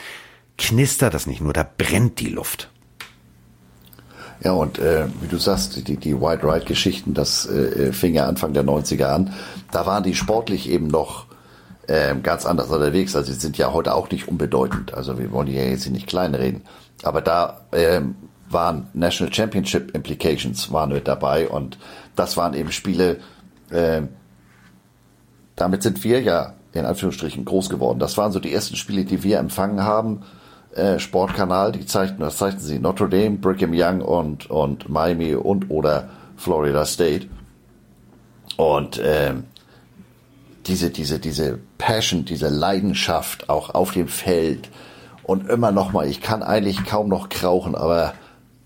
knistert 0.59 1.15
das 1.15 1.27
nicht 1.27 1.41
nur, 1.41 1.53
da 1.53 1.69
brennt 1.77 2.21
die 2.21 2.29
Luft. 2.29 2.71
Ja, 4.43 4.53
und 4.53 4.79
äh, 4.79 5.07
wie 5.21 5.29
du 5.29 5.37
sagst, 5.37 5.87
die, 5.87 5.97
die 5.97 6.19
White 6.19 6.45
Ride-Geschichten, 6.45 7.13
das 7.13 7.47
äh, 7.47 7.93
fing 7.93 8.15
ja 8.15 8.27
Anfang 8.27 8.55
der 8.55 8.65
90er 8.65 9.07
an. 9.07 9.35
Da 9.71 9.85
waren 9.85 10.03
die 10.03 10.15
sportlich 10.15 10.69
eben 10.71 10.89
noch 10.89 11.27
äh, 11.87 12.15
ganz 12.23 12.47
anders 12.47 12.71
unterwegs. 12.71 13.15
Also 13.15 13.33
sie 13.33 13.39
sind 13.39 13.59
ja 13.59 13.73
heute 13.73 13.95
auch 13.95 14.11
nicht 14.11 14.29
unbedeutend. 14.29 14.95
Also 14.95 15.19
wir 15.19 15.31
wollen 15.31 15.47
hier 15.47 15.69
jetzt 15.69 15.91
nicht 15.91 16.07
kleinreden. 16.07 16.63
Aber 17.03 17.21
da 17.21 17.63
äh, 17.73 18.01
waren 18.49 18.89
National 18.95 19.33
Championship 19.33 19.95
Implications 19.95 20.73
waren 20.73 20.91
mit 20.91 21.07
dabei 21.07 21.49
und 21.49 21.79
das 22.17 22.37
waren 22.37 22.55
eben 22.55 22.73
Spiele, 22.73 23.19
äh, 23.71 24.03
damit 25.55 25.83
sind 25.83 26.03
wir 26.03 26.21
ja 26.21 26.55
in 26.73 26.85
Anführungsstrichen 26.85 27.45
groß 27.45 27.69
geworden. 27.69 27.99
Das 27.99 28.17
waren 28.17 28.33
so 28.33 28.41
die 28.41 28.53
ersten 28.53 28.77
Spiele, 28.77 29.05
die 29.05 29.23
wir 29.23 29.39
empfangen 29.39 29.83
haben 29.83 30.23
äh, 30.75 30.99
Sportkanal, 30.99 31.73
die 31.73 31.87
zeigten, 31.87 32.23
was 32.23 32.37
zeigten 32.37 32.61
sie? 32.61 32.79
Notre 32.79 33.09
Dame, 33.09 33.39
Brigham 33.39 33.73
Young 33.75 34.01
und, 34.03 34.51
und 34.51 34.89
Miami 34.89 35.35
und 35.35 35.71
oder 35.71 36.09
Florida 36.37 36.87
State. 36.87 37.29
Und 38.57 39.01
ähm, 39.03 39.45
diese, 40.67 40.91
diese, 40.91 41.19
diese 41.19 41.59
Passion, 41.79 42.25
diese 42.25 42.49
Leidenschaft 42.49 43.49
auch 43.49 43.75
auf 43.75 43.93
dem 43.93 44.09
Feld 44.09 44.69
und 45.23 45.49
immer 45.49 45.73
noch 45.73 45.93
mal, 45.93 46.07
ich 46.07 46.21
kann 46.21 46.43
eigentlich 46.43 46.85
kaum 46.85 47.09
noch 47.09 47.29
krauchen, 47.29 47.75
aber 47.75 48.15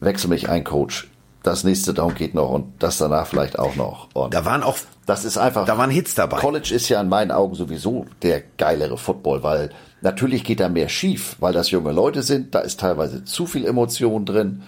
wechsel 0.00 0.28
mich 0.28 0.48
ein, 0.48 0.64
Coach. 0.64 1.08
Das 1.42 1.62
nächste 1.62 1.92
Down 1.92 2.14
geht 2.14 2.34
noch 2.34 2.50
und 2.50 2.82
das 2.82 2.96
danach 2.96 3.26
vielleicht 3.26 3.58
auch 3.58 3.76
noch. 3.76 4.08
Und 4.14 4.32
da 4.32 4.46
waren 4.46 4.62
auch, 4.62 4.78
das 5.04 5.26
ist 5.26 5.36
einfach, 5.36 5.66
da 5.66 5.76
waren 5.76 5.90
Hits 5.90 6.14
dabei. 6.14 6.38
College 6.38 6.74
ist 6.74 6.88
ja 6.88 7.00
in 7.00 7.08
meinen 7.08 7.30
Augen 7.30 7.54
sowieso 7.54 8.06
der 8.22 8.42
geilere 8.56 8.96
Football, 8.96 9.42
weil 9.42 9.70
Natürlich 10.04 10.44
geht 10.44 10.60
da 10.60 10.68
mehr 10.68 10.90
schief, 10.90 11.34
weil 11.40 11.54
das 11.54 11.70
junge 11.70 11.90
Leute 11.90 12.22
sind, 12.22 12.54
da 12.54 12.60
ist 12.60 12.78
teilweise 12.78 13.24
zu 13.24 13.46
viel 13.46 13.64
Emotion 13.64 14.26
drin. 14.26 14.62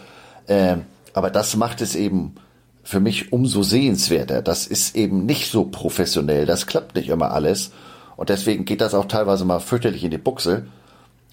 Ähm, 0.48 0.86
aber 1.12 1.28
das 1.28 1.56
macht 1.56 1.82
es 1.82 1.94
eben 1.94 2.36
für 2.82 3.00
mich 3.00 3.32
umso 3.34 3.62
sehenswerter. 3.62 4.40
Das 4.40 4.66
ist 4.66 4.96
eben 4.96 5.26
nicht 5.26 5.50
so 5.50 5.64
professionell, 5.64 6.46
das 6.46 6.66
klappt 6.66 6.94
nicht 6.94 7.10
immer 7.10 7.32
alles. 7.32 7.70
Und 8.16 8.30
deswegen 8.30 8.64
geht 8.64 8.80
das 8.80 8.94
auch 8.94 9.04
teilweise 9.04 9.44
mal 9.44 9.60
fürchterlich 9.60 10.04
in 10.04 10.10
die 10.10 10.16
Buchse. 10.16 10.68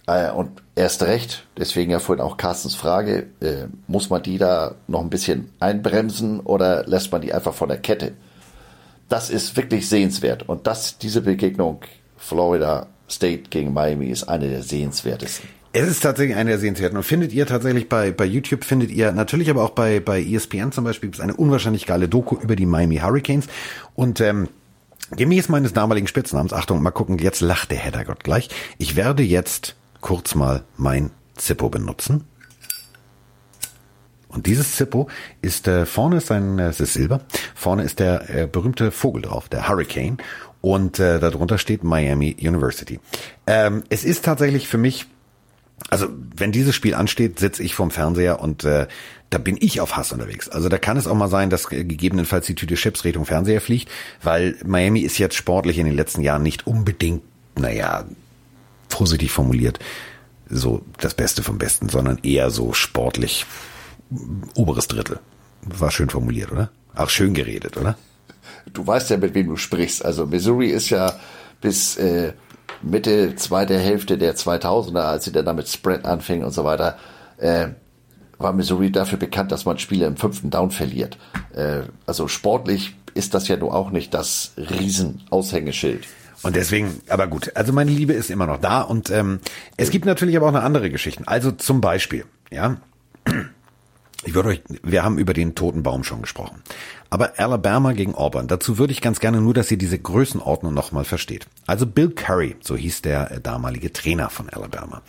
Äh, 0.06 0.32
und 0.32 0.50
erst 0.76 1.04
recht, 1.04 1.46
deswegen 1.58 1.90
ja 1.90 2.00
vorhin 2.00 2.26
auch 2.26 2.36
Carstens 2.36 2.76
Frage, 2.76 3.28
äh, 3.40 3.68
muss 3.88 4.10
man 4.10 4.22
die 4.22 4.38
da 4.38 4.76
noch 4.88 5.00
ein 5.00 5.10
bisschen 5.10 5.50
einbremsen 5.62 6.42
oder 6.42 6.86
lässt 6.88 7.14
man 7.14 7.22
die 7.22 7.34
einfach 7.34 7.54
von 7.54 7.70
der 7.70 7.80
Kette? 7.80 8.12
Das 9.08 9.30
ist 9.30 9.56
wirklich 9.56 9.88
sehenswert. 9.88 10.50
Und 10.50 10.68
das, 10.68 10.98
diese 10.98 11.22
Begegnung 11.22 11.80
Florida 12.18 12.88
State 13.16 13.44
gegen 13.50 13.74
Miami 13.74 14.08
ist 14.08 14.24
eine 14.24 14.50
der 14.50 14.64
sehenswertesten. 14.64 15.50
Es 15.76 15.88
ist 15.88 16.02
tatsächlich 16.02 16.38
eine 16.38 16.52
der 16.52 16.60
sehenswerten. 16.60 16.98
Und 16.98 17.04
findet 17.04 17.34
ihr 17.34 17.48
tatsächlich 17.48 17.90
bei, 17.90 18.12
bei 18.12 18.26
YouTube, 18.26 18.64
findet 18.64 18.92
ihr 18.92 19.12
natürlich 19.12 19.50
aber 19.50 19.64
auch 19.64 19.72
bei, 19.72 20.00
bei 20.00 20.22
ESPN 20.22 20.72
zum 20.72 20.84
Beispiel, 20.84 21.08
gibt 21.08 21.16
es 21.16 21.22
eine 21.22 21.36
unwahrscheinlich 21.36 21.88
geile 21.88 22.08
Doku 22.08 22.36
über 22.36 22.56
die 22.56 22.68
Miami 22.68 22.98
Hurricanes. 22.98 23.48
Und 23.96 24.22
ähm, 24.22 24.50
gemäß 25.12 25.50
meines 25.50 25.74
damaligen 25.74 26.08
Spitznamens, 26.08 26.54
Achtung, 26.54 26.82
mal 26.82 26.92
gucken, 26.92 27.18
jetzt 27.18 27.42
lacht 27.42 27.72
der 27.72 27.80
Heddergott 27.80 28.24
gleich. 28.24 28.50
Ich 28.78 28.96
werde 28.96 29.24
jetzt 29.24 29.76
kurz 30.02 30.36
mal 30.36 30.64
mein 30.78 31.10
Zippo 31.36 31.70
benutzen. 31.70 32.26
Und 34.28 34.48
dieses 34.48 34.76
Zippo 34.76 35.10
ist 35.42 35.68
äh, 35.68 35.86
vorne 35.86 36.18
ist 36.18 36.32
ein, 36.32 36.58
äh, 36.58 36.68
es 36.68 36.80
ist 36.80 36.94
Silber, 36.94 37.22
vorne 37.54 37.84
ist 37.84 38.00
der 38.00 38.30
äh, 38.30 38.48
berühmte 38.48 38.92
Vogel 38.92 39.22
drauf, 39.22 39.48
der 39.48 39.68
Hurricane 39.68 40.18
und 40.64 40.98
äh, 40.98 41.20
darunter 41.20 41.58
steht 41.58 41.84
Miami 41.84 42.38
University. 42.40 42.98
Ähm, 43.46 43.84
es 43.90 44.06
ist 44.06 44.24
tatsächlich 44.24 44.70
für 44.70 44.78
mich, 44.78 45.08
also 45.90 46.08
wenn 46.38 46.54
dieses 46.54 46.74
Spiel 46.74 46.96
ansteht, 46.96 47.38
sitze 47.38 47.62
ich 47.64 47.76
vorm 47.76 47.92
Fernseher 47.92 48.40
und 48.40 48.64
äh, 48.64 48.88
da 49.30 49.40
bin 49.40 49.58
ich 49.60 49.82
auf 49.82 49.98
Hass 49.98 50.14
unterwegs. 50.14 50.48
Also 50.48 50.70
da 50.70 50.78
kann 50.78 50.96
es 50.96 51.06
auch 51.06 51.16
mal 51.16 51.28
sein, 51.28 51.50
dass 51.50 51.68
gegebenenfalls 51.68 52.46
die 52.46 52.56
Tüte 52.56 52.76
Chips 52.76 53.04
Richtung 53.04 53.26
Fernseher 53.26 53.60
fliegt, 53.60 53.92
weil 54.22 54.56
Miami 54.66 55.02
ist 55.02 55.18
jetzt 55.18 55.36
sportlich 55.36 55.80
in 55.80 55.86
den 55.86 55.96
letzten 55.96 56.22
Jahren 56.22 56.44
nicht 56.44 56.66
unbedingt, 56.66 57.24
naja, 57.60 58.06
vorsichtig 58.88 59.34
formuliert, 59.34 59.80
so 60.48 60.82
das 60.98 61.14
Beste 61.14 61.44
vom 61.44 61.58
Besten, 61.58 61.90
sondern 61.90 62.20
eher 62.24 62.52
so 62.52 62.72
sportlich 62.72 63.46
oberes 64.56 64.88
Drittel. 64.88 65.20
War 65.64 65.92
schön 65.92 66.10
formuliert, 66.10 66.54
oder? 66.54 66.72
Auch 66.96 67.10
schön 67.10 67.34
geredet, 67.34 67.76
oder? 67.76 67.98
Du 68.72 68.86
weißt 68.86 69.10
ja, 69.10 69.18
mit 69.18 69.34
wem 69.34 69.48
du 69.48 69.56
sprichst. 69.56 70.04
Also 70.04 70.26
Missouri 70.26 70.68
ist 70.68 70.90
ja 70.90 71.14
bis 71.62 71.98
äh, 71.98 72.34
Mitte, 72.82 73.36
zweite 73.36 73.78
Hälfte 73.78 74.18
der 74.18 74.36
2000er, 74.36 75.00
als 75.00 75.26
sie 75.26 75.32
dann 75.32 75.46
damit 75.46 75.70
Spread 75.70 76.06
anfing 76.06 76.44
und 76.44 76.52
so 76.52 76.64
weiter, 76.64 76.98
äh, 77.38 77.70
war 78.38 78.54
Missouri 78.54 78.92
dafür 78.92 79.18
bekannt, 79.18 79.52
dass 79.52 79.66
man 79.66 79.78
Spiele 79.80 80.06
im 80.06 80.18
fünften 80.18 80.50
Down 80.50 80.72
verliert. 80.72 81.18
Äh, 81.56 81.84
also 82.06 82.28
sportlich 82.28 82.96
ist 83.14 83.34
das 83.34 83.48
ja 83.48 83.58
nur 83.58 83.74
auch 83.74 83.92
nicht 83.92 84.14
das 84.14 84.54
Riesen-Aushängeschild. 84.58 86.06
Und 86.42 86.58
deswegen, 86.58 87.02
aber 87.08 87.28
gut, 87.28 87.56
also 87.56 87.72
meine 87.72 87.92
Liebe 87.92 88.12
ist 88.12 88.30
immer 88.30 88.46
noch 88.46 88.60
da 88.60 88.82
und 88.82 89.10
ähm, 89.12 89.40
es 89.78 89.92
gibt 89.92 90.06
natürlich 90.06 90.36
aber 90.36 90.48
auch 90.48 90.54
eine 90.54 90.64
andere 90.64 90.90
Geschichten. 90.90 91.24
Also 91.26 91.52
zum 91.52 91.80
Beispiel, 91.80 92.26
ja, 92.52 92.78
ich 94.26 94.34
würde 94.34 94.50
euch, 94.50 94.62
wir 94.84 95.04
haben 95.04 95.18
über 95.18 95.34
den 95.34 95.56
toten 95.56 95.84
Baum 95.84 96.04
schon 96.04 96.22
gesprochen. 96.22 96.62
Aber 97.10 97.34
Alabama 97.38 97.94
gegen 97.94 98.16
Auburn, 98.16 98.48
dazu 98.48 98.78
würde 98.78 98.94
ich 98.94 99.02
ganz 99.02 99.20
gerne 99.20 99.40
nur, 99.40 99.54
dass 99.54 99.70
ihr 99.70 99.78
diese 99.78 100.00
Größenordnung 100.00 100.74
nochmal 100.74 101.06
versteht. 101.06 101.48
Also 101.68 101.86
Bill 101.86 102.10
Curry, 102.10 102.56
so 102.62 102.76
hieß 102.76 103.02
der 103.04 103.32
äh, 103.32 103.42
damalige 103.42 103.94
Trainer 103.94 104.30
von 104.30 104.50
Alabama. 104.50 105.02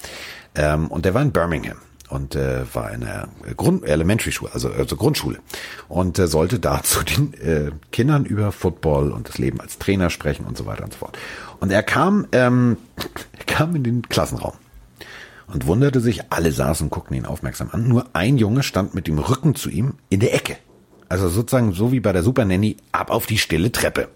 Ähm, 0.55 0.89
und 0.89 1.05
der 1.05 1.15
war 1.15 1.23
in 1.23 1.33
Birmingham 1.33 1.79
und 2.11 2.35
äh, 2.35 2.63
war 2.75 2.93
in 2.93 3.01
der 3.01 3.29
Grund 3.57 3.85
Elementary 3.85 4.33
Schule, 4.33 4.53
also, 4.53 4.71
also 4.71 4.97
Grundschule 4.97 5.39
und 5.89 6.19
äh, 6.19 6.27
sollte 6.27 6.59
da 6.61 6.83
zu 6.85 7.03
den 7.03 7.81
Kindern 7.91 8.27
über 8.27 8.53
Football 8.53 9.11
und 9.11 9.29
das 9.29 9.39
Leben 9.39 9.61
als 9.61 9.79
Trainer 9.79 10.11
sprechen 10.11 10.45
und 10.45 10.59
so 10.59 10.67
weiter 10.67 10.85
und 10.85 10.93
so 10.93 10.99
fort. 10.99 11.17
Und 11.61 11.73
er 11.73 11.83
kam, 11.83 12.27
ähm, 12.33 12.77
kam 13.47 13.75
in 13.77 13.85
den 13.85 14.03
Klassenraum 14.03 14.55
und 15.47 15.67
wunderte 15.67 16.01
sich, 16.01 16.33
alle 16.33 16.53
saßen 16.53 16.87
und 16.87 16.91
guckten 16.91 17.17
ihn 17.17 17.27
aufmerksam 17.27 17.71
an. 17.73 17.89
Nur 17.89 18.07
ein 18.13 18.39
Junge 18.39 18.63
stand 18.63 18.95
mit 18.95 19.07
dem 19.07 19.19
Rücken 19.19 19.55
zu 19.55 19.71
ihm 19.71 19.95
in 20.09 20.21
der 20.21 20.35
Ecke. 20.35 20.57
Also 21.09 21.29
sozusagen 21.29 21.73
so 21.73 21.93
wie 21.93 22.01
bei 22.01 22.13
der 22.13 22.23
Super 22.23 22.45
Nanny, 22.45 22.77
ab 22.93 23.11
auf 23.11 23.27
die 23.27 23.39
stille 23.39 23.71
Treppe. 23.71 24.09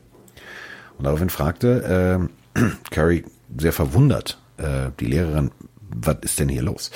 Und 0.96 1.04
daraufhin 1.04 1.30
fragte 1.30 2.28
äh, 2.56 2.60
Carrie 2.90 3.24
sehr 3.56 3.72
verwundert 3.72 4.38
äh, 4.56 4.90
die 4.98 5.06
Lehrerin, 5.06 5.50
was 5.90 6.16
ist 6.22 6.38
denn 6.38 6.48
hier 6.48 6.62
los? 6.62 6.90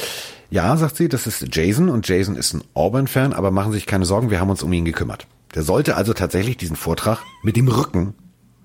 Ja, 0.50 0.76
sagt 0.76 0.96
sie, 0.96 1.08
das 1.08 1.26
ist 1.26 1.46
Jason 1.54 1.88
und 1.88 2.06
Jason 2.06 2.36
ist 2.36 2.52
ein 2.52 2.64
Auburn-Fan, 2.74 3.32
aber 3.32 3.50
machen 3.50 3.72
Sie 3.72 3.78
sich 3.78 3.86
keine 3.86 4.04
Sorgen, 4.04 4.30
wir 4.30 4.40
haben 4.40 4.50
uns 4.50 4.62
um 4.62 4.72
ihn 4.72 4.84
gekümmert. 4.84 5.26
Der 5.54 5.62
sollte 5.62 5.96
also 5.96 6.12
tatsächlich 6.12 6.56
diesen 6.56 6.76
Vortrag 6.76 7.20
mit 7.42 7.56
dem 7.56 7.68
Rücken 7.68 8.14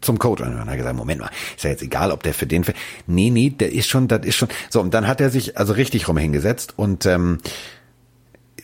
zum 0.01 0.19
Coach. 0.19 0.41
Und 0.41 0.57
hat 0.57 0.77
gesagt, 0.77 0.95
Moment 0.95 1.21
mal, 1.21 1.29
ist 1.55 1.63
ja 1.63 1.69
jetzt 1.69 1.83
egal, 1.83 2.11
ob 2.11 2.23
der 2.23 2.33
für 2.33 2.47
den, 2.47 2.63
für 2.63 2.73
nee, 3.05 3.29
nee, 3.29 3.49
der 3.49 3.71
ist 3.71 3.87
schon, 3.87 4.07
das 4.07 4.25
ist 4.25 4.35
schon, 4.35 4.49
so, 4.69 4.81
und 4.81 4.93
dann 4.93 5.07
hat 5.07 5.21
er 5.21 5.29
sich 5.29 5.57
also 5.57 5.73
richtig 5.73 6.07
rum 6.07 6.17
hingesetzt 6.17 6.73
und 6.75 7.05
ähm, 7.05 7.39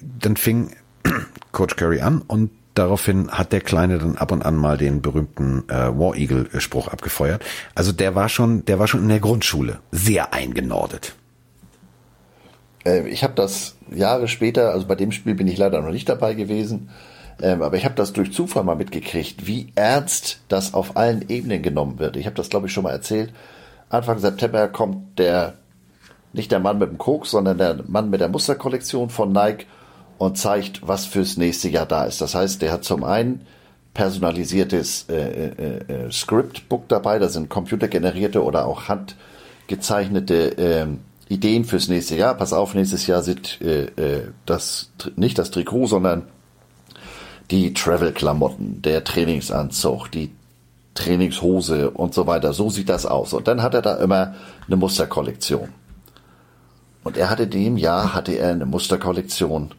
dann 0.01 0.37
fing 0.37 0.75
Coach 1.51 1.75
Curry 1.75 2.01
an 2.01 2.21
und 2.21 2.51
daraufhin 2.73 3.29
hat 3.31 3.51
der 3.51 3.61
Kleine 3.61 3.99
dann 3.99 4.17
ab 4.17 4.31
und 4.31 4.43
an 4.43 4.55
mal 4.55 4.77
den 4.77 5.01
berühmten 5.01 5.63
äh, 5.69 5.73
War 5.73 6.15
Eagle 6.15 6.49
Spruch 6.59 6.87
abgefeuert. 6.87 7.43
Also 7.75 7.91
der 7.91 8.15
war 8.15 8.29
schon, 8.29 8.65
der 8.65 8.79
war 8.79 8.87
schon 8.87 9.03
in 9.03 9.09
der 9.09 9.19
Grundschule 9.19 9.79
sehr 9.91 10.33
eingenordet. 10.33 11.15
äh, 12.85 13.07
ich 13.07 13.23
habe 13.23 13.33
das 13.35 13.75
Jahre 13.91 14.27
später, 14.27 14.71
also 14.71 14.87
bei 14.87 14.95
dem 14.95 15.11
Spiel 15.11 15.35
bin 15.35 15.47
ich 15.47 15.57
leider 15.57 15.81
noch 15.81 15.91
nicht 15.91 16.09
dabei 16.09 16.33
gewesen, 16.33 16.89
ähm, 17.43 17.61
aber 17.61 17.75
ich 17.75 17.83
habe 17.83 17.95
das 17.95 18.13
durch 18.13 18.31
Zufall 18.31 18.63
mal 18.63 18.75
mitgekriegt, 18.75 19.45
wie 19.45 19.67
ernst 19.75 20.39
das 20.47 20.73
auf 20.73 20.95
allen 20.95 21.29
Ebenen 21.29 21.61
genommen 21.61 21.99
wird. 21.99 22.15
Ich 22.15 22.25
habe 22.25 22.37
das, 22.37 22.49
glaube 22.49 22.67
ich, 22.67 22.73
schon 22.73 22.83
mal 22.83 22.91
erzählt. 22.91 23.33
Anfang 23.89 24.17
September 24.17 24.69
kommt 24.69 25.19
der, 25.19 25.55
nicht 26.31 26.51
der 26.53 26.59
Mann 26.59 26.79
mit 26.79 26.89
dem 26.89 26.97
Koks, 26.97 27.31
sondern 27.31 27.57
der 27.57 27.79
Mann 27.85 28.09
mit 28.09 28.21
der 28.21 28.29
Musterkollektion 28.29 29.09
von 29.09 29.33
Nike 29.33 29.65
und 30.17 30.37
zeigt, 30.37 30.87
was 30.87 31.05
fürs 31.05 31.35
nächste 31.35 31.67
Jahr 31.67 31.85
da 31.85 32.05
ist. 32.05 32.21
Das 32.21 32.33
heißt, 32.33 32.61
der 32.61 32.71
hat 32.71 32.85
zum 32.85 33.03
einen 33.03 33.45
personalisiertes 33.93 35.07
äh, 35.09 35.49
äh, 35.49 36.05
äh, 36.05 36.11
Scriptbook 36.11 36.87
dabei, 36.87 37.19
da 37.19 37.27
sind 37.27 37.49
computergenerierte 37.49 38.41
oder 38.41 38.65
auch 38.65 38.87
handgezeichnete 38.87 40.57
äh, 40.57 40.87
Ideen 41.27 41.65
fürs 41.65 41.89
nächste 41.89 42.15
Jahr. 42.15 42.35
Pass 42.35 42.53
auf, 42.53 42.73
nächstes 42.73 43.05
Jahr 43.05 43.21
sind 43.21 43.61
äh, 43.61 43.83
äh, 43.97 44.31
das 44.45 44.91
nicht 45.17 45.37
das 45.37 45.51
Trikot, 45.51 45.87
sondern 45.87 46.23
die 47.53 47.71
Travel-Klamotten, 47.71 48.81
der 48.81 49.03
Trainingsanzug, 49.03 50.09
die 50.09 50.31
Trainingshose 50.95 51.91
und 51.91 52.15
so 52.15 52.25
weiter. 52.25 52.51
So 52.51 52.71
sieht 52.71 52.89
das 52.89 53.05
aus. 53.05 53.31
Und 53.31 53.47
dann 53.47 53.61
hat 53.61 53.75
er 53.75 53.83
da 53.83 53.97
immer 53.97 54.33
eine 54.65 54.75
Musterkollektion. 54.75 55.69
Und 57.03 57.15
er 57.15 57.29
hatte 57.29 57.43
in 57.43 57.51
dem 57.51 57.77
Jahr 57.77 58.15
hatte 58.15 58.31
er 58.31 58.49
eine 58.49 58.65
Musterkollektion. 58.65 59.69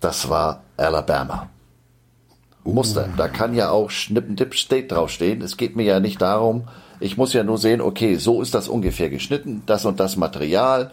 Das 0.00 0.28
war 0.28 0.64
Alabama. 0.76 1.48
Muster. 2.64 3.08
Da 3.16 3.28
kann 3.28 3.54
ja 3.54 3.70
auch 3.70 3.90
Schnippendip 3.90 4.56
State 4.56 4.88
draufstehen. 4.88 5.42
Es 5.42 5.56
geht 5.56 5.76
mir 5.76 5.84
ja 5.84 6.00
nicht 6.00 6.20
darum, 6.20 6.64
ich 6.98 7.16
muss 7.16 7.34
ja 7.34 7.44
nur 7.44 7.58
sehen, 7.58 7.80
okay, 7.80 8.16
so 8.16 8.42
ist 8.42 8.52
das 8.54 8.68
ungefähr 8.68 9.10
geschnitten, 9.10 9.62
das 9.66 9.84
und 9.84 10.00
das 10.00 10.16
Material. 10.16 10.90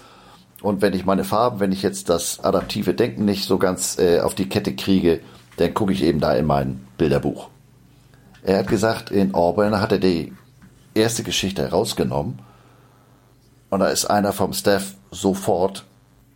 Und 0.61 0.83
wenn 0.83 0.93
ich 0.93 1.05
meine 1.05 1.23
Farben, 1.23 1.59
wenn 1.59 1.71
ich 1.71 1.81
jetzt 1.81 2.09
das 2.09 2.39
adaptive 2.43 2.93
Denken 2.93 3.25
nicht 3.25 3.45
so 3.45 3.57
ganz 3.57 3.97
äh, 3.97 4.19
auf 4.19 4.35
die 4.35 4.47
Kette 4.47 4.75
kriege, 4.75 5.21
dann 5.61 5.73
gucke 5.73 5.93
ich 5.93 6.03
eben 6.03 6.19
da 6.19 6.33
in 6.33 6.45
mein 6.45 6.87
Bilderbuch. 6.97 7.49
Er 8.43 8.59
hat 8.59 8.67
gesagt, 8.67 9.11
in 9.11 9.33
Auburn 9.33 9.79
hat 9.79 9.91
er 9.91 9.99
die 9.99 10.33
erste 10.93 11.23
Geschichte 11.23 11.61
herausgenommen 11.61 12.39
und 13.69 13.79
da 13.79 13.87
ist 13.87 14.05
einer 14.05 14.33
vom 14.33 14.53
Staff 14.53 14.95
sofort 15.11 15.85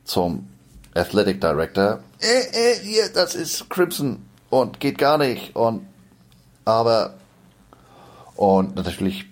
zum 0.04 0.48
Athletic 0.94 1.42
Director. 1.42 2.00
Äh, 2.20 2.74
äh, 2.74 2.80
hier, 2.84 3.10
das 3.10 3.36
ist 3.36 3.70
Crimson 3.70 4.20
und 4.50 4.80
geht 4.80 4.98
gar 4.98 5.18
nicht 5.18 5.56
und 5.56 5.88
aber 6.64 7.16
und 8.36 8.76
natürlich 8.76 9.26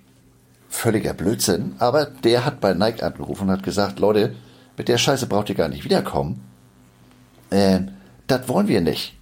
völliger 0.70 1.14
Blödsinn, 1.14 1.76
aber 1.78 2.06
der 2.06 2.46
hat 2.46 2.60
bei 2.60 2.74
Nike 2.74 3.04
angerufen 3.04 3.44
und 3.44 3.52
hat 3.52 3.64
gesagt, 3.64 4.00
Leute, 4.00 4.36
mit 4.76 4.88
der 4.88 4.98
Scheiße 4.98 5.28
braucht 5.28 5.50
ihr 5.50 5.56
gar 5.56 5.70
nicht 5.70 5.84
wiederkommen. 5.84 6.44
Ähm, 7.52 7.92
das 8.26 8.48
wollen 8.48 8.68
wir 8.68 8.82
nicht. 8.82 9.16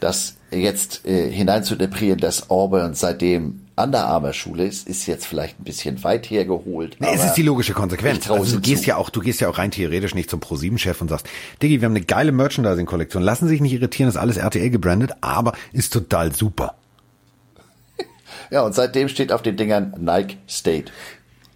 Das 0.00 0.36
jetzt 0.50 1.06
äh, 1.06 1.30
hineinzudeprieren, 1.30 2.18
dass 2.18 2.50
Auburn 2.50 2.94
seitdem 2.94 3.60
Under 3.78 4.06
Armour 4.06 4.32
Schule 4.32 4.64
ist, 4.64 4.88
ist 4.88 5.06
jetzt 5.06 5.26
vielleicht 5.26 5.60
ein 5.60 5.64
bisschen 5.64 6.02
weit 6.02 6.28
hergeholt. 6.30 6.96
Nee, 6.98 7.08
es 7.14 7.24
ist 7.24 7.34
die 7.34 7.42
logische 7.42 7.74
Konsequenz. 7.74 8.28
Also 8.28 8.56
du 8.56 8.60
gehst 8.60 8.82
zu. 8.82 8.88
ja 8.88 8.96
auch, 8.96 9.08
du 9.08 9.20
gehst 9.20 9.40
ja 9.40 9.48
auch 9.48 9.58
rein 9.58 9.70
theoretisch 9.70 10.14
nicht 10.14 10.28
zum 10.28 10.40
Pro7-Chef 10.40 11.00
und 11.00 11.08
sagst, 11.08 11.28
Diggi, 11.62 11.80
wir 11.80 11.86
haben 11.86 11.94
eine 11.94 12.04
geile 12.04 12.32
Merchandising-Kollektion, 12.32 13.22
lassen 13.22 13.46
sich 13.46 13.60
nicht 13.60 13.72
irritieren, 13.72 14.08
ist 14.08 14.16
alles 14.16 14.36
RTL 14.36 14.70
gebrandet, 14.70 15.12
aber 15.20 15.52
ist 15.72 15.92
total 15.92 16.34
super. 16.34 16.74
ja, 18.50 18.62
und 18.62 18.74
seitdem 18.74 19.08
steht 19.08 19.30
auf 19.30 19.42
den 19.42 19.56
Dingern 19.56 19.94
Nike 19.98 20.38
State. 20.48 20.90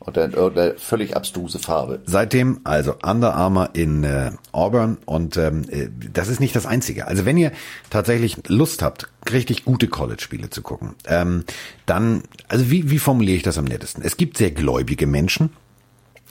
Oder 0.07 0.25
in 0.25 0.33
irgendeiner 0.33 0.75
völlig 0.79 1.17
abstruse 1.17 1.59
Farbe. 1.59 2.01
Seitdem 2.07 2.61
also 2.65 2.95
Under 3.05 3.35
Armour 3.35 3.71
in 3.75 4.03
äh, 4.05 4.33
Auburn 4.51 4.99
und 5.05 5.37
ähm, 5.37 5.65
äh, 5.71 5.89
das 6.13 6.29
ist 6.29 6.41
nicht 6.41 6.57
das 6.57 6.67
Einzige. 6.67 7.07
Also 7.07 7.25
wenn 7.25 7.37
ihr 7.37 7.53
tatsächlich 7.89 8.37
Lust 8.49 8.83
habt, 8.83 9.09
richtig 9.31 9.65
gute 9.65 9.87
College-Spiele 9.89 10.51
zu 10.51 10.63
gucken, 10.63 10.95
ähm, 11.07 11.45
dann, 11.87 12.25
also 12.49 12.71
wie, 12.71 12.91
wie 12.91 12.99
formuliere 12.99 13.37
ich 13.37 13.43
das 13.43 13.59
am 13.59 13.65
nettesten? 13.65 14.03
Es 14.03 14.17
gibt 14.17 14.39
sehr 14.39 14.51
gläubige 14.51 15.07
Menschen, 15.07 15.51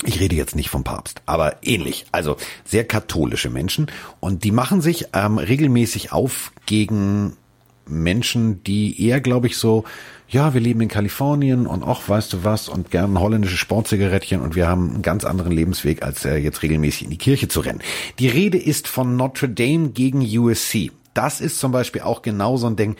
ich 0.03 0.19
rede 0.19 0.35
jetzt 0.35 0.55
nicht 0.55 0.69
vom 0.69 0.83
Papst, 0.83 1.21
aber 1.25 1.57
ähnlich. 1.61 2.05
Also 2.11 2.37
sehr 2.65 2.85
katholische 2.85 3.49
Menschen 3.49 3.87
und 4.19 4.43
die 4.43 4.51
machen 4.51 4.81
sich 4.81 5.07
ähm, 5.13 5.37
regelmäßig 5.37 6.11
auf 6.11 6.51
gegen 6.65 7.37
Menschen, 7.85 8.63
die 8.63 9.05
eher, 9.05 9.21
glaube 9.21 9.47
ich, 9.47 9.57
so 9.57 9.83
ja, 10.31 10.53
wir 10.53 10.61
leben 10.61 10.79
in 10.79 10.87
Kalifornien 10.87 11.67
und 11.67 11.83
auch, 11.83 12.07
weißt 12.07 12.31
du 12.31 12.43
was, 12.45 12.69
und 12.69 12.89
gern 12.89 13.19
holländische 13.19 13.57
Sportzigarettchen 13.57 14.41
und 14.41 14.55
wir 14.55 14.67
haben 14.67 14.93
einen 14.93 15.01
ganz 15.01 15.25
anderen 15.25 15.51
Lebensweg, 15.51 16.03
als 16.03 16.23
äh, 16.23 16.37
jetzt 16.37 16.63
regelmäßig 16.63 17.03
in 17.03 17.09
die 17.09 17.17
Kirche 17.17 17.49
zu 17.49 17.59
rennen. 17.59 17.81
Die 18.17 18.29
Rede 18.29 18.57
ist 18.57 18.87
von 18.87 19.17
Notre 19.17 19.49
Dame 19.49 19.89
gegen 19.89 20.21
USC. 20.21 20.91
Das 21.13 21.41
ist 21.41 21.59
zum 21.59 21.73
Beispiel 21.73 22.01
auch 22.01 22.21
genau 22.21 22.55
so 22.55 22.67
ein 22.67 22.77
Ding, 22.77 22.95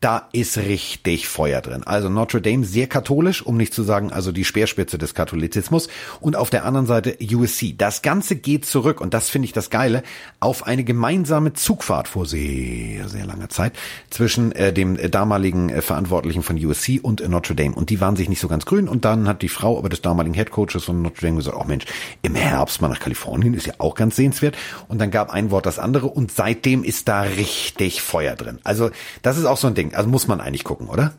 da 0.00 0.28
ist 0.32 0.58
richtig 0.58 1.26
Feuer 1.26 1.62
drin. 1.62 1.82
Also 1.84 2.10
Notre 2.10 2.42
Dame 2.42 2.64
sehr 2.64 2.86
katholisch, 2.86 3.44
um 3.44 3.56
nicht 3.56 3.72
zu 3.72 3.82
sagen, 3.82 4.12
also 4.12 4.30
die 4.30 4.44
Speerspitze 4.44 4.98
des 4.98 5.14
Katholizismus. 5.14 5.88
Und 6.20 6.36
auf 6.36 6.50
der 6.50 6.66
anderen 6.66 6.86
Seite 6.86 7.16
USC. 7.20 7.74
Das 7.76 8.02
Ganze 8.02 8.36
geht 8.36 8.66
zurück, 8.66 9.00
und 9.00 9.14
das 9.14 9.30
finde 9.30 9.46
ich 9.46 9.52
das 9.52 9.70
Geile, 9.70 10.02
auf 10.38 10.66
eine 10.66 10.84
gemeinsame 10.84 11.54
Zugfahrt 11.54 12.08
vor 12.08 12.26
sehr, 12.26 13.08
sehr 13.08 13.24
langer 13.24 13.48
Zeit 13.48 13.72
zwischen 14.10 14.52
äh, 14.52 14.72
dem 14.72 14.98
äh, 14.98 15.08
damaligen 15.08 15.70
äh, 15.70 15.80
Verantwortlichen 15.80 16.42
von 16.42 16.62
USC 16.62 17.00
und 17.02 17.22
äh, 17.22 17.28
Notre 17.28 17.54
Dame. 17.54 17.74
Und 17.74 17.88
die 17.88 18.00
waren 18.00 18.16
sich 18.16 18.28
nicht 18.28 18.40
so 18.40 18.48
ganz 18.48 18.66
grün. 18.66 18.88
Und 18.88 19.06
dann 19.06 19.26
hat 19.26 19.40
die 19.40 19.48
Frau 19.48 19.78
aber 19.78 19.88
des 19.88 20.02
damaligen 20.02 20.34
Headcoaches 20.34 20.84
von 20.84 21.00
Notre 21.00 21.22
Dame 21.22 21.38
gesagt, 21.38 21.56
oh 21.58 21.64
Mensch, 21.64 21.86
im 22.20 22.34
Herbst 22.34 22.82
mal 22.82 22.88
nach 22.88 23.00
Kalifornien 23.00 23.54
ist 23.54 23.66
ja 23.66 23.74
auch 23.78 23.94
ganz 23.94 24.16
sehenswert. 24.16 24.56
Und 24.88 25.00
dann 25.00 25.10
gab 25.10 25.30
ein 25.30 25.50
Wort 25.50 25.64
das 25.64 25.78
andere. 25.78 26.08
Und 26.08 26.30
seitdem 26.30 26.84
ist 26.84 27.08
da 27.08 27.22
richtig 27.22 28.02
Feuer 28.02 28.36
drin. 28.36 28.58
Also 28.62 28.90
das 29.22 29.38
ist 29.38 29.46
auch 29.46 29.56
so 29.56 29.68
ein 29.68 29.74
Ding. 29.74 29.85
Ding. 29.88 29.96
Also 29.96 30.08
muss 30.08 30.28
man 30.28 30.40
eigentlich 30.40 30.64
gucken, 30.64 30.88
oder? 30.88 31.12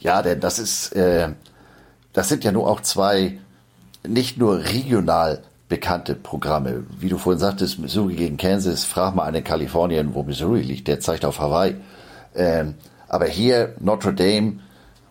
Ja, 0.00 0.22
denn 0.22 0.40
das 0.40 0.58
ist, 0.58 0.92
äh, 0.92 1.30
das 2.12 2.28
sind 2.28 2.44
ja 2.44 2.52
nur 2.52 2.68
auch 2.68 2.80
zwei 2.80 3.38
nicht 4.06 4.38
nur 4.38 4.58
regional 4.64 5.42
bekannte 5.68 6.14
Programme. 6.14 6.84
Wie 6.98 7.08
du 7.08 7.18
vorhin 7.18 7.40
sagtest, 7.40 7.78
Missouri 7.78 8.14
gegen 8.14 8.36
Kansas, 8.36 8.84
frag 8.84 9.14
mal 9.14 9.24
einen 9.24 9.38
in 9.38 9.44
Kalifornien, 9.44 10.14
wo 10.14 10.22
Missouri 10.22 10.62
liegt, 10.62 10.88
der 10.88 11.00
zeigt 11.00 11.24
auf 11.24 11.40
Hawaii. 11.40 11.76
Ähm, 12.34 12.74
aber 13.08 13.26
hier 13.26 13.74
Notre 13.80 14.14
Dame, 14.14 14.60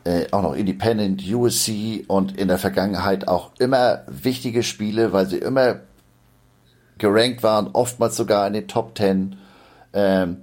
äh, 0.03 0.25
auch 0.31 0.41
noch 0.41 0.55
Independent, 0.55 1.21
USC 1.27 2.05
und 2.07 2.37
in 2.37 2.47
der 2.47 2.57
Vergangenheit 2.57 3.27
auch 3.27 3.51
immer 3.59 4.03
wichtige 4.07 4.63
Spiele, 4.63 5.13
weil 5.13 5.27
sie 5.27 5.37
immer 5.37 5.81
gerankt 6.97 7.43
waren, 7.43 7.67
oftmals 7.73 8.15
sogar 8.15 8.47
in 8.47 8.53
den 8.53 8.67
Top 8.67 8.95
Ten. 8.95 9.37
Ähm, 9.93 10.37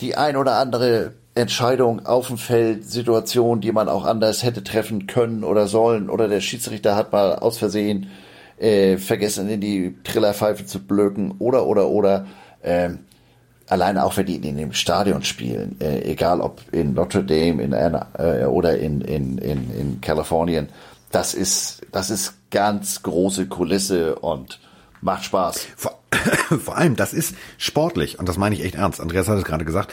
die 0.00 0.16
ein 0.16 0.36
oder 0.36 0.58
andere 0.58 1.12
Entscheidung 1.34 2.06
auf 2.06 2.28
dem 2.28 2.38
Feld, 2.38 2.84
Situation, 2.84 3.60
die 3.60 3.72
man 3.72 3.88
auch 3.88 4.04
anders 4.04 4.42
hätte 4.42 4.62
treffen 4.62 5.06
können 5.06 5.44
oder 5.44 5.66
sollen, 5.66 6.08
oder 6.08 6.28
der 6.28 6.40
Schiedsrichter 6.40 6.94
hat 6.94 7.12
mal 7.12 7.36
aus 7.36 7.58
Versehen 7.58 8.10
äh, 8.58 8.96
vergessen, 8.98 9.48
in 9.48 9.60
die 9.60 9.96
Trillerpfeife 10.04 10.64
zu 10.66 10.80
blöken, 10.80 11.34
oder, 11.38 11.66
oder, 11.66 11.88
oder. 11.88 12.26
Äh, 12.62 12.90
alleine 13.68 14.04
auch 14.04 14.16
wenn 14.16 14.26
die 14.26 14.36
in 14.36 14.56
dem 14.56 14.72
Stadion 14.72 15.22
spielen, 15.22 15.76
äh, 15.80 16.02
egal 16.02 16.40
ob 16.40 16.60
in 16.72 16.94
Notre 16.94 17.24
Dame 17.24 17.62
in 17.62 17.74
Anna, 17.74 18.08
äh, 18.18 18.44
oder 18.44 18.78
in, 18.78 19.00
in, 19.00 19.38
in, 19.38 19.70
in 19.70 20.00
Kalifornien, 20.00 20.68
das 21.10 21.34
ist, 21.34 21.82
das 21.92 22.10
ist 22.10 22.34
ganz 22.50 23.02
große 23.02 23.46
Kulisse 23.46 24.16
und 24.16 24.60
macht 25.00 25.24
Spaß. 25.24 25.66
Vor, 25.76 25.98
vor 26.64 26.76
allem, 26.76 26.96
das 26.96 27.12
ist 27.12 27.34
sportlich 27.58 28.18
und 28.18 28.28
das 28.28 28.36
meine 28.36 28.54
ich 28.54 28.64
echt 28.64 28.74
ernst. 28.74 29.00
Andreas 29.00 29.28
hat 29.28 29.38
es 29.38 29.44
gerade 29.44 29.64
gesagt. 29.64 29.92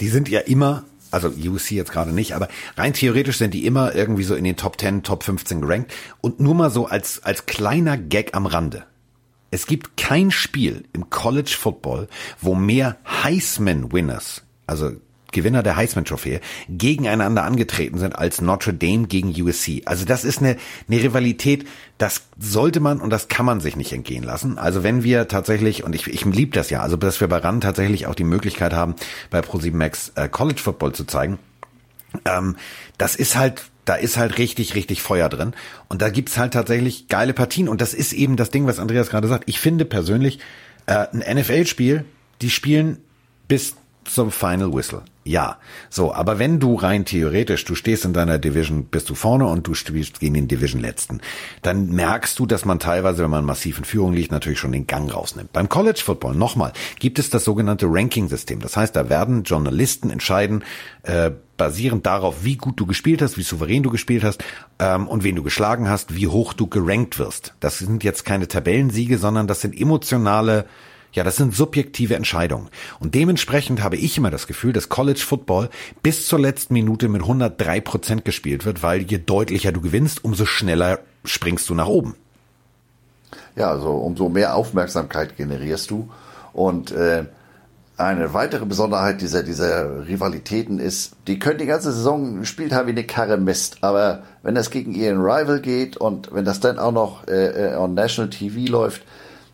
Die 0.00 0.08
sind 0.08 0.28
ja 0.28 0.40
immer 0.40 0.84
also 1.10 1.28
UC 1.28 1.70
jetzt 1.70 1.92
gerade 1.92 2.12
nicht, 2.12 2.34
aber 2.34 2.48
rein 2.76 2.92
theoretisch 2.92 3.38
sind 3.38 3.54
die 3.54 3.64
immer 3.64 3.94
irgendwie 3.94 4.24
so 4.24 4.34
in 4.34 4.44
den 4.44 4.56
Top 4.56 4.80
10, 4.80 5.02
Top 5.02 5.22
15 5.22 5.60
gerankt. 5.60 5.92
Und 6.20 6.40
nur 6.40 6.54
mal 6.54 6.70
so 6.70 6.86
als, 6.86 7.22
als 7.22 7.46
kleiner 7.46 7.96
Gag 7.96 8.34
am 8.34 8.46
Rande. 8.46 8.84
Es 9.50 9.66
gibt 9.66 9.96
kein 9.96 10.30
Spiel 10.30 10.84
im 10.92 11.08
College 11.08 11.54
Football, 11.58 12.08
wo 12.40 12.54
mehr 12.54 12.96
Heisman 13.06 13.92
Winners, 13.92 14.42
also 14.66 14.90
Gewinner 15.36 15.62
der 15.62 15.76
Heisman-Trophäe, 15.76 16.40
gegeneinander 16.68 17.44
angetreten 17.44 17.98
sind 17.98 18.16
als 18.16 18.40
Notre 18.40 18.72
Dame 18.72 19.06
gegen 19.06 19.30
USC. 19.30 19.82
Also 19.84 20.06
das 20.06 20.24
ist 20.24 20.38
eine, 20.38 20.56
eine 20.88 21.02
Rivalität, 21.02 21.66
das 21.98 22.22
sollte 22.38 22.80
man 22.80 23.00
und 23.00 23.10
das 23.10 23.28
kann 23.28 23.44
man 23.44 23.60
sich 23.60 23.76
nicht 23.76 23.92
entgehen 23.92 24.24
lassen. 24.24 24.58
Also 24.58 24.82
wenn 24.82 25.04
wir 25.04 25.28
tatsächlich, 25.28 25.84
und 25.84 25.94
ich, 25.94 26.06
ich 26.06 26.24
liebe 26.24 26.52
das 26.52 26.70
ja, 26.70 26.80
also 26.80 26.96
dass 26.96 27.20
wir 27.20 27.28
bei 27.28 27.36
RAN 27.36 27.60
tatsächlich 27.60 28.06
auch 28.06 28.14
die 28.14 28.24
Möglichkeit 28.24 28.72
haben, 28.72 28.94
bei 29.30 29.40
Pro7 29.40 29.74
Max 29.74 30.12
äh, 30.14 30.28
College 30.28 30.60
Football 30.60 30.92
zu 30.92 31.04
zeigen, 31.04 31.38
ähm, 32.24 32.56
das 32.96 33.14
ist 33.14 33.36
halt 33.36 33.62
da 33.84 33.94
ist 33.94 34.16
halt 34.16 34.36
richtig, 34.38 34.74
richtig 34.74 35.00
Feuer 35.00 35.28
drin. 35.28 35.52
Und 35.86 36.02
da 36.02 36.08
gibt's 36.08 36.36
halt 36.38 36.54
tatsächlich 36.54 37.06
geile 37.06 37.32
Partien. 37.32 37.68
Und 37.68 37.80
das 37.80 37.94
ist 37.94 38.12
eben 38.12 38.34
das 38.34 38.50
Ding, 38.50 38.66
was 38.66 38.80
Andreas 38.80 39.10
gerade 39.10 39.28
sagt. 39.28 39.44
Ich 39.46 39.60
finde 39.60 39.84
persönlich, 39.84 40.40
äh, 40.86 41.06
ein 41.12 41.36
NFL-Spiel, 41.36 42.04
die 42.42 42.50
spielen 42.50 42.98
bis 43.46 43.76
zum 44.12 44.30
Final 44.30 44.72
Whistle. 44.72 45.02
Ja, 45.26 45.56
so, 45.90 46.14
aber 46.14 46.38
wenn 46.38 46.60
du 46.60 46.76
rein 46.76 47.04
theoretisch, 47.04 47.64
du 47.64 47.74
stehst 47.74 48.04
in 48.04 48.12
deiner 48.12 48.38
Division, 48.38 48.84
bist 48.84 49.10
du 49.10 49.16
vorne 49.16 49.46
und 49.46 49.66
du 49.66 49.74
spielst 49.74 50.20
gegen 50.20 50.34
den 50.34 50.46
Division 50.46 50.80
letzten, 50.80 51.20
dann 51.62 51.88
merkst 51.88 52.38
du, 52.38 52.46
dass 52.46 52.64
man 52.64 52.78
teilweise, 52.78 53.24
wenn 53.24 53.30
man 53.30 53.44
massiv 53.44 53.78
in 53.78 53.84
Führung 53.84 54.12
liegt, 54.12 54.30
natürlich 54.30 54.60
schon 54.60 54.70
den 54.70 54.86
Gang 54.86 55.12
rausnimmt. 55.12 55.52
Beim 55.52 55.68
College 55.68 56.00
Football 56.04 56.36
nochmal 56.36 56.72
gibt 57.00 57.18
es 57.18 57.28
das 57.28 57.42
sogenannte 57.42 57.86
Ranking-System. 57.88 58.60
Das 58.60 58.76
heißt, 58.76 58.94
da 58.94 59.08
werden 59.08 59.42
Journalisten 59.42 60.10
entscheiden, 60.10 60.62
äh, 61.02 61.32
basierend 61.56 62.06
darauf, 62.06 62.44
wie 62.44 62.56
gut 62.56 62.78
du 62.78 62.86
gespielt 62.86 63.20
hast, 63.20 63.36
wie 63.36 63.42
souverän 63.42 63.82
du 63.82 63.90
gespielt 63.90 64.22
hast 64.22 64.44
ähm, 64.78 65.08
und 65.08 65.24
wen 65.24 65.34
du 65.34 65.42
geschlagen 65.42 65.88
hast, 65.88 66.14
wie 66.14 66.28
hoch 66.28 66.52
du 66.52 66.68
gerankt 66.68 67.18
wirst. 67.18 67.54
Das 67.58 67.78
sind 67.78 68.04
jetzt 68.04 68.24
keine 68.24 68.46
Tabellensiege, 68.46 69.18
sondern 69.18 69.48
das 69.48 69.60
sind 69.60 69.76
emotionale 69.76 70.66
ja, 71.16 71.24
das 71.24 71.36
sind 71.36 71.54
subjektive 71.54 72.14
Entscheidungen. 72.14 72.68
Und 73.00 73.14
dementsprechend 73.14 73.82
habe 73.82 73.96
ich 73.96 74.16
immer 74.18 74.30
das 74.30 74.46
Gefühl, 74.46 74.72
dass 74.72 74.90
College 74.90 75.20
Football 75.20 75.70
bis 76.02 76.28
zur 76.28 76.38
letzten 76.38 76.74
Minute 76.74 77.08
mit 77.08 77.22
103 77.22 77.80
Prozent 77.80 78.24
gespielt 78.24 78.66
wird, 78.66 78.82
weil 78.82 79.02
je 79.02 79.18
deutlicher 79.18 79.72
du 79.72 79.80
gewinnst, 79.80 80.24
umso 80.24 80.44
schneller 80.44 81.00
springst 81.24 81.68
du 81.70 81.74
nach 81.74 81.88
oben. 81.88 82.14
Ja, 83.56 83.70
also 83.70 83.92
umso 83.92 84.28
mehr 84.28 84.54
Aufmerksamkeit 84.54 85.36
generierst 85.38 85.90
du. 85.90 86.10
Und 86.52 86.92
äh, 86.92 87.24
eine 87.96 88.34
weitere 88.34 88.66
Besonderheit 88.66 89.22
dieser, 89.22 89.42
dieser 89.42 90.06
Rivalitäten 90.06 90.78
ist, 90.78 91.16
die 91.26 91.38
können 91.38 91.58
die 91.58 91.66
ganze 91.66 91.92
Saison 91.92 92.44
spielt 92.44 92.74
haben 92.74 92.88
wie 92.88 92.92
eine 92.92 93.04
Karre 93.04 93.38
Mist, 93.38 93.78
aber 93.80 94.22
wenn 94.42 94.54
das 94.54 94.70
gegen 94.70 94.94
ihren 94.94 95.22
Rival 95.22 95.62
geht 95.62 95.96
und 95.96 96.34
wenn 96.34 96.44
das 96.44 96.60
dann 96.60 96.78
auch 96.78 96.92
noch 96.92 97.26
äh, 97.26 97.72
äh 97.72 97.76
on 97.76 97.94
National 97.94 98.28
TV 98.28 98.70
läuft, 98.70 99.02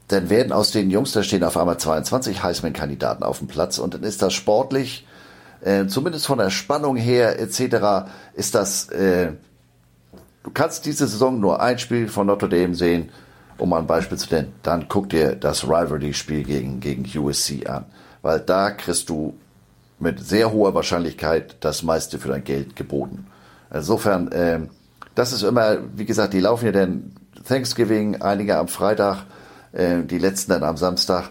dann 0.09 0.31
werden 0.31 0.53
aus 0.53 0.71
den 0.71 0.91
Jungs, 0.91 1.13
da 1.13 1.23
stehen 1.23 1.45
auf 1.45 1.57
einmal 1.57 1.79
22 1.79 2.43
Heisman-Kandidaten 2.43 3.23
auf 3.23 3.39
dem 3.39 3.49
Platz 3.49 3.79
und 3.79 3.95
dann 3.95 4.03
ist 4.03 4.23
das 4.23 4.35
sportlich, 4.35 5.07
äh, 5.63 5.87
zumindest 5.87 6.27
von 6.27 6.39
der 6.39 6.51
Spannung 6.51 6.97
her 6.97 7.39
etc., 7.39 8.11
ist 8.35 8.55
das, 8.55 8.89
äh, 8.89 9.33
du 10.43 10.51
kannst 10.53 10.87
diese 10.87 11.07
Saison 11.07 11.41
nur 11.41 11.61
ein 11.61 11.79
Spiel 11.79 12.09
von 12.09 12.27
Notre 12.27 12.49
Dame 12.49 12.75
sehen, 12.75 13.11
um 13.59 13.69
mal 13.69 13.79
ein 13.79 13.87
Beispiel 13.87 14.19
zu 14.19 14.35
nennen, 14.35 14.53
dann 14.63 14.87
guck 14.89 15.09
dir 15.11 15.37
das 15.37 15.65
Rivalry-Spiel 15.65 16.43
gegen, 16.43 16.81
gegen 16.81 17.05
USC 17.19 17.67
an, 17.67 17.85
weil 18.23 18.41
da 18.41 18.71
kriegst 18.71 19.09
du 19.09 19.35
mit 20.01 20.19
sehr 20.21 20.53
hoher 20.53 20.75
Wahrscheinlichkeit 20.75 21.57
das 21.61 21.85
meiste 21.85 22.19
für 22.19 22.29
dein 22.29 22.43
Geld 22.43 22.75
geboten. 22.75 23.27
Insofern, 23.73 24.33
äh, 24.33 24.61
das 25.15 25.33
ist 25.33 25.43
immer, 25.43 25.79
wie 25.95 26.05
gesagt, 26.05 26.35
die 26.35 26.41
laufen 26.41 26.67
ja 26.67 26.73
dann 26.73 27.13
Thanksgiving, 27.47 28.21
einige 28.21 28.57
am 28.57 28.69
Freitag, 28.69 29.25
äh, 29.73 30.03
die 30.03 30.19
letzten 30.19 30.53
dann 30.53 30.65
am 30.65 30.77
Samstag. 30.77 31.31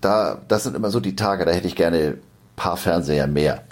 Da, 0.00 0.40
das 0.48 0.64
sind 0.64 0.76
immer 0.76 0.90
so 0.90 1.00
die 1.00 1.16
Tage, 1.16 1.44
da 1.44 1.52
hätte 1.52 1.68
ich 1.68 1.76
gerne 1.76 2.18
paar 2.56 2.76
Fernseher 2.76 3.26
mehr. 3.26 3.62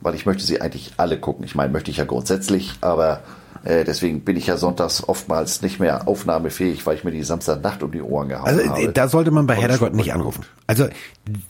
Weil 0.00 0.14
ich 0.14 0.26
möchte 0.26 0.44
sie 0.44 0.60
eigentlich 0.60 0.94
alle 0.96 1.18
gucken. 1.18 1.44
Ich 1.44 1.54
meine, 1.54 1.72
möchte 1.72 1.90
ich 1.90 1.98
ja 1.98 2.04
grundsätzlich, 2.04 2.74
aber 2.80 3.20
deswegen 3.68 4.20
bin 4.22 4.36
ich 4.36 4.46
ja 4.46 4.56
sonntags 4.56 5.06
oftmals 5.06 5.60
nicht 5.60 5.78
mehr 5.78 6.08
aufnahmefähig, 6.08 6.86
weil 6.86 6.96
ich 6.96 7.04
mir 7.04 7.10
die 7.10 7.22
Samstagnacht 7.22 7.82
um 7.82 7.92
die 7.92 8.00
Ohren 8.00 8.30
gehauen 8.30 8.46
also, 8.46 8.66
habe. 8.66 8.92
Da 8.92 9.08
sollte 9.08 9.30
man 9.30 9.46
bei 9.46 9.56
Heddergott 9.56 9.94
nicht 9.94 10.14
anrufen. 10.14 10.44
Also 10.66 10.88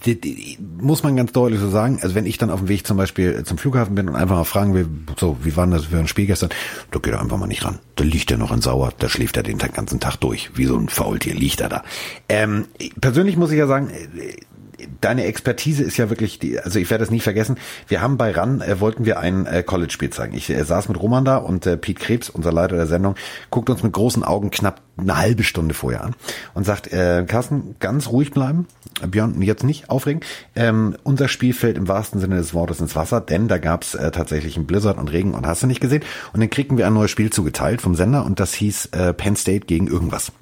die, 0.05 0.21
die, 0.21 0.59
muss 0.81 1.05
man 1.05 1.17
ganz 1.17 1.33
deutlich 1.33 1.61
so 1.61 1.71
sagen. 1.71 2.01
Also 2.03 2.15
wenn 2.15 2.27
ich 2.27 2.37
dann 2.37 2.51
auf 2.51 2.59
dem 2.61 2.69
Weg 2.69 2.87
zum 2.87 2.97
Beispiel 2.97 3.45
zum 3.45 3.57
Flughafen 3.57 3.95
bin 3.95 4.09
und 4.09 4.17
einfach 4.17 4.37
mal 4.37 4.45
fragen 4.45 4.75
will, 4.75 4.89
so 5.17 5.37
wie 5.43 5.57
war 5.57 5.67
das 5.69 5.87
für 5.87 5.99
ein 5.99 6.09
Spiel 6.09 6.27
gestern, 6.27 6.51
da 6.91 6.99
geht 6.99 7.13
er 7.13 7.21
einfach 7.21 7.37
mal 7.37 7.47
nicht 7.47 7.65
ran. 7.65 7.79
Da 7.95 8.05
liegt 8.05 8.31
er 8.31 8.39
noch 8.39 8.53
in 8.53 8.63
Sauer, 8.63 8.93
da 8.99 9.09
schläft 9.09 9.37
er 9.37 9.45
den 9.45 9.59
ganzen 9.59 10.01
Tag 10.01 10.17
durch, 10.17 10.51
wie 10.55 10.67
so 10.67 10.77
ein 10.77 10.89
Faultier 10.89 11.35
liegt 11.35 11.61
er 11.61 11.69
da. 11.69 11.83
Ähm, 12.29 12.67
persönlich 13.01 13.37
muss 13.37 13.53
ich 13.53 13.59
ja 13.59 13.67
sagen, 13.67 13.91
deine 15.01 15.25
Expertise 15.25 15.83
ist 15.83 15.97
ja 15.97 16.11
wirklich, 16.11 16.39
die, 16.39 16.59
also 16.59 16.79
ich 16.79 16.91
werde 16.91 17.05
es 17.05 17.11
nie 17.11 17.21
vergessen. 17.21 17.57
Wir 17.87 18.01
haben 18.01 18.17
bei 18.17 18.31
RAN, 18.31 18.61
äh, 18.61 18.81
wollten 18.81 19.05
wir 19.05 19.19
ein 19.19 19.47
äh, 19.47 19.63
College-Spiel 19.63 20.11
zeigen. 20.11 20.35
Ich 20.35 20.51
äh, 20.51 20.65
saß 20.65 20.89
mit 20.89 21.01
Roman 21.01 21.25
da 21.25 21.37
und 21.37 21.67
äh, 21.67 21.77
Pete 21.77 22.01
Krebs, 22.01 22.31
unser 22.31 22.53
Leiter 22.53 22.77
der 22.77 22.87
Sendung, 22.87 23.15
guckt 23.51 23.71
uns 23.71 23.83
mit 23.83 23.93
großen 23.93 24.25
Augen 24.25 24.51
knapp 24.51 24.81
eine 24.97 25.17
halbe 25.17 25.45
Stunde 25.45 25.75
vorher 25.75 26.05
an 26.05 26.15
und 26.55 26.65
sagt, 26.65 26.93
äh, 26.93 27.25
Carsten, 27.27 27.77
ganz 27.79 28.09
ruhig 28.09 28.33
bleiben. 28.33 28.67
Björn, 29.07 29.41
jetzt 29.43 29.63
nicht 29.63 29.91
aufregen. 29.91 30.23
Ähm, 30.57 30.97
unser 31.05 31.29
Spiel 31.29 31.55
fällt 31.55 31.79
im 31.79 31.87
wahrsten 31.87 32.21
Sinne 32.21 32.37
des 32.37 32.53
Wortes 32.53 32.81
ins 32.81 32.97
Wasser, 32.97 33.21
denn 33.21 33.47
da 33.47 33.59
gab's 33.59 33.95
äh, 33.95 34.11
tatsächlich 34.11 34.57
einen 34.57 34.67
Blizzard 34.67 34.99
und 34.99 35.13
Regen 35.13 35.35
und 35.35 35.47
hast 35.47 35.63
du 35.63 35.67
nicht 35.67 35.81
gesehen. 35.81 36.03
Und 36.33 36.41
dann 36.41 36.51
kriegten 36.51 36.79
wir 36.79 36.87
ein 36.87 36.95
neues 36.95 37.11
Spiel 37.11 37.31
zugeteilt 37.31 37.81
vom 37.81 37.95
Sender 37.95 38.25
und 38.25 38.41
das 38.41 38.55
hieß 38.55 38.87
äh, 38.87 39.13
Penn 39.13 39.37
State 39.37 39.67
gegen 39.67 39.87
irgendwas 39.87 40.33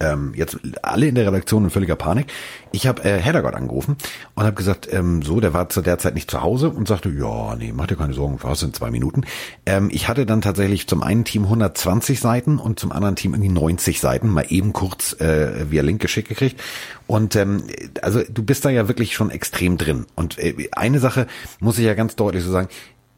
ähm, 0.00 0.32
jetzt 0.36 0.58
alle 0.82 1.06
in 1.06 1.14
der 1.14 1.26
Redaktion 1.26 1.64
in 1.64 1.70
völliger 1.70 1.96
Panik. 1.96 2.26
Ich 2.72 2.86
habe 2.86 3.04
äh, 3.04 3.18
Heddergott 3.18 3.54
angerufen 3.54 3.96
und 4.34 4.44
habe 4.44 4.54
gesagt, 4.54 4.88
ähm, 4.92 5.22
so, 5.22 5.40
der 5.40 5.54
war 5.54 5.68
zu 5.68 5.80
der 5.80 5.98
Zeit 5.98 6.14
nicht 6.14 6.30
zu 6.30 6.42
Hause 6.42 6.70
und 6.70 6.86
sagte, 6.86 7.08
ja, 7.10 7.56
nee, 7.56 7.72
mach 7.74 7.86
dir 7.86 7.96
keine 7.96 8.14
Sorgen, 8.14 8.38
was 8.42 8.62
in 8.62 8.74
zwei 8.74 8.90
Minuten. 8.90 9.22
Ähm, 9.66 9.88
ich 9.92 10.08
hatte 10.08 10.26
dann 10.26 10.40
tatsächlich 10.40 10.86
zum 10.86 11.02
einen 11.02 11.24
Team 11.24 11.44
120 11.44 12.20
Seiten 12.20 12.58
und 12.58 12.78
zum 12.78 12.92
anderen 12.92 13.16
Team 13.16 13.34
irgendwie 13.34 13.52
90 13.52 14.00
Seiten, 14.00 14.28
mal 14.28 14.46
eben 14.48 14.72
kurz 14.72 15.18
äh, 15.20 15.70
via 15.70 15.82
Link 15.82 16.00
geschickt 16.00 16.28
gekriegt. 16.28 16.60
Und 17.06 17.36
ähm, 17.36 17.64
also 18.02 18.22
du 18.28 18.42
bist 18.42 18.64
da 18.64 18.70
ja 18.70 18.88
wirklich 18.88 19.14
schon 19.14 19.30
extrem 19.30 19.78
drin. 19.78 20.06
Und 20.14 20.38
äh, 20.38 20.68
eine 20.72 21.00
Sache 21.00 21.26
muss 21.60 21.78
ich 21.78 21.86
ja 21.86 21.94
ganz 21.94 22.16
deutlich 22.16 22.44
so 22.44 22.50
sagen, 22.50 22.68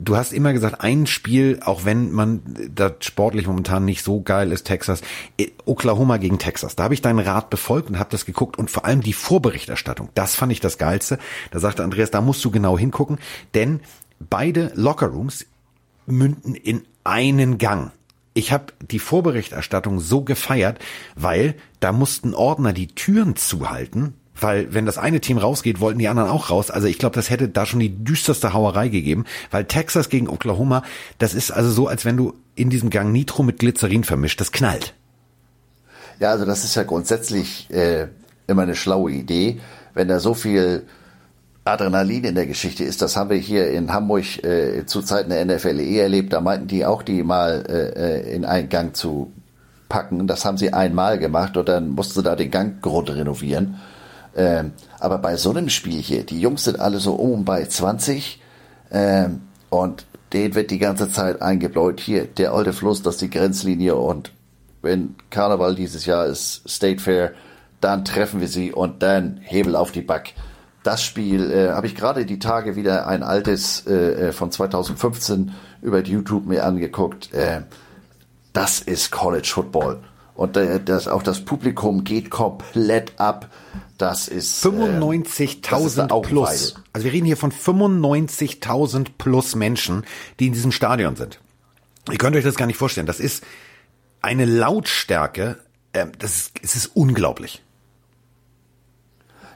du 0.00 0.16
hast 0.16 0.32
immer 0.32 0.52
gesagt, 0.52 0.80
ein 0.80 1.06
Spiel, 1.06 1.60
auch 1.64 1.84
wenn 1.84 2.10
man 2.10 2.42
da 2.74 2.94
sportlich 3.00 3.46
momentan 3.46 3.84
nicht 3.84 4.02
so 4.02 4.20
geil 4.20 4.50
ist, 4.50 4.64
Texas, 4.64 5.02
äh, 5.38 5.48
Oklahoma 5.66 6.16
gegen 6.16 6.38
Texas. 6.38 6.74
Da 6.74 6.84
habe 6.84 6.94
ich 6.94 7.02
deinen 7.02 7.18
Rat 7.18 7.50
befolgt 7.50 7.90
und 7.90 7.98
habe 7.98 8.10
das 8.10 8.24
geguckt 8.24 8.58
und 8.58 8.70
vor 8.70 8.84
allem 8.84 9.02
die 9.02 9.12
Vorberichterstattung, 9.12 10.08
das 10.14 10.34
fand 10.34 10.52
ich 10.52 10.60
das 10.60 10.78
Geilste. 10.78 11.18
Da 11.50 11.60
sagte 11.60 11.84
Andreas, 11.84 12.10
da 12.10 12.20
musst 12.20 12.44
du 12.44 12.50
genau 12.50 12.78
hingucken, 12.78 13.18
denn 13.54 13.80
beide 14.18 14.72
Lockerrooms 14.74 15.46
münden 16.06 16.54
in 16.54 16.82
einen 17.04 17.58
Gang. 17.58 17.92
Ich 18.32 18.52
habe 18.52 18.72
die 18.80 18.98
Vorberichterstattung 18.98 20.00
so 20.00 20.22
gefeiert, 20.22 20.78
weil 21.14 21.56
da 21.80 21.92
mussten 21.92 22.34
Ordner 22.34 22.72
die 22.72 22.86
Türen 22.88 23.36
zuhalten, 23.36 24.14
weil 24.40 24.72
wenn 24.72 24.86
das 24.86 24.98
eine 24.98 25.20
Team 25.20 25.38
rausgeht, 25.38 25.80
wollten 25.80 25.98
die 25.98 26.08
anderen 26.08 26.30
auch 26.30 26.50
raus. 26.50 26.70
Also 26.70 26.86
ich 26.86 26.98
glaube, 26.98 27.14
das 27.14 27.30
hätte 27.30 27.48
da 27.48 27.66
schon 27.66 27.80
die 27.80 28.04
düsterste 28.04 28.52
Hauerei 28.52 28.88
gegeben, 28.88 29.24
weil 29.50 29.64
Texas 29.64 30.08
gegen 30.08 30.28
Oklahoma, 30.28 30.82
das 31.18 31.34
ist 31.34 31.50
also 31.50 31.70
so, 31.70 31.88
als 31.88 32.04
wenn 32.04 32.16
du 32.16 32.34
in 32.54 32.70
diesem 32.70 32.90
Gang 32.90 33.12
Nitro 33.12 33.42
mit 33.42 33.58
Glycerin 33.58 34.04
vermischt. 34.04 34.40
Das 34.40 34.52
knallt. 34.52 34.94
Ja, 36.18 36.30
also 36.30 36.44
das 36.44 36.64
ist 36.64 36.74
ja 36.74 36.82
grundsätzlich 36.82 37.70
äh, 37.70 38.08
immer 38.46 38.62
eine 38.62 38.76
schlaue 38.76 39.10
Idee, 39.12 39.60
wenn 39.94 40.08
da 40.08 40.20
so 40.20 40.34
viel 40.34 40.84
Adrenalin 41.64 42.24
in 42.24 42.34
der 42.34 42.46
Geschichte 42.46 42.84
ist. 42.84 43.02
Das 43.02 43.16
haben 43.16 43.30
wir 43.30 43.36
hier 43.36 43.70
in 43.70 43.92
Hamburg 43.92 44.44
äh, 44.44 44.84
zu 44.86 45.02
Zeiten 45.02 45.30
der 45.30 45.44
NFL 45.44 45.80
eh 45.80 45.98
erlebt. 45.98 46.32
Da 46.32 46.40
meinten 46.40 46.66
die 46.66 46.84
auch, 46.84 47.02
die 47.02 47.22
mal 47.22 47.64
äh, 47.68 48.30
äh, 48.30 48.34
in 48.34 48.44
einen 48.44 48.68
Gang 48.68 48.94
zu 48.96 49.32
packen. 49.88 50.26
Das 50.26 50.44
haben 50.44 50.56
sie 50.56 50.72
einmal 50.72 51.18
gemacht 51.18 51.56
und 51.56 51.68
dann 51.68 51.90
mussten 51.90 52.14
sie 52.14 52.22
da 52.22 52.36
den 52.36 52.50
Gang 52.50 52.80
Grund 52.80 53.10
renovieren. 53.10 53.76
Ähm, 54.40 54.72
aber 54.98 55.18
bei 55.18 55.36
so 55.36 55.50
einem 55.50 55.68
Spiel 55.68 56.00
hier, 56.00 56.24
die 56.24 56.40
Jungs 56.40 56.64
sind 56.64 56.80
alle 56.80 56.98
so 56.98 57.12
um 57.12 57.44
bei 57.44 57.66
20 57.66 58.40
ähm, 58.90 59.42
und 59.68 60.06
denen 60.32 60.54
wird 60.54 60.70
die 60.70 60.78
ganze 60.78 61.10
Zeit 61.10 61.42
eingebläut, 61.42 62.00
hier, 62.00 62.24
der 62.24 62.54
alte 62.54 62.72
Fluss, 62.72 63.02
das 63.02 63.16
ist 63.16 63.20
die 63.20 63.28
Grenzlinie 63.28 63.96
und 63.96 64.32
wenn 64.80 65.14
Karneval 65.28 65.74
dieses 65.74 66.06
Jahr 66.06 66.24
ist, 66.24 66.66
State 66.66 67.02
Fair, 67.02 67.32
dann 67.82 68.06
treffen 68.06 68.40
wir 68.40 68.48
sie 68.48 68.72
und 68.72 69.02
dann 69.02 69.40
Hebel 69.42 69.76
auf 69.76 69.92
die 69.92 70.00
Back. 70.00 70.32
Das 70.84 71.04
Spiel 71.04 71.50
äh, 71.50 71.72
habe 71.72 71.86
ich 71.86 71.94
gerade 71.94 72.24
die 72.24 72.38
Tage 72.38 72.76
wieder 72.76 73.06
ein 73.06 73.22
altes 73.22 73.86
äh, 73.86 74.28
äh 74.28 74.32
von 74.32 74.50
2015 74.50 75.52
über 75.82 76.02
YouTube 76.02 76.46
mir 76.46 76.64
angeguckt. 76.64 77.34
Äh, 77.34 77.60
das 78.54 78.80
ist 78.80 79.10
College 79.10 79.50
Football. 79.52 80.00
Und 80.34 80.56
äh, 80.56 80.80
das, 80.82 81.08
auch 81.08 81.22
das 81.22 81.44
Publikum 81.44 82.04
geht 82.04 82.30
komplett 82.30 83.20
ab. 83.20 83.50
Das 84.00 84.28
ist 84.28 84.64
95.000 84.64 86.04
äh, 86.04 86.20
plus. 86.22 86.74
Also 86.94 87.04
wir 87.04 87.12
reden 87.12 87.26
hier 87.26 87.36
von 87.36 87.52
95.000 87.52 89.08
plus 89.18 89.54
Menschen, 89.54 90.06
die 90.38 90.46
in 90.46 90.54
diesem 90.54 90.72
Stadion 90.72 91.16
sind. 91.16 91.38
Ihr 92.10 92.16
könnt 92.16 92.34
euch 92.34 92.44
das 92.44 92.54
gar 92.56 92.64
nicht 92.64 92.78
vorstellen. 92.78 93.06
Das 93.06 93.20
ist 93.20 93.44
eine 94.22 94.46
Lautstärke. 94.46 95.58
Äh, 95.92 96.06
das 96.18 96.36
ist, 96.36 96.52
es 96.62 96.76
ist 96.76 96.86
unglaublich. 96.94 97.62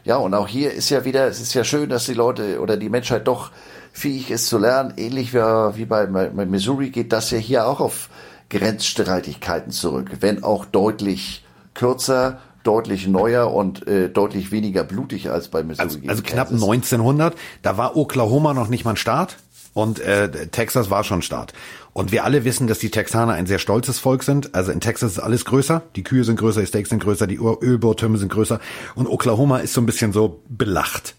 Ja, 0.05 0.17
und 0.17 0.35
auch 0.35 0.47
hier 0.47 0.75
ist 0.75 0.91
ja 0.91 1.07
wieder, 1.07 1.27
es 1.27 1.41
ist 1.41 1.55
ja 1.55 1.65
schön, 1.65 1.89
dass 1.89 2.05
die 2.05 2.13
Leute 2.13 2.61
oder 2.61 2.77
die 2.77 2.91
Menschheit 2.91 3.27
doch 3.27 3.51
fähig 3.93 4.31
ist 4.31 4.49
zu 4.49 4.59
lernen. 4.59 4.93
Ähnlich 4.99 5.33
wie, 5.33 5.39
wie 5.39 5.87
bei, 5.87 6.05
bei 6.05 6.45
Missouri 6.45 6.91
geht 6.91 7.15
das 7.15 7.31
ja 7.31 7.39
hier 7.39 7.67
auch 7.67 7.81
auf 7.81 8.11
Grenzstreitigkeiten 8.51 9.73
zurück, 9.73 10.11
wenn 10.21 10.45
auch 10.45 10.67
deutlich 10.67 11.47
kürzer, 11.73 12.41
deutlich 12.65 13.07
neuer 13.07 13.53
und 13.53 13.87
äh, 13.87 14.09
deutlich 14.09 14.51
weniger 14.51 14.83
blutig 14.83 15.31
als 15.31 15.49
bei 15.49 15.63
Missouri. 15.63 16.09
Also, 16.09 16.09
also 16.09 16.23
knapp 16.23 16.51
1900, 16.51 17.35
da 17.63 17.77
war 17.77 17.97
Oklahoma 17.97 18.55
noch 18.55 18.69
nicht 18.69 18.85
mal 18.85 18.93
ein 18.93 18.97
Staat 18.97 19.37
und 19.75 20.01
äh, 20.01 20.49
Texas 20.49 20.91
war 20.91 21.05
schon 21.05 21.23
Staat. 21.23 21.53
Und 21.93 22.11
wir 22.11 22.25
alle 22.25 22.45
wissen, 22.45 22.67
dass 22.67 22.81
die 22.81 22.91
Texaner 22.91 23.35
ein 23.35 23.47
sehr 23.47 23.61
stolzes 23.61 24.01
Volk 24.01 24.25
sind. 24.25 24.55
Also 24.55 24.73
in 24.73 24.81
Texas 24.81 25.13
ist 25.13 25.19
alles 25.21 25.45
größer, 25.45 25.83
die 25.95 26.03
Kühe 26.03 26.25
sind 26.25 26.37
größer, 26.37 26.61
die 26.61 26.67
Steaks 26.67 26.89
sind 26.91 27.03
größer, 27.03 27.27
die 27.27 27.37
Ölbautürme 27.37 28.19
sind 28.19 28.33
größer 28.33 28.61
und 28.97 29.07
Oklahoma 29.07 29.59
ist 29.59 29.75
so 29.75 29.81
ein 29.81 29.87
bisschen 29.87 30.13
so 30.13 30.41
belacht. 30.49 31.15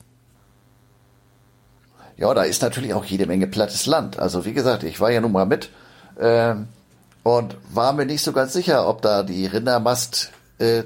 ja, 2.17 2.33
da 2.33 2.43
ist 2.43 2.61
natürlich 2.61 2.93
auch 2.93 3.05
jede 3.05 3.25
Menge 3.25 3.47
plattes 3.47 3.85
Land. 3.85 4.19
Also 4.19 4.45
wie 4.45 4.53
gesagt, 4.53 4.83
ich 4.83 4.99
war 4.99 5.11
ja 5.11 5.21
nun 5.21 5.31
mal 5.31 5.45
mit 5.45 5.69
äh, 6.15 6.55
und 7.23 7.57
war 7.73 7.93
mir 7.93 8.05
nicht 8.05 8.23
so 8.23 8.31
ganz 8.31 8.53
sicher, 8.53 8.87
ob 8.87 9.01
da 9.01 9.23
die 9.23 9.45
Rindermastzuchtmittel 9.47 10.34
äh, 10.59 10.83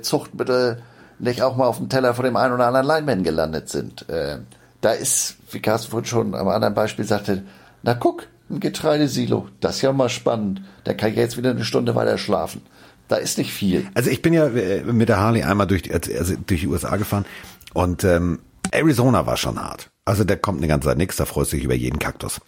nicht 1.20 1.42
auch 1.42 1.56
mal 1.56 1.68
auf 1.68 1.78
dem 1.78 1.90
Teller 1.90 2.14
von 2.14 2.26
dem 2.26 2.36
einen 2.36 2.54
oder 2.54 2.68
anderen 2.68 2.88
Lineman 2.88 3.24
gelandet 3.24 3.70
sind. 3.70 4.08
Äh, 4.10 4.40
da 4.82 4.92
ist, 4.92 5.36
wie 5.52 5.60
Carsten 5.60 5.92
vorhin 5.92 6.06
schon 6.06 6.36
am 6.36 6.48
anderen 6.48 6.74
Beispiel 6.74 7.06
sagte, 7.06 7.44
na 7.84 7.94
guck, 7.94 8.28
ein 8.50 8.60
Getreidesilo, 8.60 9.48
das 9.60 9.78
ist 9.78 9.82
ja 9.84 9.94
mal 9.94 10.10
spannend. 10.10 10.62
Da 10.84 10.94
kann 10.94 11.12
ich 11.12 11.18
jetzt 11.18 11.38
wieder 11.38 11.52
eine 11.52 11.64
Stunde 11.64 11.96
weiter 11.96 12.18
schlafen. 12.18 12.62
Da 13.08 13.18
ist 13.18 13.38
nicht 13.38 13.54
viel. 13.54 13.88
Also 13.94 14.10
ich 14.10 14.22
bin 14.22 14.34
ja 14.34 14.48
äh, 14.48 14.84
mit 14.84 15.10
der 15.10 15.20
Harley 15.20 15.44
einmal 15.44 15.68
durch 15.68 15.84
die, 15.84 15.94
also 15.94 16.36
durch 16.46 16.62
die 16.62 16.68
USA 16.68 16.96
gefahren 16.96 17.26
und 17.74 18.04
ähm, 18.04 18.40
Arizona 18.72 19.26
war 19.26 19.38
schon 19.38 19.60
hart. 19.60 19.90
Also 20.06 20.24
da 20.24 20.36
kommt 20.36 20.60
eine 20.60 20.68
ganze 20.68 20.88
Zeit 20.88 20.98
nichts, 20.98 21.18
da 21.18 21.26
freust 21.26 21.52
du 21.52 21.58
dich 21.58 21.66
über 21.66 21.76
jeden 21.76 22.00
Kaktus. 22.00 22.40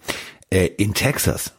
Äh, 0.49 0.67
in 0.77 0.93
Texas, 0.93 1.53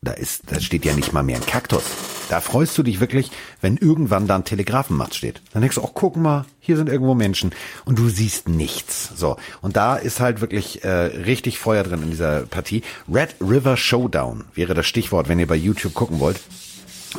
da 0.00 0.12
ist, 0.12 0.42
da 0.46 0.60
steht 0.60 0.84
ja 0.84 0.94
nicht 0.94 1.12
mal 1.12 1.22
mehr 1.22 1.36
ein 1.36 1.46
Kaktus. 1.46 1.84
Da 2.28 2.40
freust 2.40 2.76
du 2.76 2.82
dich 2.82 3.00
wirklich, 3.00 3.30
wenn 3.60 3.76
irgendwann 3.76 4.26
da 4.26 4.36
ein 4.36 4.44
Telegrafenmast 4.44 5.14
steht. 5.14 5.40
Dann 5.52 5.62
denkst 5.62 5.76
du, 5.76 5.82
oh, 5.82 5.90
guck 5.92 6.16
mal, 6.16 6.44
hier 6.60 6.76
sind 6.76 6.88
irgendwo 6.88 7.14
Menschen 7.14 7.52
und 7.84 7.98
du 7.98 8.08
siehst 8.08 8.48
nichts. 8.48 9.12
So. 9.16 9.36
Und 9.62 9.76
da 9.76 9.96
ist 9.96 10.20
halt 10.20 10.40
wirklich 10.40 10.84
äh, 10.84 10.88
richtig 10.88 11.58
Feuer 11.58 11.84
drin 11.84 12.02
in 12.02 12.10
dieser 12.10 12.40
Partie. 12.42 12.82
Red 13.12 13.36
River 13.40 13.76
Showdown 13.76 14.44
wäre 14.54 14.74
das 14.74 14.86
Stichwort, 14.86 15.28
wenn 15.28 15.38
ihr 15.38 15.46
bei 15.46 15.56
YouTube 15.56 15.94
gucken 15.94 16.18
wollt. 16.18 16.40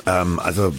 Ähm, 0.06 0.40
also 0.40 0.74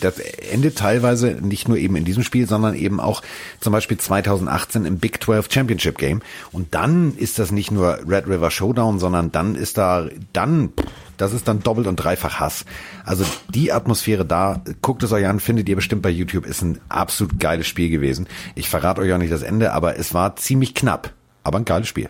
das 0.00 0.18
endet 0.18 0.76
teilweise 0.76 1.38
nicht 1.40 1.68
nur 1.68 1.78
eben 1.78 1.96
in 1.96 2.04
diesem 2.04 2.22
Spiel, 2.22 2.46
sondern 2.46 2.74
eben 2.74 3.00
auch 3.00 3.22
zum 3.60 3.72
Beispiel 3.72 3.98
2018 3.98 4.84
im 4.84 4.98
Big 4.98 5.22
12 5.22 5.48
Championship 5.50 5.98
Game. 5.98 6.22
Und 6.52 6.74
dann 6.74 7.16
ist 7.16 7.38
das 7.38 7.50
nicht 7.50 7.70
nur 7.70 8.00
Red 8.06 8.26
River 8.26 8.50
Showdown, 8.50 8.98
sondern 8.98 9.32
dann 9.32 9.54
ist 9.54 9.78
da, 9.78 10.08
dann, 10.32 10.72
das 11.20 11.32
ist 11.32 11.48
dann 11.48 11.62
doppelt 11.62 11.86
und 11.86 11.96
dreifach 11.96 12.40
Hass. 12.40 12.64
Also 13.04 13.24
die 13.48 13.72
Atmosphäre 13.72 14.24
da, 14.24 14.62
guckt 14.80 15.02
es 15.02 15.12
euch 15.12 15.26
an, 15.26 15.40
findet 15.40 15.68
ihr 15.68 15.76
bestimmt 15.76 16.02
bei 16.02 16.10
YouTube, 16.10 16.46
ist 16.46 16.62
ein 16.62 16.80
absolut 16.88 17.38
geiles 17.38 17.66
Spiel 17.66 17.90
gewesen. 17.90 18.26
Ich 18.54 18.68
verrate 18.70 19.02
euch 19.02 19.12
auch 19.12 19.18
nicht 19.18 19.32
das 19.32 19.42
Ende, 19.42 19.72
aber 19.72 19.98
es 19.98 20.14
war 20.14 20.36
ziemlich 20.36 20.74
knapp, 20.74 21.12
aber 21.44 21.58
ein 21.58 21.64
geiles 21.64 21.88
Spiel. 21.88 22.08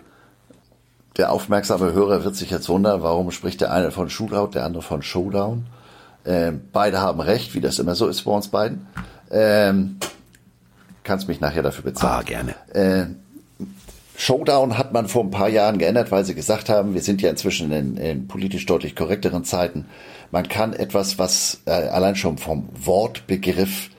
Der 1.17 1.31
aufmerksame 1.31 1.91
Hörer 1.91 2.23
wird 2.23 2.35
sich 2.35 2.51
jetzt 2.51 2.69
wundern, 2.69 3.01
warum 3.01 3.31
spricht 3.31 3.59
der 3.59 3.73
eine 3.73 3.91
von 3.91 4.09
Shootout, 4.09 4.51
der 4.53 4.63
andere 4.63 4.81
von 4.81 5.01
Showdown. 5.01 5.65
Ähm, 6.25 6.61
beide 6.71 7.01
haben 7.01 7.19
recht, 7.19 7.53
wie 7.53 7.61
das 7.61 7.79
immer 7.79 7.95
so 7.95 8.07
ist 8.07 8.21
bei 8.21 8.31
uns 8.31 8.47
beiden. 8.47 8.87
Ähm, 9.29 9.97
kannst 11.03 11.27
mich 11.27 11.41
nachher 11.41 11.63
dafür 11.63 11.83
bezahlen. 11.83 12.13
Ah, 12.13 12.23
gerne. 12.23 12.55
Äh, 12.73 13.07
Showdown 14.21 14.77
hat 14.77 14.93
man 14.93 15.07
vor 15.07 15.23
ein 15.23 15.31
paar 15.31 15.49
Jahren 15.49 15.79
geändert, 15.79 16.11
weil 16.11 16.23
sie 16.23 16.35
gesagt 16.35 16.69
haben, 16.69 16.93
wir 16.93 17.01
sind 17.01 17.23
ja 17.23 17.31
inzwischen 17.31 17.71
in, 17.71 17.97
in 17.97 18.27
politisch 18.27 18.67
deutlich 18.67 18.95
korrekteren 18.95 19.45
Zeiten. 19.45 19.87
Man 20.29 20.47
kann 20.47 20.73
etwas, 20.73 21.17
was 21.17 21.63
äh, 21.65 21.71
allein 21.71 22.15
schon 22.15 22.37
vom 22.37 22.69
Wortbegriff 22.71 23.89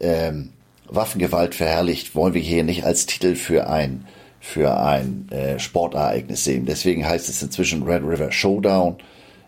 ähm, 0.00 0.50
Waffengewalt 0.88 1.54
verherrlicht, 1.54 2.16
wollen 2.16 2.34
wir 2.34 2.40
hier 2.40 2.64
nicht 2.64 2.82
als 2.82 3.06
Titel 3.06 3.36
für 3.36 3.68
ein 3.68 4.08
für 4.40 4.76
ein 4.76 5.28
äh, 5.30 5.60
Sportereignis 5.60 6.42
sehen. 6.42 6.66
Deswegen 6.66 7.06
heißt 7.06 7.28
es 7.28 7.40
inzwischen 7.40 7.84
Red 7.84 8.02
River 8.02 8.32
Showdown. 8.32 8.96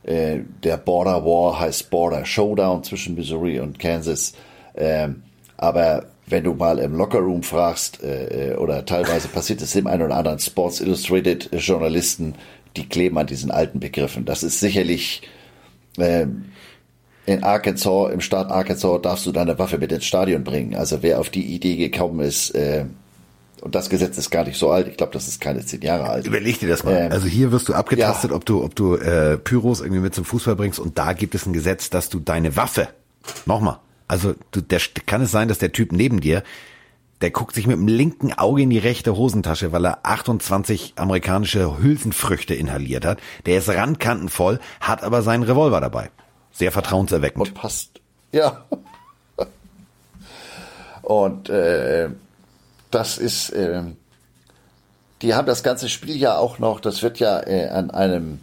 Äh, 0.05 0.39
der 0.63 0.77
Border 0.77 1.25
War 1.25 1.59
heißt 1.59 1.91
Border 1.91 2.25
Showdown 2.25 2.85
zwischen 2.85 3.17
Missouri 3.17 3.59
und 3.59 3.81
Kansas. 3.81 4.35
Ähm, 4.77 5.25
aber 5.57 6.05
wenn 6.33 6.45
du 6.45 6.55
mal 6.55 6.79
im 6.79 6.97
Lockerroom 6.97 7.45
fragst, 7.45 8.03
äh, 8.03 8.57
oder 8.59 8.85
teilweise 8.85 9.29
passiert 9.33 9.63
es 9.63 9.73
dem 9.73 9.87
einen 9.87 10.03
oder 10.03 10.17
anderen 10.17 10.41
Sports 10.41 10.81
Illustrated 10.81 11.51
Journalisten, 11.53 12.35
die 12.77 12.89
kleben 12.89 13.19
an 13.19 13.27
diesen 13.27 13.51
alten 13.51 13.79
Begriffen. 13.79 14.25
Das 14.25 14.43
ist 14.43 14.59
sicherlich 14.59 15.23
ähm, 15.99 16.47
in 17.27 17.45
Arkansas, 17.45 18.13
im 18.13 18.21
Staat 18.21 18.51
Arkansas 18.51 19.01
darfst 19.03 19.27
du 19.27 19.33
deine 19.33 19.59
Waffe 19.59 19.79
mit 19.79 19.93
ins 19.93 20.05
Stadion 20.05 20.43
bringen. 20.43 20.75
Also 20.75 21.03
wer 21.03 21.21
auf 21.21 21.31
die 21.31 21.55
Idee 21.55 21.77
gekommen 21.77 22.21
ist, 22.21 22.51
äh, 22.51 22.87
und 23.61 23.77
das 23.77 23.89
Gesetz 23.89 24.19
ist 24.19 24.31
gar 24.31 24.45
nicht 24.45 24.59
so 24.59 24.73
alt. 24.73 24.89
Ich 24.89 24.97
glaube, 24.97 25.13
das 25.13 25.29
ist 25.29 25.41
keine 25.41 25.65
zehn 25.65 25.83
Jahre 25.83 26.09
alt. 26.09 26.27
Überleg 26.27 26.59
dir 26.59 26.69
das 26.69 26.83
mal. 26.83 26.95
Ähm, 26.95 27.13
also 27.13 27.29
hier 27.29 27.53
wirst 27.53 27.69
du 27.69 27.75
abgetastet, 27.75 28.33
ja. 28.33 28.37
ob 28.37 28.45
du, 28.45 28.65
ob 28.65 28.75
du 28.75 28.97
äh, 28.97 29.39
Pyros 29.39 29.81
irgendwie 29.81 30.01
mit 30.01 30.17
zum 30.17 30.25
Fußball 30.25 30.57
bringst. 30.57 30.81
Und 30.81 30.99
da 30.99 31.13
gibt 31.13 31.37
es 31.37 31.47
ein 31.47 31.53
Gesetz, 31.53 31.89
dass 31.89 32.09
du 32.09 32.19
deine 32.19 32.57
Waffe, 32.57 32.89
nochmal, 33.47 33.79
also 34.13 34.35
du, 34.51 34.61
der, 34.61 34.79
kann 35.07 35.23
es 35.23 35.31
sein, 35.31 35.49
dass 35.49 35.57
der 35.57 35.73
Typ 35.73 35.91
neben 35.91 36.21
dir, 36.21 36.43
der 37.23 37.31
guckt 37.31 37.55
sich 37.55 37.67
mit 37.67 37.79
dem 37.79 37.89
linken 37.89 38.35
Auge 38.35 38.61
in 38.61 38.69
die 38.69 38.79
rechte 38.79 39.17
Hosentasche, 39.17 39.73
weil 39.73 39.87
er 39.87 40.01
28 40.03 40.95
amerikanische 40.97 41.79
Hülsenfrüchte 41.79 42.55
inhaliert 42.55 43.07
hat. 43.07 43.21
Der 43.47 43.57
ist 43.57 43.71
randkantenvoll, 43.71 44.61
hat 44.81 45.03
aber 45.03 45.23
seinen 45.23 45.45
Revolver 45.45 45.81
dabei. 45.81 46.11
Sehr 46.51 46.73
vertrauenserweckend. 46.73 47.49
Und 47.49 47.55
passt. 47.55 48.03
Ja. 48.33 48.67
Und 51.01 51.49
äh, 51.49 52.11
das 52.91 53.17
ist, 53.17 53.49
äh, 53.49 53.83
die 55.23 55.33
haben 55.33 55.47
das 55.47 55.63
ganze 55.63 55.89
Spiel 55.89 56.17
ja 56.17 56.37
auch 56.37 56.59
noch, 56.59 56.81
das 56.81 57.03
wird 57.03 57.19
ja 57.19 57.41
äh, 57.47 57.69
an 57.71 57.91
einem, 57.91 58.41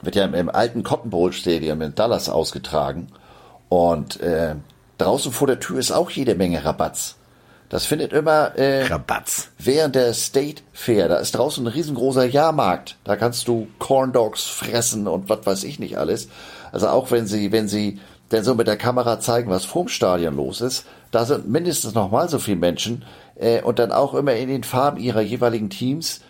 wird 0.00 0.16
ja 0.16 0.24
im, 0.24 0.32
im 0.32 0.48
alten 0.48 0.84
Cotton 0.84 1.10
Bowl 1.10 1.34
Stadium 1.34 1.82
in 1.82 1.94
Dallas 1.94 2.30
ausgetragen. 2.30 3.08
Und 3.68 4.20
äh, 4.20 4.56
draußen 5.00 5.32
vor 5.32 5.46
der 5.46 5.60
Tür 5.60 5.78
ist 5.78 5.92
auch 5.92 6.10
jede 6.10 6.34
Menge 6.34 6.64
Rabatz. 6.64 7.16
Das 7.70 7.86
findet 7.86 8.12
immer 8.12 8.56
äh, 8.56 8.84
Rabatz. 8.86 9.50
während 9.58 9.94
der 9.94 10.12
State 10.12 10.62
Fair. 10.72 11.08
Da 11.08 11.18
ist 11.18 11.36
draußen 11.36 11.64
ein 11.64 11.72
riesengroßer 11.72 12.24
Jahrmarkt. 12.24 12.96
Da 13.04 13.14
kannst 13.14 13.46
du 13.46 13.68
Corn 13.78 14.12
Dogs 14.12 14.44
fressen 14.44 15.06
und 15.06 15.28
was 15.28 15.46
weiß 15.46 15.64
ich 15.64 15.78
nicht 15.78 15.96
alles. 15.96 16.28
Also 16.72 16.88
auch 16.88 17.12
wenn 17.12 17.26
sie, 17.26 17.52
wenn 17.52 17.68
sie 17.68 18.00
denn 18.32 18.42
so 18.42 18.56
mit 18.56 18.66
der 18.66 18.76
Kamera 18.76 19.20
zeigen, 19.20 19.50
was 19.50 19.64
vorm 19.64 19.88
Stadion 19.88 20.34
los 20.36 20.60
ist, 20.60 20.84
da 21.12 21.24
sind 21.24 21.48
mindestens 21.48 21.94
noch 21.94 22.10
mal 22.10 22.28
so 22.28 22.40
viele 22.40 22.56
Menschen 22.56 23.04
äh, 23.36 23.62
und 23.62 23.78
dann 23.78 23.92
auch 23.92 24.14
immer 24.14 24.34
in 24.34 24.48
den 24.48 24.64
Farben 24.64 24.98
ihrer 24.98 25.20
jeweiligen 25.20 25.70
Teams. 25.70 26.20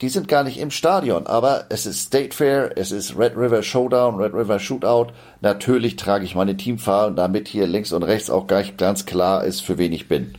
Die 0.00 0.08
sind 0.08 0.26
gar 0.26 0.42
nicht 0.42 0.58
im 0.58 0.70
Stadion, 0.70 1.26
aber 1.26 1.66
es 1.68 1.86
ist 1.86 2.02
State 2.02 2.34
Fair, 2.34 2.72
es 2.76 2.90
ist 2.90 3.16
Red 3.16 3.36
River 3.36 3.62
Showdown, 3.62 4.16
Red 4.16 4.34
River 4.34 4.58
Shootout. 4.58 5.12
Natürlich 5.40 5.96
trage 5.96 6.24
ich 6.24 6.34
meine 6.34 6.56
Teamfarben, 6.56 7.14
damit 7.14 7.46
hier 7.46 7.66
links 7.66 7.92
und 7.92 8.02
rechts 8.02 8.28
auch 8.28 8.46
gleich 8.46 8.76
ganz 8.76 9.06
klar 9.06 9.44
ist, 9.44 9.60
für 9.60 9.78
wen 9.78 9.92
ich 9.92 10.08
bin. 10.08 10.34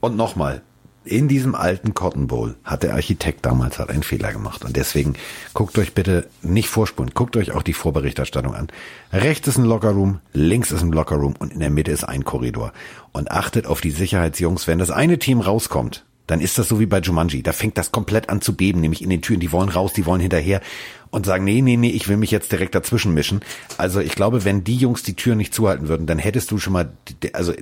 Und 0.00 0.16
nochmal, 0.16 0.62
in 1.06 1.28
diesem 1.28 1.54
alten 1.54 1.94
Cotton 1.94 2.26
Bowl 2.26 2.56
hat 2.64 2.82
der 2.82 2.94
Architekt 2.94 3.46
damals 3.46 3.78
halt 3.78 3.90
einen 3.90 4.02
Fehler 4.02 4.32
gemacht. 4.32 4.64
Und 4.64 4.76
deswegen 4.76 5.14
guckt 5.54 5.78
euch 5.78 5.94
bitte 5.94 6.26
nicht 6.42 6.68
vorspulen, 6.68 7.12
guckt 7.14 7.36
euch 7.36 7.52
auch 7.52 7.62
die 7.62 7.72
Vorberichterstattung 7.72 8.54
an. 8.54 8.68
Rechts 9.12 9.46
ist 9.46 9.58
ein 9.58 9.64
Lockerroom, 9.64 10.18
links 10.32 10.72
ist 10.72 10.82
ein 10.82 10.90
Lockerroom 10.90 11.34
und 11.38 11.52
in 11.52 11.60
der 11.60 11.70
Mitte 11.70 11.92
ist 11.92 12.02
ein 12.02 12.24
Korridor. 12.24 12.72
Und 13.12 13.30
achtet 13.30 13.66
auf 13.66 13.80
die 13.80 13.92
Sicherheitsjungs, 13.92 14.66
wenn 14.66 14.80
das 14.80 14.90
eine 14.90 15.20
Team 15.20 15.40
rauskommt, 15.40 16.04
dann 16.26 16.40
ist 16.40 16.58
das 16.58 16.68
so 16.68 16.80
wie 16.80 16.86
bei 16.86 17.00
Jumanji. 17.00 17.42
Da 17.42 17.52
fängt 17.52 17.78
das 17.78 17.92
komplett 17.92 18.28
an 18.28 18.40
zu 18.40 18.54
beben, 18.54 18.80
nämlich 18.80 19.02
in 19.02 19.10
den 19.10 19.22
Türen. 19.22 19.40
Die 19.40 19.52
wollen 19.52 19.68
raus, 19.68 19.92
die 19.92 20.06
wollen 20.06 20.20
hinterher 20.20 20.60
und 21.10 21.26
sagen, 21.26 21.44
nee, 21.44 21.62
nee, 21.62 21.76
nee, 21.76 21.90
ich 21.90 22.08
will 22.08 22.16
mich 22.16 22.30
jetzt 22.30 22.52
direkt 22.52 22.74
dazwischen 22.74 23.14
mischen. 23.14 23.40
Also 23.78 24.00
ich 24.00 24.14
glaube, 24.14 24.44
wenn 24.44 24.64
die 24.64 24.76
Jungs 24.76 25.02
die 25.02 25.14
Tür 25.14 25.34
nicht 25.34 25.54
zuhalten 25.54 25.88
würden, 25.88 26.06
dann 26.06 26.18
hättest 26.18 26.50
du 26.50 26.58
schon 26.58 26.72
mal, 26.72 26.90
also 27.32 27.52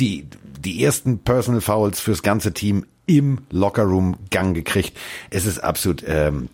die, 0.00 0.26
die 0.58 0.82
ersten 0.84 1.18
Personal 1.18 1.60
Fouls 1.60 2.00
fürs 2.00 2.22
ganze 2.22 2.52
Team 2.52 2.84
im 3.06 3.38
Lockerroom 3.50 4.16
Gang 4.30 4.54
gekriegt. 4.54 4.96
Es 5.30 5.46
ist 5.46 5.58
absolut 5.58 6.02
ähm, 6.06 6.48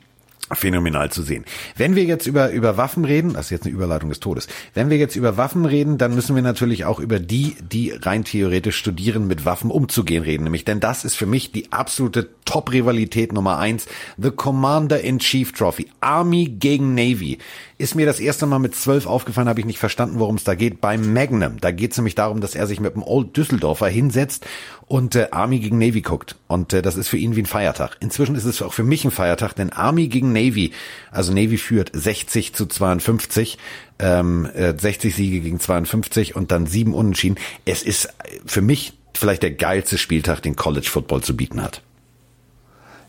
phänomenal 0.53 1.11
zu 1.11 1.23
sehen. 1.23 1.45
Wenn 1.77 1.95
wir 1.95 2.05
jetzt 2.05 2.27
über, 2.27 2.51
über 2.51 2.77
Waffen 2.77 3.05
reden, 3.05 3.35
das 3.35 3.47
ist 3.47 3.51
jetzt 3.51 3.67
eine 3.67 3.75
Überleitung 3.75 4.09
des 4.09 4.21
Todes, 4.21 4.49
wenn 4.75 4.91
wir 4.91 4.97
jetzt 4.97 5.17
über 5.17 5.37
Waffen 5.37 5.65
reden, 5.65 5.99
dann 5.99 6.15
müssen 6.15 6.35
wir 6.35 6.43
natürlich 6.43 6.85
auch 6.85 7.01
über 7.01 7.21
die, 7.21 7.57
die 7.61 7.93
rein 7.93 8.25
theoretisch 8.25 8.77
studieren, 8.77 9.27
mit 9.27 9.45
Waffen 9.45 9.71
umzugehen 9.71 10.23
reden. 10.23 10.45
Nämlich, 10.45 10.65
denn 10.65 10.81
das 10.81 11.05
ist 11.05 11.15
für 11.15 11.27
mich 11.27 11.53
die 11.53 11.73
absolute 11.73 12.31
Top-Rivalität 12.45 13.33
Nummer 13.33 13.59
eins. 13.59 13.87
The 14.17 14.31
Commander-in-Chief 14.31 15.53
Trophy. 15.53 15.89
Army 16.01 16.47
gegen 16.47 16.95
Navy. 16.95 17.39
Ist 17.81 17.95
mir 17.95 18.05
das 18.05 18.21
erste 18.21 18.45
Mal 18.45 18.59
mit 18.59 18.75
zwölf 18.75 19.07
aufgefallen, 19.07 19.49
habe 19.49 19.61
ich 19.61 19.65
nicht 19.65 19.79
verstanden, 19.79 20.19
worum 20.19 20.37
es 20.37 20.45
da 20.45 20.55
geht. 20.55 20.83
Beim 20.83 21.15
Magnum. 21.15 21.63
Da 21.63 21.71
geht 21.71 21.93
es 21.93 21.97
nämlich 21.97 22.15
darum, 22.15 22.43
dass 22.43 22.55
er 22.55 22.67
sich 22.67 22.79
mit 22.79 22.95
dem 22.95 23.03
Old 23.03 23.35
Düsseldorfer 23.35 23.89
hinsetzt 23.89 24.47
und 24.87 25.15
äh, 25.15 25.29
Army 25.31 25.61
gegen 25.61 25.79
Navy 25.79 26.03
guckt. 26.03 26.37
Und 26.47 26.75
äh, 26.75 26.83
das 26.83 26.97
ist 26.97 27.09
für 27.09 27.17
ihn 27.17 27.37
wie 27.37 27.41
ein 27.41 27.47
Feiertag. 27.47 27.97
Inzwischen 28.01 28.35
ist 28.35 28.45
es 28.45 28.61
auch 28.61 28.75
für 28.75 28.85
mich 28.85 29.07
ein 29.07 29.11
Feiertag, 29.11 29.55
denn 29.55 29.73
Army 29.73 30.09
gegen 30.09 30.31
Navy, 30.35 30.73
also 31.11 31.33
Navy 31.33 31.57
führt 31.57 31.91
60 31.95 32.53
zu 32.53 32.67
52, 32.67 33.57
ähm, 33.99 34.45
äh, 34.55 34.75
60 34.79 35.15
Siege 35.15 35.41
gegen 35.41 35.59
52 35.59 36.37
und 36.37 36.53
dann 36.53 36.67
sieben 36.67 36.93
Unentschieden. 36.93 37.39
Es 37.65 37.83
ist 37.83 38.11
für 38.45 38.61
mich 38.61 38.93
vielleicht 39.15 39.43
der 39.43 39.53
geilste 39.53 39.97
Spieltag, 39.97 40.43
den 40.43 40.55
College 40.55 40.91
Football 40.91 41.23
zu 41.23 41.35
bieten 41.35 41.63
hat. 41.63 41.81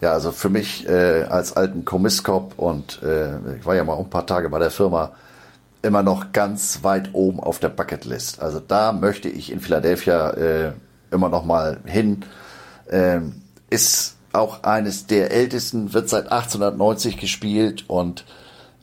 Ja, 0.01 0.13
also 0.13 0.31
für 0.31 0.49
mich 0.49 0.87
äh, 0.89 1.23
als 1.29 1.55
alten 1.55 1.85
Kommisskop 1.85 2.57
und 2.57 3.01
äh, 3.03 3.57
ich 3.57 3.65
war 3.65 3.75
ja 3.75 3.83
mal 3.83 3.97
ein 3.97 4.09
paar 4.09 4.25
Tage 4.25 4.49
bei 4.49 4.57
der 4.57 4.71
Firma, 4.71 5.11
immer 5.83 6.01
noch 6.01 6.31
ganz 6.31 6.83
weit 6.83 7.11
oben 7.13 7.39
auf 7.39 7.59
der 7.59 7.69
Bucketlist. 7.69 8.41
Also 8.41 8.59
da 8.59 8.93
möchte 8.93 9.29
ich 9.29 9.51
in 9.51 9.59
Philadelphia 9.59 10.31
äh, 10.31 10.71
immer 11.11 11.29
noch 11.29 11.45
mal 11.45 11.79
hin. 11.85 12.25
Ähm, 12.89 13.41
ist 13.69 14.17
auch 14.33 14.63
eines 14.63 15.05
der 15.05 15.31
ältesten, 15.31 15.93
wird 15.93 16.09
seit 16.09 16.31
1890 16.31 17.17
gespielt 17.17 17.85
und 17.87 18.25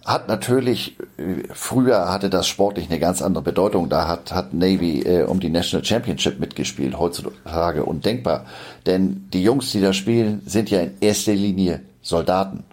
hat 0.09 0.27
natürlich, 0.27 0.97
früher 1.53 2.11
hatte 2.11 2.31
das 2.31 2.49
sportlich 2.49 2.89
eine 2.89 2.99
ganz 2.99 3.21
andere 3.21 3.45
Bedeutung. 3.45 3.91
Da 3.91 4.09
hat, 4.09 4.33
hat 4.33 4.55
Navy 4.55 5.03
äh, 5.03 5.25
um 5.25 5.39
die 5.39 5.51
National 5.51 5.85
Championship 5.85 6.41
mitgespielt, 6.41 6.99
heutzutage 6.99 7.85
undenkbar. 7.85 8.47
Denn 8.87 9.29
die 9.35 9.43
Jungs, 9.43 9.71
die 9.71 9.83
da 9.83 9.93
spielen, 9.93 10.41
sind 10.47 10.71
ja 10.71 10.81
in 10.81 10.93
erster 11.01 11.35
Linie 11.35 11.83
Soldaten. 12.01 12.65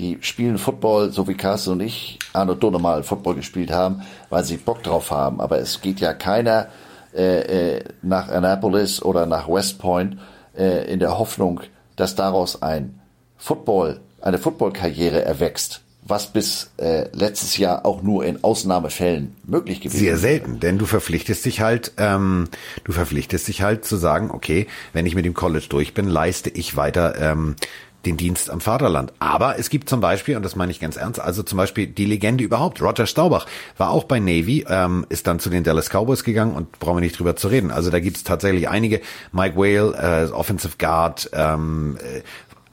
Die 0.00 0.18
spielen 0.20 0.58
Football, 0.58 1.12
so 1.12 1.28
wie 1.28 1.34
Carsten 1.34 1.70
und 1.70 1.80
ich, 1.80 2.18
Arno 2.32 2.54
Dunne 2.54 2.80
mal 2.80 3.04
Football 3.04 3.36
gespielt 3.36 3.70
haben, 3.70 4.02
weil 4.28 4.42
sie 4.42 4.56
Bock 4.56 4.82
drauf 4.82 5.12
haben. 5.12 5.40
Aber 5.40 5.60
es 5.60 5.80
geht 5.80 6.00
ja 6.00 6.12
keiner 6.12 6.66
äh, 7.14 7.76
äh, 7.76 7.84
nach 8.02 8.30
Annapolis 8.30 9.00
oder 9.00 9.26
nach 9.26 9.48
West 9.48 9.78
Point 9.78 10.18
äh, 10.56 10.92
in 10.92 10.98
der 10.98 11.20
Hoffnung, 11.20 11.60
dass 11.94 12.16
daraus 12.16 12.62
ein 12.62 12.98
Football, 13.36 14.00
eine 14.20 14.38
Footballkarriere 14.38 15.24
erwächst 15.24 15.82
was 16.08 16.32
bis 16.32 16.70
äh, 16.78 17.06
letztes 17.12 17.58
Jahr 17.58 17.84
auch 17.84 18.02
nur 18.02 18.24
in 18.24 18.42
Ausnahmefällen 18.42 19.36
möglich 19.44 19.80
gewesen 19.80 19.98
Sehr 19.98 20.16
selten, 20.16 20.58
denn 20.58 20.78
du 20.78 20.86
verpflichtest 20.86 21.44
dich 21.44 21.60
halt, 21.60 21.92
ähm, 21.98 22.48
du 22.84 22.92
verpflichtest 22.92 23.46
dich 23.46 23.62
halt 23.62 23.84
zu 23.84 23.96
sagen, 23.96 24.30
okay, 24.30 24.66
wenn 24.94 25.06
ich 25.06 25.14
mit 25.14 25.26
dem 25.26 25.34
College 25.34 25.66
durch 25.68 25.94
bin, 25.94 26.08
leiste 26.08 26.50
ich 26.50 26.76
weiter 26.76 27.14
ähm, 27.20 27.56
den 28.06 28.16
Dienst 28.16 28.48
am 28.48 28.60
Vaterland. 28.60 29.12
Aber 29.18 29.58
es 29.58 29.70
gibt 29.70 29.88
zum 29.88 30.00
Beispiel, 30.00 30.36
und 30.36 30.42
das 30.44 30.56
meine 30.56 30.70
ich 30.70 30.80
ganz 30.80 30.96
ernst, 30.96 31.20
also 31.20 31.42
zum 31.42 31.56
Beispiel 31.58 31.86
die 31.86 32.04
Legende 32.04 32.44
überhaupt, 32.44 32.80
Roger 32.80 33.06
Staubach 33.06 33.46
war 33.76 33.90
auch 33.90 34.04
bei 34.04 34.20
Navy, 34.20 34.64
ähm, 34.68 35.04
ist 35.08 35.26
dann 35.26 35.40
zu 35.40 35.50
den 35.50 35.64
Dallas 35.64 35.90
Cowboys 35.90 36.24
gegangen 36.24 36.54
und 36.54 36.78
brauchen 36.78 36.96
wir 36.96 37.00
nicht 37.00 37.18
drüber 37.18 37.36
zu 37.36 37.48
reden. 37.48 37.70
Also 37.70 37.90
da 37.90 38.00
gibt 38.00 38.16
es 38.16 38.24
tatsächlich 38.24 38.68
einige, 38.68 39.00
Mike 39.32 39.56
Whale, 39.56 40.28
äh, 40.28 40.32
Offensive 40.32 40.76
Guard, 40.78 41.30
ähm, 41.32 41.98
äh, 42.00 42.22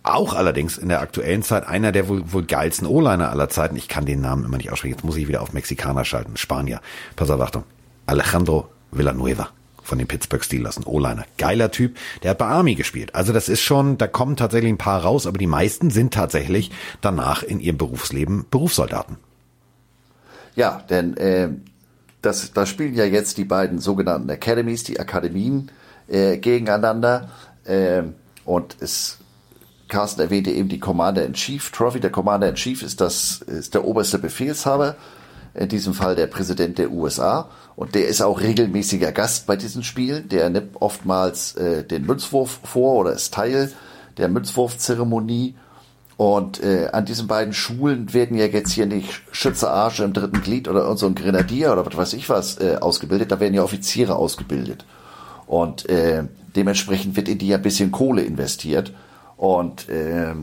auch 0.08 0.34
allerdings 0.34 0.78
in 0.78 0.90
der 0.90 1.02
aktuellen 1.02 1.44
Zeit 1.44 1.68
einer 1.68 1.92
der 1.92 2.08
wohl, 2.08 2.32
wohl 2.32 2.44
geilsten 2.44 2.88
O-Liner 2.88 3.30
aller 3.30 3.50
Zeiten. 3.50 3.76
Ich 3.76 3.88
kann 3.88 4.06
den 4.06 4.22
Namen 4.22 4.46
immer 4.46 4.58
nicht 4.58 4.72
aussprechen. 4.72 4.96
Jetzt 4.96 5.04
muss 5.04 5.18
ich 5.18 5.28
wieder 5.28 5.42
auf 5.42 5.54
Mexikaner 5.54 6.06
schalten. 6.06 6.38
Spanier. 6.38 6.82
Pass 7.16 7.30
auf, 7.30 7.42
Achtung. 7.42 7.64
Alejandro 8.06 8.68
Villanueva 8.92 9.50
von 9.86 9.98
den 9.98 10.08
Pittsburgh 10.08 10.44
Steelers, 10.44 10.78
ein 10.78 10.84
O-Liner. 10.86 11.26
Geiler 11.38 11.72
Typ. 11.72 11.98
Der 12.24 12.32
hat 12.32 12.40
bei 12.40 12.46
Army 12.46 12.76
gespielt. 12.76 13.14
Also 13.14 13.34
das 13.34 13.50
ist 13.50 13.62
schon, 13.62 13.98
da 13.98 14.08
kommen 14.08 14.36
tatsächlich 14.36 14.72
ein 14.72 14.78
paar 14.78 15.04
raus, 15.04 15.28
aber 15.28 15.38
die 15.38 15.48
meisten 15.48 15.92
sind 15.92 16.14
tatsächlich 16.14 16.72
danach 17.02 17.44
in 17.44 17.60
ihrem 17.60 17.78
Berufsleben 17.78 18.46
Berufssoldaten. 18.50 19.18
Ja, 20.56 20.84
denn 20.90 21.18
äh, 21.18 21.50
das, 22.22 22.52
da 22.54 22.66
spielen 22.66 22.96
ja 22.96 23.06
jetzt 23.06 23.38
die 23.38 23.46
beiden 23.46 23.80
sogenannten 23.80 24.30
Academies, 24.30 24.84
die 24.84 25.00
Akademien 25.00 25.72
äh, 26.08 26.38
gegeneinander. 26.38 27.30
Äh, 27.66 28.04
und 28.44 28.78
es 28.80 29.20
Carsten 29.96 30.20
erwähnte 30.20 30.52
eben 30.52 30.68
die 30.68 30.80
Commander-in-Chief 30.80 31.72
Trophy. 31.72 32.02
Der 32.02 32.10
Commander-in-Chief 32.10 32.84
ist 32.84 33.00
das, 33.00 33.42
ist 33.42 33.76
der 33.76 33.86
oberste 33.86 34.20
Befehlshaber. 34.20 34.98
In 35.54 35.70
diesem 35.70 35.94
Fall 35.94 36.16
der 36.16 36.28
Präsident 36.28 36.78
der 36.78 36.92
USA. 36.92 37.50
Und 37.78 37.96
der 37.96 38.10
ist 38.10 38.22
auch 38.22 38.42
regelmäßiger 38.42 39.14
Gast 39.14 39.48
bei 39.48 39.56
diesen 39.56 39.84
Spielen. 39.84 40.28
Der 40.28 40.50
nimmt 40.50 40.76
oftmals 40.82 41.56
äh, 41.56 41.86
den 41.86 42.06
Münzwurf 42.06 42.60
vor 42.66 42.96
oder 42.96 43.14
ist 43.14 43.34
Teil 43.34 43.72
der 44.18 44.28
Münzwurfzeremonie. 44.28 45.56
Und 46.18 46.62
äh, 46.62 46.90
an 46.92 47.06
diesen 47.06 47.28
beiden 47.28 47.54
Schulen 47.54 48.14
werden 48.14 48.38
ja 48.38 48.48
jetzt 48.48 48.74
hier 48.74 48.88
nicht 48.88 49.22
Schütze 49.32 49.70
Arsch 49.70 50.02
im 50.02 50.12
dritten 50.12 50.42
Glied 50.42 50.68
oder 50.68 50.98
so 50.98 51.06
ein 51.06 51.16
Grenadier 51.16 51.72
oder 51.72 51.86
was 51.86 51.96
weiß 51.96 52.14
ich 52.16 52.28
was 52.28 52.60
äh, 52.60 52.80
ausgebildet. 52.82 53.32
Da 53.32 53.40
werden 53.40 53.54
ja 53.54 53.64
Offiziere 53.64 54.18
ausgebildet. 54.18 54.84
Und 55.48 55.88
äh, 55.88 56.26
dementsprechend 56.54 57.16
wird 57.16 57.30
in 57.30 57.38
die 57.38 57.48
ja 57.48 57.56
ein 57.56 57.64
bisschen 57.64 57.94
Kohle 57.94 58.24
investiert. 58.24 58.92
Und 59.38 59.90
äh, 59.90 60.34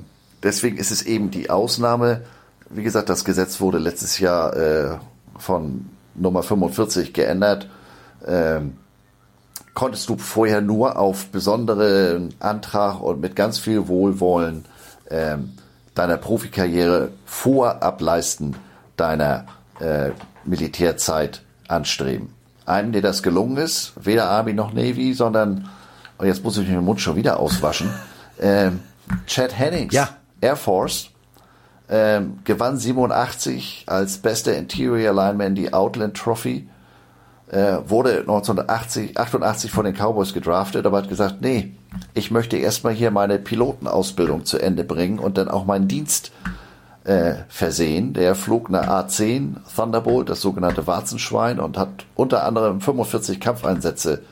deswegen 0.42 0.76
ist 0.76 0.90
es 0.90 1.02
eben 1.02 1.30
die 1.30 1.50
Ausnahme. 1.50 2.22
Wie 2.70 2.82
gesagt, 2.82 3.08
das 3.08 3.24
Gesetz 3.24 3.60
wurde 3.60 3.78
letztes 3.78 4.18
Jahr 4.18 4.56
äh, 4.56 4.98
von 5.38 5.86
Nummer 6.14 6.42
45 6.42 7.12
geändert. 7.12 7.68
Ähm, 8.26 8.76
konntest 9.74 10.08
du 10.08 10.16
vorher 10.18 10.60
nur 10.60 10.98
auf 10.98 11.26
besonderen 11.26 12.34
Antrag 12.38 13.00
und 13.00 13.20
mit 13.20 13.36
ganz 13.36 13.58
viel 13.58 13.88
Wohlwollen 13.88 14.64
ähm, 15.10 15.52
deiner 15.94 16.16
Profikarriere 16.16 17.10
vorab 17.24 18.00
leisten 18.00 18.56
deiner 18.96 19.46
äh, 19.80 20.10
Militärzeit 20.44 21.42
anstreben. 21.68 22.30
Einem, 22.66 22.92
der 22.92 23.02
das 23.02 23.22
gelungen 23.22 23.56
ist, 23.56 23.92
weder 23.96 24.28
Army 24.28 24.52
noch 24.52 24.72
Navy, 24.72 25.14
sondern, 25.14 25.68
und 26.18 26.26
jetzt 26.26 26.44
muss 26.44 26.56
ich 26.58 26.68
mir 26.68 26.74
den 26.74 26.84
Mund 26.84 27.00
schon 27.00 27.16
wieder 27.16 27.40
auswaschen, 27.40 27.90
ähm, 28.42 28.80
Chad 29.26 29.58
Hennings, 29.58 29.94
ja. 29.94 30.08
Air 30.40 30.56
Force, 30.56 31.10
ähm, 31.88 32.38
gewann 32.44 32.76
87 32.78 33.84
als 33.86 34.18
bester 34.18 34.54
Interior 34.56 35.14
Lineman 35.14 35.54
die 35.54 35.72
Outland 35.72 36.16
Trophy, 36.16 36.68
äh, 37.50 37.78
wurde 37.86 38.20
1988 38.20 39.18
88 39.18 39.70
von 39.70 39.84
den 39.84 39.94
Cowboys 39.94 40.32
gedraftet, 40.34 40.86
aber 40.86 40.98
hat 40.98 41.08
gesagt, 41.08 41.36
nee, 41.40 41.72
ich 42.14 42.30
möchte 42.30 42.56
erstmal 42.56 42.94
hier 42.94 43.10
meine 43.10 43.38
Pilotenausbildung 43.38 44.44
zu 44.44 44.58
Ende 44.58 44.84
bringen 44.84 45.18
und 45.18 45.38
dann 45.38 45.48
auch 45.48 45.64
meinen 45.64 45.88
Dienst 45.88 46.32
äh, 47.04 47.34
versehen. 47.48 48.14
Der 48.14 48.34
flog 48.34 48.68
eine 48.68 48.88
A-10 48.88 49.56
Thunderbolt, 49.76 50.30
das 50.30 50.40
sogenannte 50.40 50.86
Warzenschwein, 50.86 51.60
und 51.60 51.76
hat 51.76 52.06
unter 52.14 52.44
anderem 52.44 52.80
45 52.80 53.40
Kampfeinsätze 53.40 54.22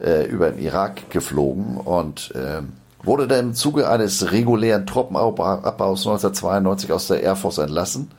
äh, 0.00 0.26
über 0.26 0.50
den 0.50 0.58
Irak 0.64 1.10
geflogen 1.10 1.76
und 1.76 2.32
ähm, 2.34 2.72
wurde 3.02 3.28
dann 3.28 3.48
im 3.48 3.54
Zuge 3.54 3.88
eines 3.88 4.32
regulären 4.32 4.86
Truppenabbaus 4.86 6.06
1992 6.06 6.92
aus 6.92 7.06
der 7.06 7.22
Air 7.22 7.36
Force 7.36 7.58
entlassen, 7.58 8.10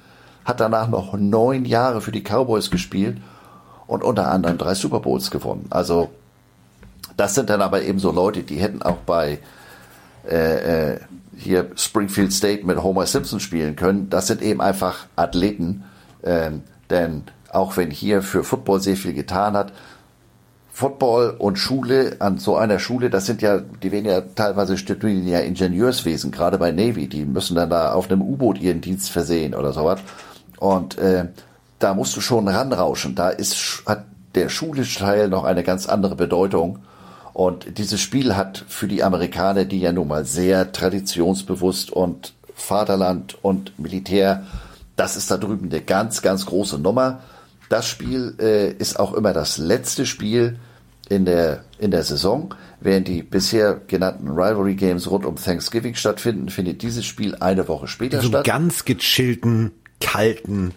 hat 0.45 0.59
danach 0.59 0.87
noch 0.87 1.13
neun 1.13 1.65
Jahre 1.65 2.01
für 2.01 2.11
die 2.11 2.23
Cowboys 2.23 2.71
gespielt 2.71 3.17
und 3.87 4.03
unter 4.03 4.31
anderem 4.31 4.57
drei 4.57 4.73
Super 4.75 4.99
Bowls 4.99 5.31
gewonnen. 5.31 5.67
Also 5.69 6.09
das 7.17 7.35
sind 7.35 7.49
dann 7.49 7.61
aber 7.61 7.81
eben 7.81 7.99
so 7.99 8.11
Leute, 8.11 8.43
die 8.43 8.57
hätten 8.57 8.81
auch 8.81 8.97
bei 8.97 9.39
äh, 10.27 10.93
äh, 10.93 10.99
hier 11.35 11.71
Springfield 11.75 12.31
State 12.31 12.65
mit 12.65 12.81
Homer 12.81 13.05
Simpson 13.05 13.39
spielen 13.39 13.75
können. 13.75 14.09
Das 14.09 14.27
sind 14.27 14.41
eben 14.41 14.61
einfach 14.61 15.07
Athleten, 15.15 15.83
ähm, 16.23 16.63
denn 16.89 17.23
auch 17.51 17.77
wenn 17.77 17.91
hier 17.91 18.21
für 18.21 18.43
Football 18.43 18.81
sehr 18.81 18.95
viel 18.95 19.13
getan 19.13 19.55
hat, 19.55 19.73
Football 20.79 21.35
und 21.39 21.59
Schule 21.59 22.15
an 22.19 22.37
so 22.37 22.55
einer 22.55 22.79
Schule, 22.79 23.09
das 23.09 23.25
sind 23.25 23.41
ja, 23.41 23.59
die 23.59 23.91
werden 23.91 24.05
ja 24.05 24.21
teilweise 24.21 24.77
studieren 24.77 25.27
ja 25.27 25.39
Ingenieurswesen, 25.39 26.31
gerade 26.31 26.57
bei 26.57 26.71
Navy, 26.71 27.09
die 27.09 27.25
müssen 27.25 27.55
dann 27.55 27.69
da 27.69 27.91
auf 27.91 28.09
einem 28.09 28.21
U-Boot 28.21 28.61
ihren 28.61 28.79
Dienst 28.79 29.11
versehen 29.11 29.53
oder 29.53 29.73
sowas. 29.73 29.99
Und 30.57 30.97
äh, 30.97 31.25
da 31.79 31.93
musst 31.93 32.15
du 32.15 32.21
schon 32.21 32.47
ranrauschen. 32.47 33.13
Da 33.13 33.27
ist 33.27 33.83
hat 33.87 34.05
der 34.35 34.47
schulische 34.47 34.99
Teil 34.99 35.27
noch 35.27 35.43
eine 35.43 35.63
ganz 35.63 35.85
andere 35.89 36.15
Bedeutung. 36.15 36.79
Und 37.33 37.77
dieses 37.77 37.99
Spiel 37.99 38.37
hat 38.37 38.63
für 38.69 38.87
die 38.87 39.03
Amerikaner, 39.03 39.65
die 39.65 39.81
ja 39.81 39.91
nun 39.91 40.07
mal 40.07 40.23
sehr 40.23 40.71
traditionsbewusst 40.71 41.91
und 41.91 42.33
Vaterland 42.55 43.37
und 43.41 43.77
Militär, 43.79 44.45
das 44.95 45.17
ist 45.17 45.29
da 45.29 45.35
drüben 45.35 45.69
eine 45.69 45.81
ganz, 45.81 46.21
ganz 46.21 46.45
große 46.45 46.79
Nummer. 46.79 47.19
Das 47.67 47.85
Spiel 47.85 48.35
äh, 48.39 48.71
ist 48.71 48.97
auch 48.97 49.13
immer 49.13 49.33
das 49.33 49.57
letzte 49.57 50.05
Spiel 50.05 50.57
in 51.09 51.25
der, 51.25 51.65
in 51.79 51.91
der 51.91 52.03
Saison. 52.03 52.53
Während 52.79 53.07
die 53.07 53.23
bisher 53.23 53.81
genannten 53.87 54.29
Rivalry 54.29 54.75
Games 54.75 55.09
rund 55.09 55.25
um 55.25 55.35
Thanksgiving 55.35 55.95
stattfinden, 55.95 56.49
findet 56.49 56.81
dieses 56.81 57.05
Spiel 57.05 57.35
eine 57.35 57.67
Woche 57.67 57.87
später 57.87 58.21
so 58.21 58.29
statt. 58.29 58.45
ganz 58.45 58.85
gechillten, 58.85 59.71
kalten 59.99 60.73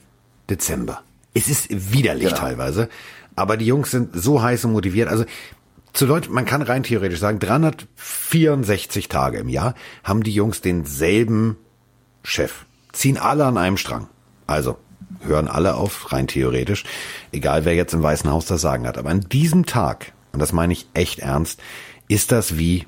Dezember. 0.51 1.03
Es 1.35 1.49
ist 1.49 1.69
widerlich 1.93 2.29
genau. 2.29 2.41
teilweise, 2.41 2.89
aber 3.37 3.57
die 3.57 3.67
Jungs 3.67 3.91
sind 3.91 4.11
so 4.15 4.43
heiß 4.43 4.65
und 4.65 4.73
motiviert. 4.73 5.09
Also 5.09 5.25
zu 5.93 6.07
Deutsch, 6.07 6.29
man 6.29 6.45
kann 6.45 6.63
rein 6.63 6.83
theoretisch 6.83 7.21
sagen, 7.21 7.39
364 7.39 9.09
Tage 9.09 9.39
im 9.39 9.49
Jahr 9.49 9.75
haben 10.03 10.23
die 10.23 10.33
Jungs 10.33 10.61
denselben 10.61 11.57
Chef, 12.25 12.65
ziehen 12.93 13.19
alle 13.19 13.45
an 13.45 13.59
einem 13.59 13.77
Strang. 13.77 14.09
Also 14.47 14.77
hören 15.21 15.49
alle 15.49 15.75
auf, 15.75 16.13
rein 16.13 16.27
theoretisch, 16.27 16.85
egal 17.31 17.65
wer 17.65 17.75
jetzt 17.75 17.95
im 17.95 18.03
Weißen 18.03 18.31
Haus 18.31 18.47
das 18.47 18.61
Sagen 18.61 18.87
hat. 18.87 18.99
Aber 18.99 19.11
an 19.11 19.21
diesem 19.21 19.67
Tag 19.67 20.13
und 20.33 20.41
das 20.41 20.53
meine 20.53 20.73
ich 20.73 20.87
echt 20.95 21.21
ernst, 21.21 21.61
ist 22.09 22.33
das 22.33 22.59
wie, 22.59 22.87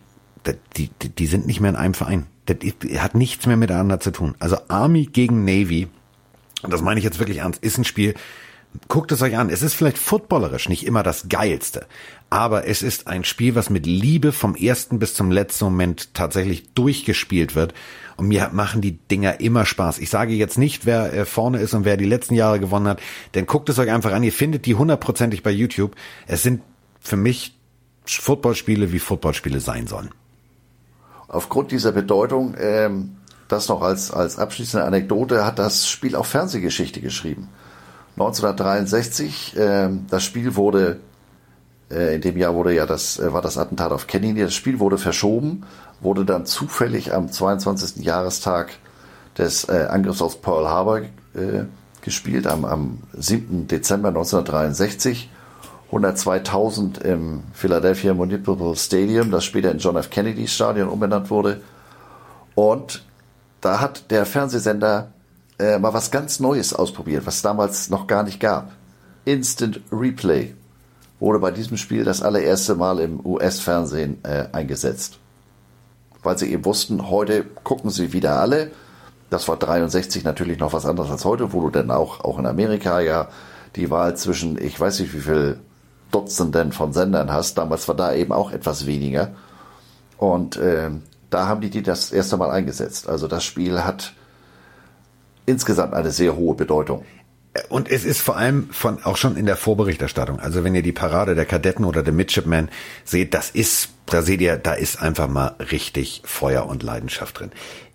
die, 0.76 0.90
die, 1.00 1.08
die 1.08 1.26
sind 1.26 1.46
nicht 1.46 1.60
mehr 1.60 1.70
in 1.70 1.76
einem 1.76 1.94
Verein. 1.94 2.26
Das 2.46 2.58
hat 2.98 3.14
nichts 3.14 3.46
mehr 3.46 3.56
miteinander 3.56 4.00
zu 4.00 4.10
tun. 4.10 4.34
Also 4.38 4.56
Army 4.68 5.06
gegen 5.06 5.44
Navy, 5.44 5.88
und 6.62 6.72
das 6.72 6.82
meine 6.82 6.98
ich 6.98 7.04
jetzt 7.04 7.18
wirklich 7.18 7.38
ernst, 7.38 7.62
ist 7.62 7.78
ein 7.78 7.84
Spiel, 7.84 8.14
guckt 8.88 9.12
es 9.12 9.22
euch 9.22 9.36
an. 9.36 9.50
Es 9.50 9.62
ist 9.62 9.74
vielleicht 9.74 9.98
footballerisch 9.98 10.68
nicht 10.68 10.86
immer 10.86 11.02
das 11.02 11.28
geilste, 11.28 11.86
aber 12.30 12.66
es 12.66 12.82
ist 12.82 13.06
ein 13.06 13.24
Spiel, 13.24 13.54
was 13.54 13.70
mit 13.70 13.86
Liebe 13.86 14.32
vom 14.32 14.54
ersten 14.54 14.98
bis 14.98 15.14
zum 15.14 15.30
letzten 15.30 15.66
Moment 15.66 16.14
tatsächlich 16.14 16.72
durchgespielt 16.74 17.54
wird. 17.54 17.74
Und 18.16 18.28
mir 18.28 18.50
machen 18.52 18.80
die 18.80 18.98
Dinger 18.98 19.40
immer 19.40 19.66
Spaß. 19.66 19.98
Ich 19.98 20.10
sage 20.10 20.34
jetzt 20.34 20.56
nicht, 20.56 20.86
wer 20.86 21.12
äh, 21.12 21.24
vorne 21.24 21.58
ist 21.58 21.74
und 21.74 21.84
wer 21.84 21.96
die 21.96 22.04
letzten 22.04 22.34
Jahre 22.34 22.60
gewonnen 22.60 22.86
hat, 22.86 23.00
denn 23.34 23.46
guckt 23.46 23.68
es 23.68 23.78
euch 23.78 23.90
einfach 23.90 24.12
an. 24.12 24.22
Ihr 24.22 24.32
findet 24.32 24.66
die 24.66 24.76
hundertprozentig 24.76 25.42
bei 25.42 25.50
YouTube. 25.50 25.96
Es 26.26 26.42
sind 26.42 26.62
für 27.04 27.16
mich 27.16 27.56
Footballspiele 28.06 28.92
wie 28.92 28.98
Footballspiele 28.98 29.60
sein 29.60 29.86
sollen. 29.86 30.10
aufgrund 31.28 31.72
dieser 31.72 31.92
Bedeutung, 31.92 32.54
ähm, 32.58 33.16
das 33.48 33.68
noch 33.68 33.82
als, 33.82 34.10
als 34.12 34.38
abschließende 34.38 34.86
Anekdote, 34.86 35.44
hat 35.44 35.58
das 35.58 35.88
Spiel 35.88 36.16
auch 36.16 36.26
Fernsehgeschichte 36.26 37.00
geschrieben. 37.00 37.48
1963, 38.16 39.56
ähm, 39.58 40.06
das 40.08 40.22
Spiel 40.22 40.54
wurde, 40.54 41.00
äh, 41.90 42.14
in 42.14 42.20
dem 42.20 42.36
Jahr 42.36 42.54
wurde 42.54 42.72
ja 42.72 42.86
das, 42.86 43.18
äh, 43.18 43.32
war 43.32 43.42
das 43.42 43.58
Attentat 43.58 43.90
auf 43.90 44.06
Kennedy, 44.06 44.42
das 44.42 44.54
Spiel 44.54 44.78
wurde 44.78 44.98
verschoben, 44.98 45.64
wurde 46.00 46.24
dann 46.24 46.46
zufällig 46.46 47.12
am 47.12 47.32
22. 47.32 48.04
Jahrestag 48.04 48.70
des 49.36 49.68
äh, 49.68 49.86
Angriffs 49.90 50.22
aus 50.22 50.40
Pearl 50.40 50.68
Harbor 50.68 51.00
äh, 51.00 51.64
gespielt, 52.02 52.46
am, 52.46 52.64
am 52.64 52.98
7. 53.14 53.66
Dezember 53.66 54.08
1963. 54.08 55.30
102.000 55.94 57.02
im 57.02 57.44
Philadelphia 57.52 58.14
Municipal 58.14 58.74
Stadium, 58.74 59.30
das 59.30 59.44
später 59.44 59.70
in 59.70 59.78
John 59.78 59.96
F. 59.96 60.10
Kennedy 60.10 60.48
Stadion 60.48 60.88
umbenannt 60.88 61.30
wurde. 61.30 61.60
Und 62.56 63.04
da 63.60 63.80
hat 63.80 64.10
der 64.10 64.26
Fernsehsender 64.26 65.12
äh, 65.58 65.78
mal 65.78 65.94
was 65.94 66.10
ganz 66.10 66.40
Neues 66.40 66.74
ausprobiert, 66.74 67.26
was 67.26 67.36
es 67.36 67.42
damals 67.42 67.90
noch 67.90 68.08
gar 68.08 68.24
nicht 68.24 68.40
gab. 68.40 68.72
Instant 69.24 69.80
Replay 69.92 70.54
wurde 71.20 71.38
bei 71.38 71.52
diesem 71.52 71.76
Spiel 71.76 72.02
das 72.02 72.22
allererste 72.22 72.74
Mal 72.74 72.98
im 72.98 73.24
US-Fernsehen 73.24 74.18
äh, 74.24 74.46
eingesetzt. 74.50 75.18
Weil 76.24 76.36
sie 76.38 76.50
eben 76.50 76.64
wussten, 76.64 77.08
heute 77.08 77.44
gucken 77.44 77.90
sie 77.90 78.12
wieder 78.12 78.40
alle. 78.40 78.72
Das 79.30 79.46
war 79.46 79.56
63 79.56 80.24
natürlich 80.24 80.58
noch 80.58 80.72
was 80.72 80.86
anderes 80.86 81.10
als 81.10 81.24
heute, 81.24 81.52
wo 81.52 81.60
du 81.60 81.70
dann 81.70 81.92
auch, 81.92 82.20
auch 82.20 82.38
in 82.40 82.46
Amerika 82.46 83.00
ja 83.00 83.28
die 83.76 83.90
Wahl 83.90 84.16
zwischen, 84.16 84.60
ich 84.60 84.78
weiß 84.78 84.98
nicht 85.00 85.14
wie 85.14 85.20
viel 85.20 85.58
Dutzenden 86.10 86.72
von 86.72 86.92
Sendern 86.92 87.32
hast. 87.32 87.58
Damals 87.58 87.88
war 87.88 87.94
da 87.94 88.14
eben 88.14 88.32
auch 88.32 88.52
etwas 88.52 88.86
weniger. 88.86 89.34
Und 90.18 90.56
äh, 90.56 90.90
da 91.30 91.46
haben 91.48 91.60
die 91.60 91.70
die 91.70 91.82
das 91.82 92.12
erste 92.12 92.36
Mal 92.36 92.50
eingesetzt. 92.50 93.08
Also 93.08 93.28
das 93.28 93.44
Spiel 93.44 93.82
hat 93.84 94.12
insgesamt 95.46 95.94
eine 95.94 96.10
sehr 96.10 96.36
hohe 96.36 96.54
Bedeutung. 96.54 97.04
Und 97.68 97.88
es 97.88 98.04
ist 98.04 98.20
vor 98.20 98.36
allem 98.36 98.68
von 98.70 99.04
auch 99.04 99.16
schon 99.16 99.36
in 99.36 99.46
der 99.46 99.56
Vorberichterstattung. 99.56 100.40
Also 100.40 100.64
wenn 100.64 100.74
ihr 100.74 100.82
die 100.82 100.92
Parade 100.92 101.36
der 101.36 101.44
Kadetten 101.44 101.84
oder 101.84 102.02
der 102.02 102.12
Midshipmen 102.12 102.68
seht, 103.04 103.32
das 103.32 103.50
ist, 103.50 103.90
da 104.06 104.22
seht 104.22 104.40
ihr, 104.40 104.56
da 104.56 104.74
ist 104.74 105.00
einfach 105.00 105.28
mal 105.28 105.54
richtig 105.70 106.22
Feuer 106.24 106.66
und 106.66 106.82
Leidenschaft 106.82 107.38
drin. 107.38 107.52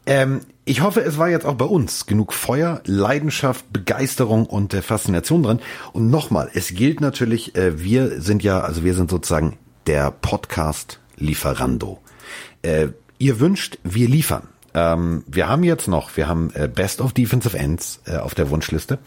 Ähm, 0.09 0.41
ich 0.65 0.81
hoffe, 0.81 1.01
es 1.01 1.19
war 1.19 1.29
jetzt 1.29 1.45
auch 1.45 1.53
bei 1.53 1.65
uns 1.65 2.07
genug 2.07 2.33
Feuer, 2.33 2.81
Leidenschaft, 2.85 3.71
Begeisterung 3.71 4.47
und 4.47 4.73
äh, 4.73 4.81
Faszination 4.81 5.43
drin. 5.43 5.59
Und 5.93 6.09
nochmal, 6.09 6.49
es 6.55 6.73
gilt 6.73 6.99
natürlich, 6.99 7.55
äh, 7.55 7.79
wir 7.83 8.19
sind 8.19 8.41
ja, 8.41 8.59
also 8.61 8.83
wir 8.83 8.95
sind 8.95 9.11
sozusagen 9.11 9.57
der 9.85 10.09
Podcast 10.09 10.99
Lieferando. 11.15 11.99
Äh, 12.63 12.87
ihr 13.19 13.39
wünscht, 13.39 13.77
wir 13.83 14.09
liefern. 14.09 14.47
Ähm, 14.79 15.23
wir 15.27 15.49
haben 15.49 15.63
jetzt 15.63 15.87
noch, 15.87 16.15
wir 16.15 16.27
haben 16.27 16.51
äh, 16.53 16.67
Best 16.67 17.01
of 17.01 17.13
Defensive 17.13 17.57
Ends 17.57 18.01
äh, 18.05 18.17
auf 18.17 18.33
der 18.33 18.49
Wunschliste. 18.49 18.99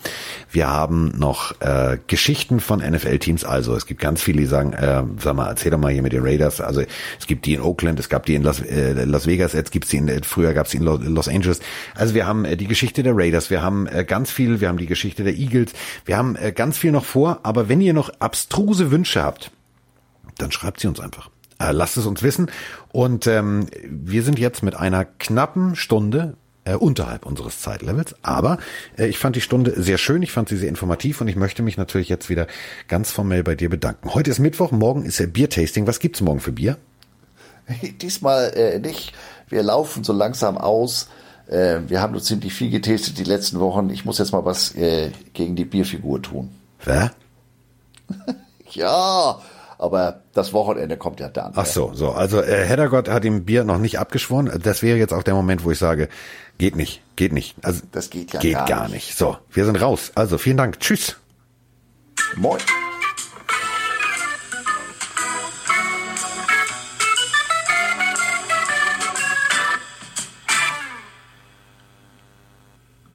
Wir 0.51 0.69
haben 0.69 1.13
noch 1.17 1.61
äh, 1.61 1.99
Geschichten 2.07 2.61
von 2.61 2.81
NFL-Teams. 2.81 3.45
Also 3.45 3.75
es 3.75 3.87
gibt 3.87 4.01
ganz 4.01 4.23
viele, 4.23 4.41
die 4.41 4.47
sagen, 4.47 4.73
äh, 4.75 5.03
sag 5.19 5.35
mal, 5.35 5.49
erzähl 5.49 5.71
doch 5.71 5.79
mal 5.79 5.93
hier 5.93 6.03
mit 6.03 6.13
den 6.13 6.23
Raiders. 6.23 6.61
Also 6.61 6.83
es 7.19 7.27
gibt 7.27 7.47
die 7.47 7.55
in 7.55 7.63
Oakland, 7.63 7.99
es 7.99 8.09
gab 8.09 8.27
die 8.27 8.35
in 8.35 8.43
Las, 8.43 8.61
äh, 8.61 9.05
Las 9.05 9.27
Vegas, 9.27 9.55
jetzt 9.55 9.73
gibt's 9.73 9.89
die 9.91 9.97
in, 9.99 10.09
äh, 10.09 10.21
früher 10.23 10.53
gab's 10.53 10.71
die 10.71 10.79
in 10.79 10.85
Los 10.85 11.29
Angeles. 11.29 11.61
Also 11.95 12.15
wir 12.15 12.27
haben 12.27 12.45
äh, 12.45 12.57
die 12.57 12.67
Geschichte 12.67 13.03
der 13.03 13.17
Raiders, 13.17 13.49
wir 13.51 13.63
haben 13.63 13.87
äh, 13.87 14.05
ganz 14.05 14.31
viel, 14.31 14.61
wir 14.61 14.69
haben 14.69 14.79
die 14.79 14.87
Geschichte 14.87 15.25
der 15.25 15.35
Eagles, 15.35 15.73
wir 16.05 16.19
haben 16.19 16.37
äh, 16.37 16.53
ganz 16.53 16.77
viel 16.77 16.93
noch 16.93 17.05
vor. 17.05 17.41
Aber 17.45 17.69
wenn 17.69 17.81
ihr 17.81 17.95
noch 17.95 18.11
abstruse 18.19 18.91
Wünsche 18.91 19.23
habt, 19.23 19.51
dann 20.39 20.53
schreibt 20.53 20.81
sie 20.81 20.89
uns 20.89 21.01
einfach. 21.01 21.32
Äh, 21.63 21.73
lasst 21.73 21.97
es 21.97 22.07
uns 22.07 22.23
wissen. 22.23 22.51
Und 22.93 23.27
ähm, 23.27 23.67
wir 23.85 24.23
sind 24.23 24.39
jetzt 24.39 24.63
mit 24.63 24.75
einer 24.75 25.05
knappen 25.05 25.77
Stunde 25.77 26.35
äh, 26.65 26.75
unterhalb 26.75 27.27
unseres 27.27 27.61
Zeitlevels. 27.61 28.15
Aber 28.23 28.59
äh, 28.97 29.07
ich 29.07 29.19
fand 29.19 29.37
die 29.37 29.41
Stunde 29.41 29.81
sehr 29.81 29.99
schön, 29.99 30.23
ich 30.23 30.33
fand 30.33 30.49
sie 30.49 30.57
sehr 30.57 30.69
informativ 30.69 31.21
und 31.21 31.29
ich 31.29 31.37
möchte 31.37 31.63
mich 31.63 31.77
natürlich 31.77 32.09
jetzt 32.09 32.29
wieder 32.29 32.47
ganz 32.89 33.11
formell 33.11 33.43
bei 33.43 33.55
dir 33.55 33.69
bedanken. 33.69 34.15
Heute 34.15 34.31
ist 34.31 34.39
Mittwoch, 34.39 34.73
morgen 34.73 35.05
ist 35.05 35.19
ja 35.19 35.27
Biertasting. 35.27 35.87
Was 35.87 35.99
gibt's 35.99 36.21
morgen 36.21 36.41
für 36.41 36.53
Bier? 36.53 36.77
Diesmal 38.01 38.53
äh, 38.55 38.79
nicht. 38.79 39.13
Wir 39.49 39.63
laufen 39.63 40.05
so 40.05 40.13
langsam 40.13 40.59
aus. 40.59 41.09
Äh, 41.47 41.81
wir 41.89 42.01
haben 42.01 42.13
nur 42.13 42.23
ziemlich 42.23 42.55
viel 42.55 42.71
getestet 42.71 43.19
die 43.19 43.25
letzten 43.25 43.61
Wochen. 43.61 43.91
Ich 43.91 44.05
muss 44.05 44.19
jetzt 44.19 44.33
mal 44.33 44.45
was 44.45 44.75
äh, 44.75 45.11
gegen 45.33 45.57
die 45.57 45.65
Bierfigur 45.65 46.23
tun. 46.23 46.51
Wer? 46.85 47.13
ja, 48.71 49.41
aber 49.83 50.23
das 50.33 50.53
Wochenende 50.53 50.97
kommt 50.97 51.19
ja 51.19 51.29
dann. 51.29 51.53
Ach 51.57 51.67
so, 51.67 51.91
so. 51.93 52.13
Also 52.13 52.41
äh, 52.41 52.65
Heddergott 52.65 53.09
hat 53.09 53.25
ihm 53.25 53.45
Bier 53.45 53.65
noch 53.65 53.79
nicht 53.79 53.99
abgeschworen. 53.99 54.51
Das 54.63 54.83
wäre 54.83 54.97
jetzt 54.97 55.13
auch 55.13 55.25
der 55.25 55.35
Moment, 55.35 55.65
wo 55.65 55.73
ich 55.73 55.79
sage, 55.79 56.09
geht 56.59 56.77
nicht, 56.77 57.03
geht 57.17 57.33
nicht. 57.33 57.57
Also 57.63 57.83
das 57.91 58.09
geht 58.09 58.33
ja 58.33 58.41
geht 58.41 58.55
gar, 58.55 58.67
gar 58.67 58.83
nicht. 58.85 58.95
nicht. 58.95 59.19
So, 59.19 59.37
wir 59.51 59.65
sind 59.65 59.81
raus. 59.81 60.13
Also 60.15 60.39
vielen 60.39 60.57
Dank. 60.57 60.79
Tschüss. 60.79 61.17
Moin. 62.37 62.61